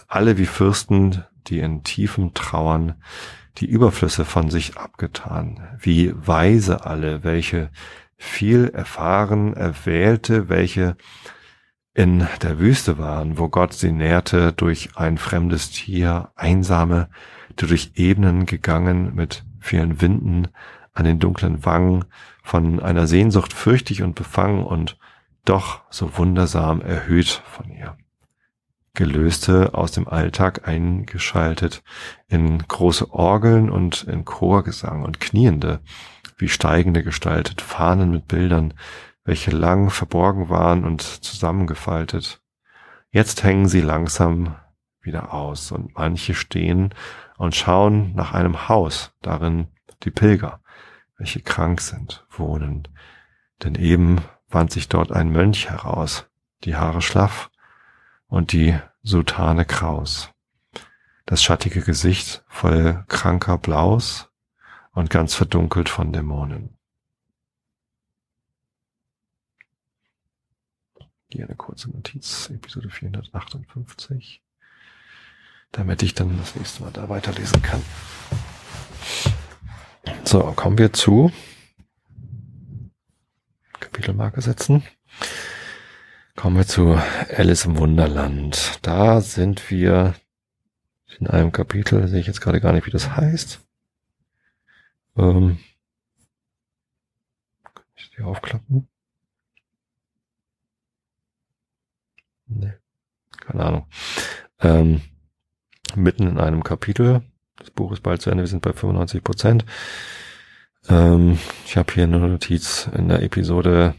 alle 0.08 0.38
wie 0.38 0.46
Fürsten, 0.46 1.24
die 1.48 1.60
in 1.60 1.84
tiefem 1.84 2.34
Trauern 2.34 2.96
die 3.58 3.66
Überflüsse 3.66 4.26
von 4.26 4.50
sich 4.50 4.78
abgetan, 4.78 5.78
wie 5.80 6.14
Weise 6.16 6.86
alle, 6.86 7.24
welche 7.24 7.70
viel 8.18 8.70
erfahren, 8.70 9.54
erwählte, 9.54 10.50
welche 10.50 10.96
in 11.94 12.28
der 12.42 12.60
Wüste 12.60 12.98
waren, 12.98 13.38
wo 13.38 13.50
Gott 13.50 13.74
sie 13.74 13.92
nährte 13.92 14.54
durch 14.54 14.92
ein 14.96 15.18
fremdes 15.18 15.70
Tier, 15.70 16.32
einsame, 16.36 17.10
die 17.60 17.68
durch 17.68 17.92
Ebenen 17.96 18.46
gegangen 18.46 19.14
mit 19.14 19.44
vielen 19.64 20.02
Winden 20.02 20.50
an 20.94 21.06
den 21.06 21.20
dunklen 21.20 21.66
Wangen, 21.66 22.06
von 22.44 22.80
einer 22.80 23.08
Sehnsucht 23.08 23.54
fürchtig 23.54 24.04
und 24.04 24.16
befangen 24.16 24.64
und 24.64 24.98
doch 25.46 25.82
so 25.90 26.18
wundersam 26.18 26.82
erhöht 26.82 27.42
von 27.46 27.70
ihr. 27.72 27.98
Gelöste 28.94 29.74
aus 29.74 29.92
dem 29.92 30.08
Alltag 30.08 30.68
eingeschaltet 30.68 31.84
in 32.28 32.60
große 32.60 33.12
Orgeln 33.12 33.72
und 33.72 34.04
in 34.04 34.24
Chorgesang 34.24 35.04
und 35.04 35.20
Kniende, 35.20 35.80
wie 36.38 36.50
steigende 36.50 37.04
gestaltet, 37.04 37.62
Fahnen 37.62 38.12
mit 38.12 38.28
Bildern, 38.28 38.76
welche 39.24 39.52
lang 39.52 39.90
verborgen 39.90 40.50
waren 40.50 40.84
und 40.84 41.02
zusammengefaltet. 41.02 42.42
Jetzt 43.10 43.44
hängen 43.44 43.68
sie 43.68 43.82
langsam 43.82 44.56
wieder 45.02 45.34
aus 45.34 45.72
und 45.72 45.96
manche 45.96 46.36
stehen 46.36 46.94
und 47.44 47.58
schauen 47.58 48.16
nach 48.16 48.34
einem 48.34 48.70
Haus, 48.70 49.12
darin 49.22 49.68
die 50.04 50.12
Pilger, 50.12 50.62
welche 51.18 51.42
krank 51.42 51.82
sind, 51.82 52.26
wohnen. 52.30 52.88
Denn 53.62 53.76
eben 53.76 54.22
wand 54.48 54.72
sich 54.72 54.88
dort 54.88 55.12
ein 55.12 55.30
Mönch 55.30 55.70
heraus, 55.70 56.26
die 56.64 56.78
Haare 56.78 57.02
schlaff 57.02 57.52
und 58.28 58.54
die 58.54 58.80
Sultane 59.02 59.66
kraus. 59.66 60.30
Das 61.26 61.44
schattige 61.44 61.82
Gesicht 61.82 62.46
voll 62.48 63.04
kranker 63.10 63.58
Blaus 63.58 64.30
und 64.94 65.10
ganz 65.10 65.36
verdunkelt 65.36 65.90
von 65.90 66.14
Dämonen. 66.14 66.78
Hier 71.30 71.44
eine 71.44 71.58
kurze 71.58 71.92
Notiz, 71.92 72.50
Episode 72.52 72.90
458, 72.90 74.42
damit 75.74 76.02
ich 76.04 76.14
dann 76.14 76.38
das 76.38 76.56
nächste 76.56 76.84
Mal 76.84 76.92
da 76.92 77.10
weiterlesen 77.10 77.62
kann. 77.62 77.82
So, 80.24 80.40
kommen 80.56 80.78
wir 80.78 80.94
zu 80.94 81.32
Kapitelmarke 83.80 84.42
setzen. 84.42 84.84
Kommen 86.36 86.58
wir 86.58 86.66
zu 86.66 86.98
Alice 87.36 87.66
im 87.66 87.78
Wunderland. 87.78 88.80
Da 88.82 89.22
sind 89.22 89.70
wir 89.70 90.16
in 91.20 91.28
einem 91.28 91.52
Kapitel, 91.52 92.08
sehe 92.08 92.20
ich 92.20 92.28
jetzt 92.28 92.42
gerade 92.42 92.62
gar 92.62 92.72
nicht, 92.72 92.86
wie 92.88 92.92
das 92.92 93.16
heißt. 93.16 93.60
Ähm, 95.18 95.60
kann 97.64 97.86
ich 97.96 98.10
die 98.12 98.22
aufklappen? 98.22 98.88
Nee, 102.48 102.74
keine 103.38 103.66
Ahnung. 103.66 103.88
Ähm, 104.60 105.02
mitten 105.96 106.28
in 106.28 106.40
einem 106.40 106.64
Kapitel. 106.64 107.22
Das 107.58 107.72
Buch 107.72 107.92
ist 107.92 108.02
bald 108.02 108.22
zu 108.22 108.30
Ende, 108.30 108.44
wir 108.44 108.48
sind 108.48 108.62
bei 108.62 108.74
95 108.74 109.24
Prozent. 109.24 109.66
Ähm, 110.90 111.40
ich 111.66 111.78
habe 111.78 111.94
hier 111.94 112.04
eine 112.04 112.20
Notiz 112.20 112.90
in 112.94 113.10
der 113.10 113.22
Episode 113.22 113.96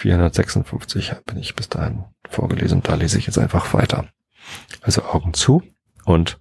456 0.00 1.12
bin 1.26 1.36
ich 1.38 1.54
bis 1.54 1.68
dahin 1.68 2.04
vorgelesen. 2.28 2.82
Da 2.82 2.94
lese 2.94 3.18
ich 3.18 3.26
jetzt 3.26 3.38
einfach 3.38 3.74
weiter. 3.74 4.08
Also 4.80 5.02
Augen 5.04 5.34
zu 5.34 5.62
und 6.04 6.40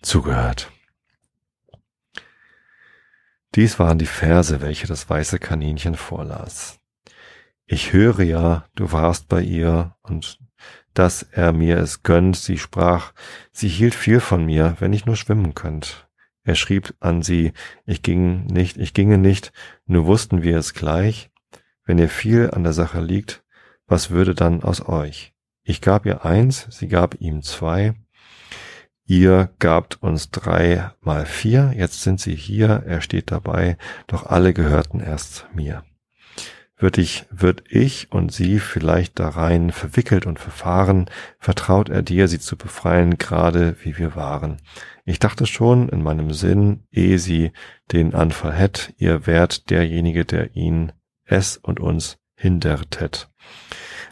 zugehört. 0.00 0.70
Dies 3.54 3.78
waren 3.78 3.98
die 3.98 4.06
Verse, 4.06 4.60
welche 4.60 4.86
das 4.86 5.08
weiße 5.08 5.38
Kaninchen 5.38 5.94
vorlas. 5.94 6.80
Ich 7.66 7.92
höre 7.92 8.22
ja, 8.22 8.66
du 8.74 8.92
warst 8.92 9.28
bei 9.28 9.42
ihr 9.42 9.94
und 10.02 10.38
dass 10.94 11.22
er 11.22 11.52
mir 11.52 11.78
es 11.78 12.02
gönnt, 12.02 12.36
sie 12.36 12.58
sprach, 12.58 13.12
sie 13.52 13.68
hielt 13.68 13.94
viel 13.94 14.20
von 14.20 14.44
mir, 14.44 14.76
wenn 14.78 14.92
ich 14.92 15.06
nur 15.06 15.16
schwimmen 15.16 15.54
könnt. 15.54 16.08
Er 16.44 16.54
schrieb 16.54 16.94
an 17.00 17.22
sie, 17.22 17.52
ich 17.86 18.02
ging 18.02 18.44
nicht, 18.46 18.76
ich 18.76 18.94
ginge 18.94 19.18
nicht, 19.18 19.52
nur 19.86 20.06
wussten 20.06 20.42
wir 20.42 20.58
es 20.58 20.74
gleich, 20.74 21.30
wenn 21.84 21.98
ihr 21.98 22.08
viel 22.08 22.50
an 22.50 22.64
der 22.64 22.72
Sache 22.72 23.00
liegt, 23.00 23.42
was 23.86 24.10
würde 24.10 24.34
dann 24.34 24.62
aus 24.62 24.86
euch? 24.86 25.34
Ich 25.62 25.80
gab 25.80 26.06
ihr 26.06 26.24
eins, 26.24 26.66
sie 26.70 26.88
gab 26.88 27.20
ihm 27.20 27.42
zwei. 27.42 27.94
Ihr 29.06 29.50
gabt 29.58 30.02
uns 30.02 30.30
drei 30.30 30.90
mal 31.00 31.26
vier, 31.26 31.74
jetzt 31.76 32.02
sind 32.02 32.20
sie 32.20 32.34
hier, 32.34 32.84
er 32.86 33.00
steht 33.00 33.30
dabei, 33.30 33.76
doch 34.06 34.24
alle 34.24 34.54
gehörten 34.54 35.00
erst 35.00 35.46
mir. 35.54 35.84
Wird 36.84 36.98
ich, 36.98 37.24
wird 37.30 37.64
ich 37.70 38.12
und 38.12 38.30
sie 38.30 38.58
vielleicht 38.58 39.18
darein 39.18 39.72
verwickelt 39.72 40.26
und 40.26 40.38
verfahren, 40.38 41.06
vertraut 41.38 41.88
er 41.88 42.02
dir, 42.02 42.28
sie 42.28 42.38
zu 42.38 42.58
befreien, 42.58 43.16
gerade 43.16 43.74
wie 43.82 43.96
wir 43.96 44.16
waren. 44.16 44.60
Ich 45.06 45.18
dachte 45.18 45.46
schon 45.46 45.88
in 45.88 46.02
meinem 46.02 46.34
Sinn, 46.34 46.86
ehe 46.90 47.18
sie 47.18 47.52
den 47.90 48.14
Anfall 48.14 48.52
hätt, 48.52 48.92
ihr 48.98 49.26
wärt 49.26 49.70
derjenige, 49.70 50.26
der 50.26 50.56
ihn 50.56 50.92
es 51.24 51.56
und 51.56 51.80
uns 51.80 52.18
hindertet. 52.34 53.30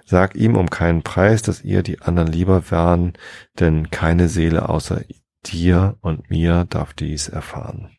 Sag 0.07 0.35
ihm 0.35 0.57
um 0.57 0.71
keinen 0.71 1.03
Preis, 1.03 1.43
dass 1.43 1.63
ihr 1.63 1.83
die 1.83 2.01
anderen 2.01 2.33
lieber 2.33 2.71
wären, 2.71 3.13
denn 3.61 3.91
keine 3.91 4.31
Seele 4.31 4.71
außer 4.71 5.03
dir 5.45 5.99
und 6.01 6.31
mir 6.31 6.65
darf 6.71 6.95
dies 6.95 7.29
erfahren. 7.29 7.91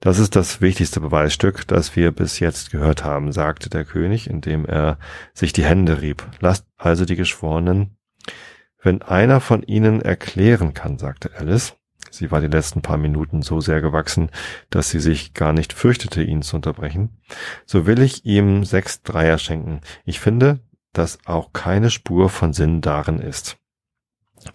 Das 0.00 0.18
ist 0.18 0.34
das 0.34 0.62
wichtigste 0.62 1.00
Beweisstück, 1.00 1.68
das 1.68 1.94
wir 1.94 2.10
bis 2.10 2.38
jetzt 2.38 2.70
gehört 2.70 3.04
haben, 3.04 3.32
sagte 3.32 3.68
der 3.68 3.84
König, 3.84 4.28
indem 4.28 4.64
er 4.64 4.98
sich 5.34 5.52
die 5.52 5.64
Hände 5.64 6.00
rieb. 6.00 6.26
Lasst 6.40 6.66
also 6.78 7.04
die 7.04 7.16
Geschworenen, 7.16 7.98
wenn 8.82 9.02
einer 9.02 9.40
von 9.40 9.62
ihnen 9.62 10.00
erklären 10.00 10.72
kann, 10.72 10.98
sagte 10.98 11.32
Alice, 11.36 11.76
Sie 12.10 12.30
war 12.30 12.40
die 12.40 12.48
letzten 12.48 12.82
paar 12.82 12.96
Minuten 12.96 13.42
so 13.42 13.60
sehr 13.60 13.80
gewachsen, 13.80 14.30
dass 14.68 14.90
sie 14.90 14.98
sich 14.98 15.32
gar 15.32 15.52
nicht 15.52 15.72
fürchtete, 15.72 16.22
ihn 16.22 16.42
zu 16.42 16.56
unterbrechen. 16.56 17.20
So 17.66 17.86
will 17.86 18.02
ich 18.02 18.24
ihm 18.24 18.64
sechs 18.64 19.02
Dreier 19.02 19.38
schenken. 19.38 19.80
Ich 20.04 20.18
finde, 20.18 20.60
dass 20.92 21.18
auch 21.26 21.52
keine 21.52 21.90
Spur 21.90 22.28
von 22.28 22.52
Sinn 22.52 22.80
darin 22.80 23.20
ist. 23.20 23.58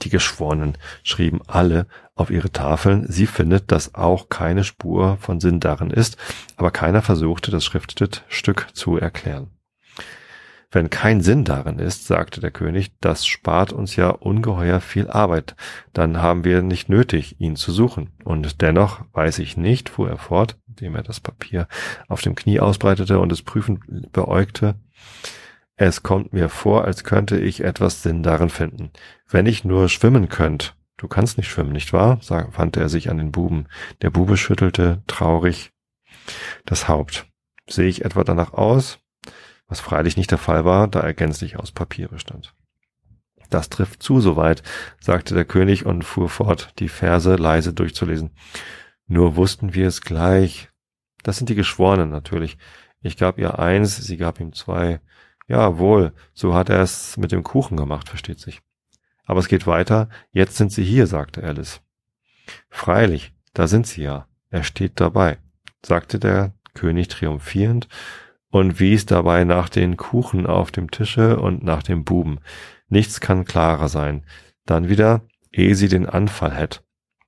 Die 0.01 0.09
Geschworenen 0.09 0.77
schrieben 1.03 1.41
alle 1.47 1.87
auf 2.15 2.29
ihre 2.31 2.51
Tafeln, 2.51 3.05
sie 3.07 3.27
findet, 3.27 3.71
dass 3.71 3.93
auch 3.93 4.29
keine 4.29 4.63
Spur 4.63 5.17
von 5.19 5.39
Sinn 5.39 5.59
darin 5.59 5.91
ist, 5.91 6.17
aber 6.55 6.71
keiner 6.71 7.01
versuchte, 7.01 7.51
das 7.51 7.65
Schriftstück 7.65 8.67
zu 8.73 8.97
erklären. 8.97 9.51
Wenn 10.71 10.89
kein 10.89 11.21
Sinn 11.21 11.45
darin 11.45 11.79
ist, 11.79 12.05
sagte 12.05 12.41
der 12.41 12.51
König, 12.51 12.91
das 12.99 13.25
spart 13.25 13.71
uns 13.71 13.95
ja 13.95 14.09
ungeheuer 14.09 14.81
viel 14.81 15.09
Arbeit, 15.09 15.55
dann 15.93 16.21
haben 16.21 16.43
wir 16.43 16.61
nicht 16.61 16.89
nötig, 16.89 17.39
ihn 17.39 17.55
zu 17.55 17.71
suchen. 17.71 18.11
Und 18.25 18.61
dennoch 18.61 19.05
weiß 19.13 19.39
ich 19.39 19.55
nicht, 19.55 19.87
fuhr 19.87 20.09
er 20.09 20.17
fort, 20.17 20.57
indem 20.67 20.95
er 20.95 21.03
das 21.03 21.21
Papier 21.21 21.67
auf 22.09 22.21
dem 22.21 22.35
Knie 22.35 22.59
ausbreitete 22.59 23.19
und 23.19 23.31
es 23.31 23.41
prüfend 23.41 24.11
beäugte, 24.11 24.75
es 25.77 26.03
kommt 26.03 26.33
mir 26.33 26.49
vor, 26.49 26.85
als 26.85 27.03
könnte 27.03 27.37
ich 27.37 27.63
etwas 27.63 28.01
Sinn 28.01 28.23
darin 28.23 28.49
finden. 28.49 28.91
Wenn 29.29 29.45
ich 29.45 29.65
nur 29.65 29.87
schwimmen 29.87 30.29
könnt, 30.29 30.75
du 30.97 31.07
kannst 31.07 31.37
nicht 31.37 31.49
schwimmen, 31.49 31.73
nicht 31.73 31.93
wahr? 31.93 32.19
wandte 32.29 32.79
er 32.79 32.89
sich 32.89 33.09
an 33.09 33.17
den 33.17 33.31
Buben. 33.31 33.67
Der 34.01 34.09
Bube 34.09 34.37
schüttelte 34.37 35.03
traurig 35.07 35.71
das 36.65 36.87
Haupt. 36.87 37.27
Sehe 37.67 37.87
ich 37.87 38.05
etwa 38.05 38.23
danach 38.23 38.53
aus? 38.53 38.99
was 39.67 39.79
freilich 39.79 40.17
nicht 40.17 40.31
der 40.31 40.37
Fall 40.37 40.65
war, 40.65 40.87
da 40.87 41.01
er 41.01 41.13
gänzlich 41.13 41.57
aus 41.57 41.71
Papier 41.71 42.07
bestand. 42.07 42.53
Das 43.49 43.69
trifft 43.69 44.01
zu 44.01 44.19
soweit, 44.21 44.63
sagte 44.99 45.35
der 45.35 45.45
König 45.45 45.85
und 45.85 46.03
fuhr 46.03 46.29
fort, 46.29 46.73
die 46.79 46.89
Verse 46.89 47.35
leise 47.35 47.73
durchzulesen. 47.73 48.31
Nur 49.07 49.35
wussten 49.35 49.73
wir 49.73 49.87
es 49.87 50.01
gleich. 50.01 50.69
Das 51.23 51.37
sind 51.37 51.49
die 51.49 51.55
Geschworenen 51.55 52.09
natürlich. 52.09 52.57
Ich 53.01 53.17
gab 53.17 53.37
ihr 53.37 53.59
eins, 53.59 53.97
sie 53.97 54.17
gab 54.17 54.39
ihm 54.39 54.53
zwei. 54.53 54.99
Ja, 55.47 55.77
wohl, 55.77 56.13
so 56.33 56.55
hat 56.55 56.69
er 56.69 56.81
es 56.81 57.17
mit 57.17 57.31
dem 57.31 57.43
Kuchen 57.43 57.77
gemacht, 57.77 58.09
versteht 58.09 58.39
sich. 58.39 58.61
Aber 59.25 59.39
es 59.39 59.47
geht 59.47 59.67
weiter. 59.67 60.09
Jetzt 60.31 60.57
sind 60.57 60.71
sie 60.71 60.83
hier, 60.83 61.07
sagte 61.07 61.43
Alice. 61.43 61.81
Freilich, 62.69 63.33
da 63.53 63.67
sind 63.67 63.87
sie 63.87 64.03
ja. 64.03 64.27
Er 64.49 64.63
steht 64.63 64.99
dabei, 64.99 65.39
sagte 65.83 66.19
der 66.19 66.53
König 66.73 67.07
triumphierend 67.07 67.87
und 68.49 68.79
wies 68.79 69.05
dabei 69.05 69.43
nach 69.43 69.69
den 69.69 69.97
Kuchen 69.97 70.45
auf 70.45 70.71
dem 70.71 70.91
Tische 70.91 71.39
und 71.39 71.63
nach 71.63 71.83
dem 71.83 72.03
Buben. 72.03 72.39
Nichts 72.87 73.19
kann 73.19 73.45
klarer 73.45 73.89
sein. 73.89 74.25
Dann 74.65 74.89
wieder, 74.89 75.21
ehe 75.51 75.75
sie 75.75 75.87
den 75.87 76.05
Anfall 76.05 76.53
hätt. 76.53 76.83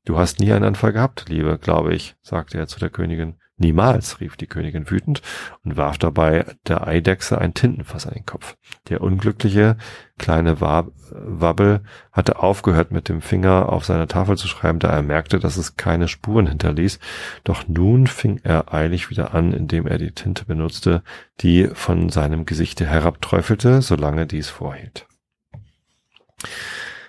Du 0.06 0.18
hast 0.18 0.40
nie 0.40 0.54
einen 0.54 0.64
Anfall 0.64 0.94
gehabt, 0.94 1.26
Liebe, 1.28 1.58
glaube 1.58 1.94
ich, 1.94 2.16
sagte 2.22 2.58
er 2.58 2.68
zu 2.68 2.80
der 2.80 2.90
Königin. 2.90 3.36
Niemals, 3.60 4.20
rief 4.20 4.38
die 4.38 4.46
Königin 4.46 4.92
wütend 4.92 5.24
und 5.66 5.78
warf 5.78 5.98
dabei 5.98 6.46
der 6.68 6.88
Eidechse 6.88 7.40
ein 7.40 7.56
Tintenfass 7.56 8.06
an 8.06 8.14
den 8.14 8.26
Kopf. 8.26 8.56
Der 8.88 9.02
unglückliche 9.02 9.78
kleine 10.20 10.62
Wabbel 10.62 11.82
hatte 12.12 12.38
aufgehört, 12.38 12.92
mit 12.92 13.10
dem 13.10 13.20
Finger 13.20 13.70
auf 13.70 13.84
seiner 13.84 14.08
Tafel 14.08 14.38
zu 14.38 14.48
schreiben, 14.48 14.78
da 14.78 14.90
er 14.90 15.02
merkte, 15.02 15.40
dass 15.40 15.58
es 15.58 15.76
keine 15.76 16.08
Spuren 16.08 16.46
hinterließ. 16.46 17.00
Doch 17.44 17.68
nun 17.68 18.06
fing 18.06 18.40
er 18.44 18.76
eilig 18.76 19.10
wieder 19.10 19.34
an, 19.34 19.54
indem 19.54 19.88
er 19.88 19.98
die 19.98 20.12
Tinte 20.12 20.46
benutzte, 20.46 21.02
die 21.42 21.68
von 21.74 22.10
seinem 22.10 22.46
Gesichte 22.46 22.86
herabträufelte, 22.86 23.82
solange 23.82 24.28
dies 24.28 24.50
vorhielt. 24.50 25.08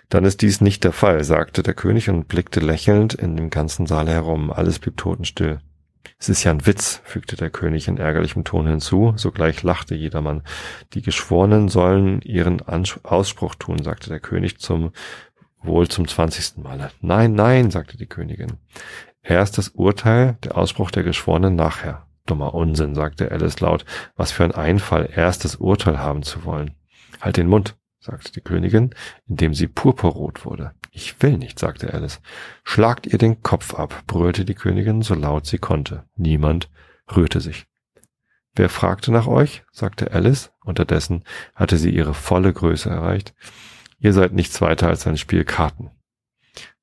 Dann 0.09 0.25
ist 0.25 0.41
dies 0.41 0.63
nicht 0.63 0.85
der 0.85 0.93
Fall, 0.93 1.23
sagte 1.25 1.63
der 1.63 1.75
König 1.75 2.09
und 2.09 2.29
blickte 2.29 2.61
lächelnd 2.61 3.13
in 3.13 3.37
dem 3.37 3.51
ganzen 3.51 3.85
Saal 3.85 4.09
herum. 4.09 4.51
Alles 4.51 4.79
blieb 4.79 4.97
totenstill. 4.97 5.61
Es 6.19 6.29
ist 6.29 6.43
ja 6.45 6.51
ein 6.51 6.67
Witz, 6.67 7.01
fügte 7.05 7.37
der 7.37 7.51
König 7.51 7.89
in 7.89 7.99
ärgerlichem 7.99 8.45
Ton 8.45 8.67
hinzu, 8.67 9.15
sogleich 9.17 9.63
lachte 9.63 9.95
jedermann. 9.95 10.43
Die 10.95 11.03
Geschworenen 11.03 11.69
sollen 11.69 12.21
ihren 12.23 12.63
Ausspruch 12.63 13.55
tun, 13.55 13.83
sagte 13.83 14.09
der 14.11 14.21
König 14.21 14.59
zum 14.59 14.93
wohl 15.63 15.89
zum 15.89 16.07
zwanzigsten 16.07 16.63
Male. 16.63 16.91
Nein, 17.01 17.35
nein, 17.35 17.71
sagte 17.71 17.97
die 17.97 18.07
Königin. 18.07 18.59
Erst 19.23 19.59
das 19.59 19.69
Urteil, 19.71 20.39
der 20.45 20.57
Ausspruch 20.57 20.91
der 20.91 21.03
Geschworenen 21.03 21.57
nachher. 21.57 22.07
Dummer 22.27 22.55
Unsinn, 22.55 22.95
sagte 22.95 23.31
Alice 23.31 23.61
laut. 23.61 23.85
Was 24.17 24.33
für 24.33 24.45
ein 24.45 24.53
Einfall, 24.53 25.09
erst 25.15 25.45
das 25.45 25.57
Urteil 25.57 25.99
haben 25.99 26.23
zu 26.23 26.45
wollen. 26.45 26.75
Halt 27.21 27.37
den 27.37 27.49
Mund, 27.49 27.77
sagte 28.11 28.33
die 28.33 28.41
Königin, 28.41 28.95
indem 29.29 29.53
sie 29.53 29.67
purpurrot 29.67 30.47
wurde. 30.47 30.73
Ich 30.91 31.21
will 31.23 31.37
nicht, 31.37 31.59
sagte 31.59 31.93
Alice. 31.93 32.21
Schlagt 32.65 33.07
ihr 33.07 33.19
den 33.19 33.43
Kopf 33.43 33.75
ab, 33.75 34.03
brüllte 34.07 34.45
die 34.45 34.55
Königin 34.55 35.03
so 35.03 35.15
laut 35.15 35.47
sie 35.47 35.59
konnte. 35.59 36.05
Niemand 36.17 36.71
rührte 37.15 37.41
sich. 37.41 37.67
Wer 38.55 38.71
fragte 38.71 39.13
nach 39.13 39.27
euch? 39.27 39.65
sagte 39.71 40.13
Alice. 40.13 40.53
Unterdessen 40.65 41.23
hatte 41.55 41.77
sie 41.77 41.91
ihre 41.91 42.15
volle 42.15 42.53
Größe 42.53 42.89
erreicht. 42.89 43.35
Ihr 43.99 44.13
seid 44.13 44.33
nichts 44.33 44.61
weiter 44.61 44.89
als 44.89 45.07
ein 45.07 45.19
Spiel 45.19 45.45
Karten. 45.45 45.91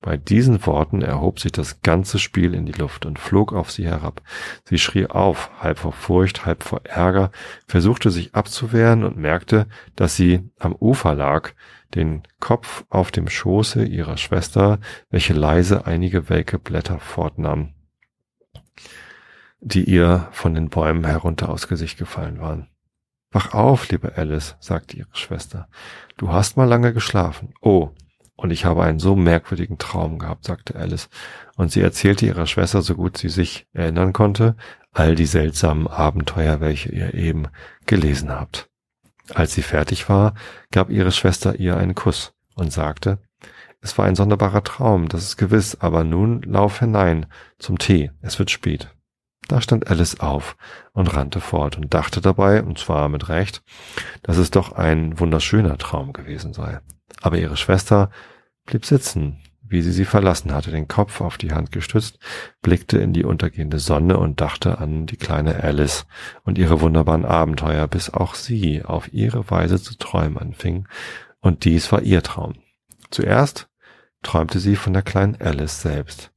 Bei 0.01 0.17
diesen 0.17 0.63
Worten 0.65 1.01
erhob 1.01 1.39
sich 1.39 1.51
das 1.51 1.81
ganze 1.81 2.19
Spiel 2.19 2.53
in 2.53 2.65
die 2.65 2.73
Luft 2.73 3.05
und 3.05 3.17
flog 3.17 3.53
auf 3.53 3.71
sie 3.71 3.85
herab. 3.87 4.21
Sie 4.63 4.77
schrie 4.77 5.07
auf, 5.07 5.49
halb 5.59 5.79
vor 5.79 5.93
Furcht, 5.93 6.45
halb 6.45 6.63
vor 6.63 6.81
Ärger, 6.85 7.31
versuchte 7.67 8.11
sich 8.11 8.35
abzuwehren 8.35 9.03
und 9.03 9.17
merkte, 9.17 9.67
dass 9.95 10.15
sie 10.15 10.49
am 10.59 10.75
Ufer 10.75 11.15
lag, 11.15 11.53
den 11.95 12.23
Kopf 12.39 12.85
auf 12.89 13.09
dem 13.11 13.27
Schoße 13.27 13.83
ihrer 13.85 14.17
Schwester, 14.17 14.79
welche 15.09 15.33
leise 15.33 15.87
einige 15.87 16.29
welke 16.29 16.59
Blätter 16.59 16.99
fortnahm, 16.99 17.73
die 19.59 19.85
ihr 19.85 20.27
von 20.31 20.53
den 20.53 20.69
Bäumen 20.69 21.05
herunter 21.05 21.49
aus 21.49 21.67
Gesicht 21.67 21.97
gefallen 21.97 22.39
waren. 22.39 22.69
Wach 23.31 23.53
auf, 23.53 23.89
liebe 23.89 24.17
Alice, 24.17 24.55
sagte 24.59 24.97
ihre 24.97 25.13
Schwester. 25.13 25.67
Du 26.15 26.31
hast 26.31 26.57
mal 26.57 26.65
lange 26.65 26.93
geschlafen. 26.93 27.53
Oh, 27.59 27.91
und 28.35 28.51
ich 28.51 28.65
habe 28.65 28.83
einen 28.83 28.99
so 28.99 29.15
merkwürdigen 29.15 29.77
Traum 29.77 30.19
gehabt, 30.19 30.45
sagte 30.45 30.75
Alice. 30.75 31.09
Und 31.55 31.71
sie 31.71 31.81
erzählte 31.81 32.25
ihrer 32.25 32.47
Schwester, 32.47 32.81
so 32.81 32.95
gut 32.95 33.17
sie 33.17 33.29
sich 33.29 33.67
erinnern 33.73 34.13
konnte, 34.13 34.55
all 34.91 35.15
die 35.15 35.25
seltsamen 35.25 35.87
Abenteuer, 35.87 36.59
welche 36.59 36.89
ihr 36.89 37.13
eben 37.13 37.47
gelesen 37.85 38.31
habt. 38.31 38.69
Als 39.33 39.53
sie 39.53 39.61
fertig 39.61 40.09
war, 40.09 40.33
gab 40.71 40.89
ihre 40.89 41.11
Schwester 41.11 41.55
ihr 41.55 41.77
einen 41.77 41.95
Kuss 41.95 42.33
und 42.55 42.71
sagte, 42.71 43.19
es 43.81 43.97
war 43.97 44.05
ein 44.05 44.15
sonderbarer 44.15 44.63
Traum, 44.63 45.09
das 45.09 45.23
ist 45.23 45.37
gewiss, 45.37 45.75
aber 45.79 46.03
nun 46.03 46.41
lauf 46.41 46.79
hinein 46.79 47.27
zum 47.59 47.77
Tee, 47.77 48.11
es 48.21 48.39
wird 48.39 48.51
spät. 48.51 48.89
Da 49.47 49.61
stand 49.61 49.87
Alice 49.87 50.19
auf 50.19 50.57
und 50.91 51.13
rannte 51.13 51.39
fort 51.39 51.77
und 51.77 51.93
dachte 51.93 52.19
dabei, 52.19 52.63
und 52.63 52.79
zwar 52.79 53.09
mit 53.09 53.29
Recht, 53.29 53.61
dass 54.23 54.37
es 54.37 54.49
doch 54.49 54.71
ein 54.71 55.19
wunderschöner 55.19 55.77
Traum 55.77 56.13
gewesen 56.13 56.53
sei. 56.53 56.79
Aber 57.25 57.39
ihre 57.39 57.57
Schwester 57.57 58.11
blieb 58.67 58.85
sitzen, 58.85 59.39
wie 59.63 59.81
sie 59.81 59.91
sie 59.91 60.05
verlassen 60.05 60.53
hatte, 60.53 60.69
den 60.69 60.87
Kopf 60.87 61.21
auf 61.21 61.39
die 61.39 61.53
Hand 61.53 61.71
gestützt, 61.71 62.19
blickte 62.61 62.99
in 62.99 63.13
die 63.13 63.23
untergehende 63.23 63.79
Sonne 63.79 64.19
und 64.19 64.41
dachte 64.41 64.77
an 64.77 65.07
die 65.07 65.17
kleine 65.17 65.63
Alice 65.63 66.05
und 66.43 66.59
ihre 66.59 66.81
wunderbaren 66.81 67.25
Abenteuer, 67.25 67.87
bis 67.87 68.11
auch 68.11 68.35
sie 68.35 68.85
auf 68.85 69.11
ihre 69.11 69.49
Weise 69.49 69.81
zu 69.81 69.97
träumen 69.97 70.37
anfing, 70.37 70.87
und 71.39 71.65
dies 71.65 71.91
war 71.91 72.03
ihr 72.03 72.21
Traum. 72.21 72.57
Zuerst 73.09 73.69
träumte 74.21 74.59
sie 74.59 74.75
von 74.75 74.93
der 74.93 75.01
kleinen 75.01 75.35
Alice 75.41 75.81
selbst. 75.81 76.31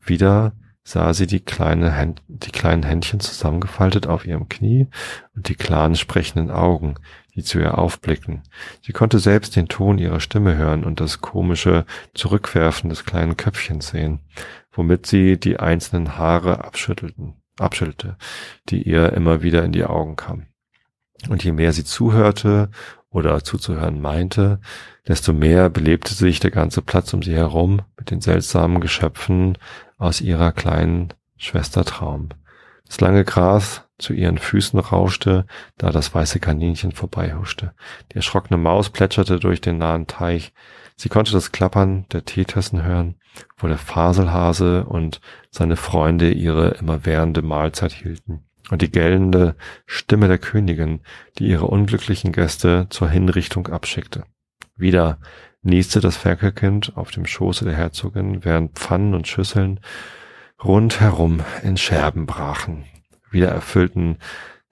Wieder 0.00 0.54
sah 0.84 1.12
sie 1.12 1.26
die, 1.26 1.40
kleine 1.40 2.14
die 2.28 2.50
kleinen 2.50 2.82
Händchen 2.82 3.20
zusammengefaltet 3.20 4.06
auf 4.06 4.26
ihrem 4.26 4.48
Knie 4.48 4.88
und 5.36 5.50
die 5.50 5.54
klaren 5.54 5.96
sprechenden 5.96 6.50
Augen, 6.50 6.94
die 7.34 7.42
zu 7.42 7.58
ihr 7.58 7.78
aufblicken. 7.78 8.42
Sie 8.82 8.92
konnte 8.92 9.18
selbst 9.18 9.56
den 9.56 9.68
Ton 9.68 9.98
ihrer 9.98 10.20
Stimme 10.20 10.56
hören 10.56 10.84
und 10.84 11.00
das 11.00 11.20
komische 11.20 11.84
Zurückwerfen 12.14 12.90
des 12.90 13.04
kleinen 13.04 13.36
Köpfchens 13.36 13.88
sehen, 13.88 14.20
womit 14.72 15.06
sie 15.06 15.38
die 15.38 15.58
einzelnen 15.58 16.16
Haare 16.16 16.64
abschüttelten, 16.64 17.34
abschüttelte, 17.58 18.16
die 18.68 18.82
ihr 18.82 19.12
immer 19.12 19.42
wieder 19.42 19.64
in 19.64 19.72
die 19.72 19.84
Augen 19.84 20.16
kamen. 20.16 20.46
Und 21.28 21.42
je 21.44 21.52
mehr 21.52 21.72
sie 21.72 21.84
zuhörte 21.84 22.70
oder 23.10 23.42
zuzuhören 23.44 24.00
meinte, 24.00 24.60
desto 25.06 25.32
mehr 25.32 25.70
belebte 25.70 26.14
sich 26.14 26.40
der 26.40 26.50
ganze 26.50 26.82
Platz 26.82 27.12
um 27.14 27.22
sie 27.22 27.34
herum 27.34 27.82
mit 27.96 28.10
den 28.10 28.20
seltsamen 28.20 28.80
Geschöpfen 28.80 29.56
aus 29.98 30.20
ihrer 30.20 30.52
kleinen 30.52 31.12
Schwester 31.36 31.84
Traum. 31.84 32.30
Das 32.86 33.00
lange 33.00 33.24
Gras 33.24 33.88
zu 34.04 34.12
ihren 34.12 34.38
Füßen 34.38 34.78
rauschte, 34.78 35.46
da 35.78 35.90
das 35.90 36.14
weiße 36.14 36.38
Kaninchen 36.38 36.92
vorbeihuschte. 36.92 37.72
Die 38.12 38.16
erschrockene 38.16 38.58
Maus 38.58 38.90
plätscherte 38.90 39.40
durch 39.40 39.60
den 39.60 39.78
nahen 39.78 40.06
Teich. 40.06 40.52
Sie 40.94 41.08
konnte 41.08 41.32
das 41.32 41.50
Klappern 41.50 42.04
der 42.12 42.24
Teetassen 42.24 42.84
hören, 42.84 43.16
wo 43.56 43.66
der 43.66 43.78
Faselhase 43.78 44.84
und 44.84 45.20
seine 45.50 45.76
Freunde 45.76 46.30
ihre 46.30 46.68
immerwährende 46.72 47.42
Mahlzeit 47.42 47.92
hielten. 47.92 48.44
Und 48.70 48.82
die 48.82 48.90
gellende 48.90 49.56
Stimme 49.86 50.28
der 50.28 50.38
Königin, 50.38 51.00
die 51.38 51.48
ihre 51.48 51.66
unglücklichen 51.66 52.32
Gäste 52.32 52.86
zur 52.90 53.08
Hinrichtung 53.08 53.68
abschickte. 53.68 54.24
Wieder 54.76 55.18
nieste 55.62 56.00
das 56.00 56.16
Ferkelkind 56.16 56.96
auf 56.96 57.10
dem 57.10 57.26
Schoße 57.26 57.64
der 57.64 57.74
Herzogin, 57.74 58.44
während 58.44 58.78
Pfannen 58.78 59.14
und 59.14 59.28
Schüsseln 59.28 59.80
rundherum 60.62 61.40
in 61.62 61.76
Scherben 61.76 62.26
brachen 62.26 62.84
wieder 63.34 63.48
erfüllten 63.48 64.18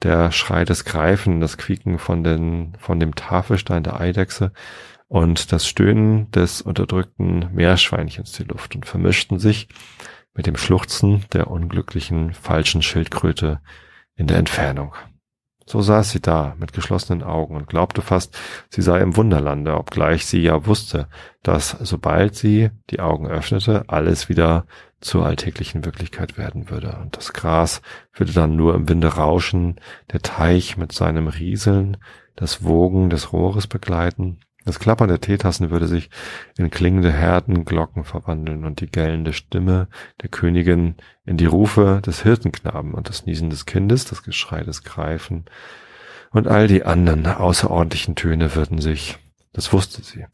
der 0.02 0.32
Schrei 0.32 0.64
des 0.64 0.84
Greifen, 0.84 1.40
das 1.40 1.58
Quieken 1.58 1.98
von, 1.98 2.24
den, 2.24 2.72
von 2.78 2.98
dem 2.98 3.14
Tafelstein 3.14 3.82
der 3.82 4.00
Eidechse 4.00 4.52
und 5.08 5.52
das 5.52 5.66
Stöhnen 5.66 6.30
des 6.30 6.62
unterdrückten 6.62 7.50
Meerschweinchens 7.52 8.32
die 8.32 8.44
Luft 8.44 8.74
und 8.74 8.86
vermischten 8.86 9.38
sich 9.38 9.68
mit 10.34 10.46
dem 10.46 10.56
Schluchzen 10.56 11.24
der 11.32 11.48
unglücklichen 11.48 12.32
falschen 12.32 12.82
Schildkröte 12.82 13.60
in 14.16 14.26
der 14.26 14.38
Entfernung. 14.38 14.94
So 15.66 15.80
saß 15.80 16.10
sie 16.10 16.20
da 16.20 16.56
mit 16.58 16.72
geschlossenen 16.72 17.22
Augen 17.22 17.56
und 17.56 17.68
glaubte 17.68 18.02
fast, 18.02 18.36
sie 18.68 18.82
sei 18.82 19.00
im 19.00 19.16
Wunderlande, 19.16 19.76
obgleich 19.76 20.26
sie 20.26 20.40
ja 20.40 20.66
wusste, 20.66 21.08
dass 21.42 21.76
sobald 21.80 22.34
sie 22.34 22.70
die 22.90 23.00
Augen 23.00 23.28
öffnete, 23.28 23.84
alles 23.88 24.28
wieder 24.28 24.66
zur 25.02 25.26
alltäglichen 25.26 25.84
Wirklichkeit 25.84 26.38
werden 26.38 26.70
würde. 26.70 26.98
Und 27.02 27.16
das 27.16 27.32
Gras 27.32 27.82
würde 28.14 28.32
dann 28.32 28.56
nur 28.56 28.74
im 28.74 28.88
Winde 28.88 29.08
rauschen, 29.08 29.80
der 30.12 30.20
Teich 30.20 30.76
mit 30.76 30.92
seinem 30.92 31.28
Rieseln, 31.28 31.98
das 32.36 32.64
Wogen 32.64 33.10
des 33.10 33.32
Rohres 33.32 33.66
begleiten. 33.66 34.40
Das 34.64 34.78
Klappern 34.78 35.08
der 35.08 35.20
Teetassen 35.20 35.70
würde 35.70 35.88
sich 35.88 36.08
in 36.56 36.70
klingende 36.70 37.12
Herdenglocken 37.12 38.04
verwandeln 38.04 38.64
und 38.64 38.80
die 38.80 38.90
gellende 38.90 39.32
Stimme 39.32 39.88
der 40.22 40.28
Königin 40.28 40.94
in 41.24 41.36
die 41.36 41.46
Rufe 41.46 42.00
des 42.04 42.22
Hirtenknaben 42.22 42.94
und 42.94 43.08
das 43.08 43.26
Niesen 43.26 43.50
des 43.50 43.66
Kindes, 43.66 44.04
das 44.04 44.22
Geschrei 44.22 44.62
des 44.62 44.84
Greifen 44.84 45.46
und 46.30 46.46
all 46.46 46.68
die 46.68 46.84
anderen 46.84 47.26
außerordentlichen 47.26 48.14
Töne 48.14 48.54
würden 48.54 48.80
sich, 48.80 49.18
das 49.52 49.72
wusste 49.72 50.02
sie, 50.02 50.26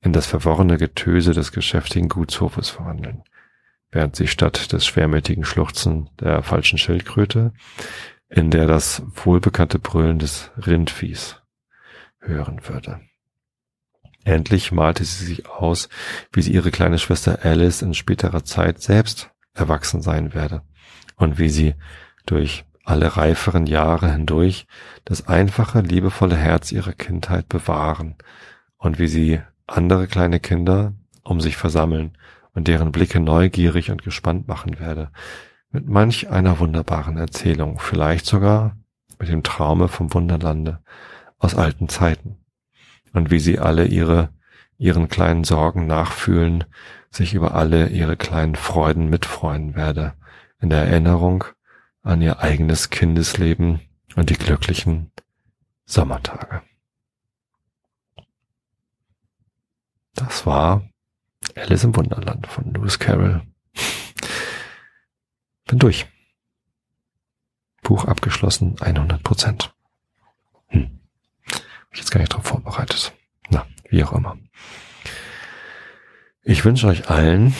in 0.00 0.12
das 0.12 0.26
verworrene 0.26 0.76
Getöse 0.76 1.32
des 1.32 1.52
geschäftigen 1.52 2.08
Gutshofes 2.08 2.68
verwandeln 2.68 3.22
während 3.92 4.16
sie 4.16 4.26
statt 4.26 4.72
des 4.72 4.84
schwermütigen 4.84 5.44
Schluchzen 5.44 6.10
der 6.18 6.42
falschen 6.42 6.78
Schildkröte 6.78 7.52
in 8.32 8.50
der 8.50 8.66
das 8.66 9.02
wohlbekannte 9.14 9.78
Brüllen 9.78 10.18
des 10.18 10.50
Rindviehs 10.56 11.42
hören 12.20 12.66
würde. 12.66 13.00
Endlich 14.24 14.72
malte 14.72 15.04
sie 15.04 15.26
sich 15.26 15.48
aus, 15.48 15.88
wie 16.32 16.40
sie 16.40 16.52
ihre 16.52 16.70
kleine 16.70 16.98
Schwester 16.98 17.40
Alice 17.42 17.82
in 17.82 17.92
späterer 17.92 18.44
Zeit 18.44 18.80
selbst 18.80 19.30
erwachsen 19.52 20.00
sein 20.00 20.32
werde 20.32 20.62
und 21.16 21.38
wie 21.38 21.50
sie 21.50 21.74
durch 22.24 22.64
alle 22.84 23.16
reiferen 23.16 23.66
Jahre 23.66 24.10
hindurch 24.10 24.66
das 25.04 25.28
einfache, 25.28 25.80
liebevolle 25.80 26.36
Herz 26.36 26.72
ihrer 26.72 26.92
Kindheit 26.92 27.48
bewahren 27.48 28.16
und 28.78 28.98
wie 28.98 29.08
sie 29.08 29.40
andere 29.66 30.06
kleine 30.06 30.40
Kinder 30.40 30.94
um 31.22 31.40
sich 31.40 31.56
versammeln 31.56 32.16
und 32.54 32.68
deren 32.68 32.92
Blicke 32.92 33.20
neugierig 33.20 33.90
und 33.90 34.02
gespannt 34.02 34.48
machen 34.48 34.78
werde, 34.78 35.10
mit 35.70 35.88
manch 35.88 36.28
einer 36.28 36.58
wunderbaren 36.58 37.16
Erzählung, 37.16 37.78
vielleicht 37.78 38.26
sogar 38.26 38.76
mit 39.18 39.28
dem 39.28 39.42
Traume 39.42 39.88
vom 39.88 40.12
Wunderlande 40.12 40.80
aus 41.38 41.54
alten 41.54 41.88
Zeiten, 41.88 42.38
und 43.12 43.30
wie 43.30 43.40
sie 43.40 43.58
alle 43.58 43.86
ihre, 43.86 44.30
ihren 44.78 45.08
kleinen 45.08 45.44
Sorgen 45.44 45.86
nachfühlen, 45.86 46.64
sich 47.10 47.34
über 47.34 47.54
alle 47.54 47.88
ihre 47.88 48.16
kleinen 48.16 48.56
Freuden 48.56 49.08
mitfreuen 49.08 49.74
werde, 49.74 50.14
in 50.60 50.70
der 50.70 50.84
Erinnerung 50.84 51.44
an 52.02 52.20
ihr 52.22 52.40
eigenes 52.40 52.90
Kindesleben 52.90 53.80
und 54.16 54.30
die 54.30 54.34
glücklichen 54.34 55.10
Sommertage. 55.84 56.62
Das 60.14 60.46
war 60.46 60.88
Alice 61.56 61.84
im 61.84 61.94
Wunderland 61.96 62.46
von 62.46 62.72
Lewis 62.72 62.98
Carroll. 62.98 63.42
Bin 65.66 65.78
durch. 65.78 66.06
Buch 67.82 68.04
abgeschlossen, 68.04 68.76
100 68.80 69.22
Prozent. 69.22 69.74
Hm. 70.68 71.00
Hab 71.46 71.92
ich 71.92 71.98
jetzt 71.98 72.10
gar 72.10 72.20
nicht 72.20 72.32
drauf 72.32 72.46
vorbereitet. 72.46 73.12
Na, 73.50 73.66
wie 73.88 74.04
auch 74.04 74.12
immer. 74.12 74.38
Ich 76.42 76.64
wünsche 76.64 76.86
euch 76.86 77.08
allen 77.08 77.54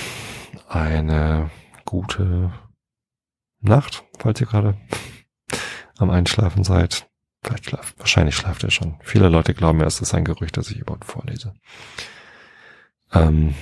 eine 0.68 1.51
gute 1.84 2.53
Nacht, 3.61 4.05
falls 4.18 4.40
ihr 4.40 4.47
gerade 4.47 4.76
am 5.99 6.11
Einschlafen 6.11 6.64
seid. 6.64 7.09
Vielleicht 7.43 7.66
schlaft, 7.66 7.99
wahrscheinlich 7.99 8.36
schlaft 8.36 8.62
er 8.62 8.70
schon. 8.70 8.97
Viele 9.03 9.28
Leute 9.28 9.55
glauben 9.55 9.80
ja, 9.80 9.86
es 9.86 10.01
ist 10.01 10.14
ein 10.14 10.24
Gerücht, 10.24 10.57
dass 10.57 10.70
ich 10.70 10.78
überhaupt 10.78 11.05
vorlese. 11.05 11.55
Ähm, 13.12 13.55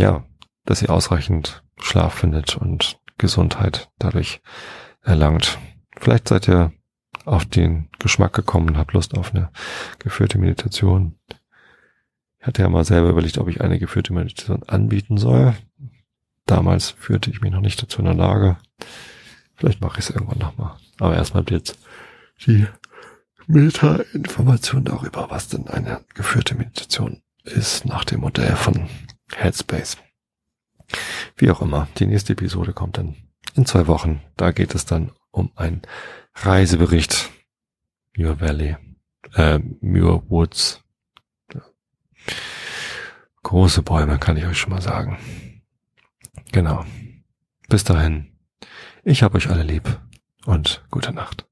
ja, 0.00 0.24
dass 0.64 0.82
ihr 0.82 0.90
ausreichend 0.90 1.62
Schlaf 1.78 2.14
findet 2.14 2.56
und 2.56 2.98
Gesundheit 3.18 3.90
dadurch 3.98 4.40
erlangt. 5.02 5.58
Vielleicht 5.98 6.28
seid 6.28 6.48
ihr 6.48 6.72
auf 7.24 7.44
den 7.44 7.88
Geschmack 7.98 8.32
gekommen 8.32 8.78
habt 8.78 8.94
Lust 8.94 9.16
auf 9.16 9.34
eine 9.34 9.50
geführte 9.98 10.38
Meditation. 10.38 11.18
Ich 12.38 12.46
hatte 12.46 12.62
ja 12.62 12.68
mal 12.68 12.84
selber 12.84 13.10
überlegt, 13.10 13.36
ob 13.38 13.48
ich 13.48 13.60
eine 13.60 13.78
geführte 13.78 14.14
Meditation 14.14 14.62
anbieten 14.62 15.18
soll. 15.18 15.54
Damals 16.46 16.90
führte 16.90 17.30
ich 17.30 17.42
mich 17.42 17.52
noch 17.52 17.60
nicht 17.60 17.82
dazu 17.82 17.98
in 17.98 18.06
der 18.06 18.14
Lage. 18.14 18.56
Vielleicht 19.54 19.82
mache 19.82 19.98
ich 19.98 20.08
es 20.08 20.10
irgendwann 20.10 20.38
nochmal. 20.38 20.76
Aber 20.98 21.14
erstmal 21.14 21.44
jetzt 21.50 21.78
die 22.46 22.66
Meta-Information 23.46 24.84
darüber, 24.84 25.26
was 25.28 25.48
denn 25.48 25.68
eine 25.68 26.00
geführte 26.14 26.54
Meditation 26.54 27.20
ist, 27.44 27.84
nach 27.84 28.04
dem 28.04 28.20
Modell 28.20 28.56
von 28.56 28.88
Headspace. 29.34 29.96
Wie 31.36 31.50
auch 31.50 31.62
immer, 31.62 31.88
die 31.98 32.06
nächste 32.06 32.32
Episode 32.32 32.72
kommt 32.72 32.98
dann 32.98 33.16
in 33.54 33.66
zwei 33.66 33.86
Wochen. 33.86 34.22
Da 34.36 34.50
geht 34.52 34.74
es 34.74 34.84
dann 34.84 35.12
um 35.30 35.52
einen 35.56 35.82
Reisebericht. 36.34 37.30
Muir 38.16 38.40
Valley, 38.40 38.76
äh, 39.34 39.58
Muir 39.80 40.22
Woods. 40.28 40.82
Große 43.42 43.82
Bäume, 43.82 44.18
kann 44.18 44.36
ich 44.36 44.44
euch 44.44 44.58
schon 44.58 44.72
mal 44.72 44.82
sagen. 44.82 45.18
Genau. 46.52 46.84
Bis 47.68 47.84
dahin. 47.84 48.36
Ich 49.02 49.22
hab 49.22 49.34
euch 49.34 49.48
alle 49.48 49.62
lieb 49.62 50.00
und 50.44 50.84
gute 50.90 51.12
Nacht. 51.12 51.46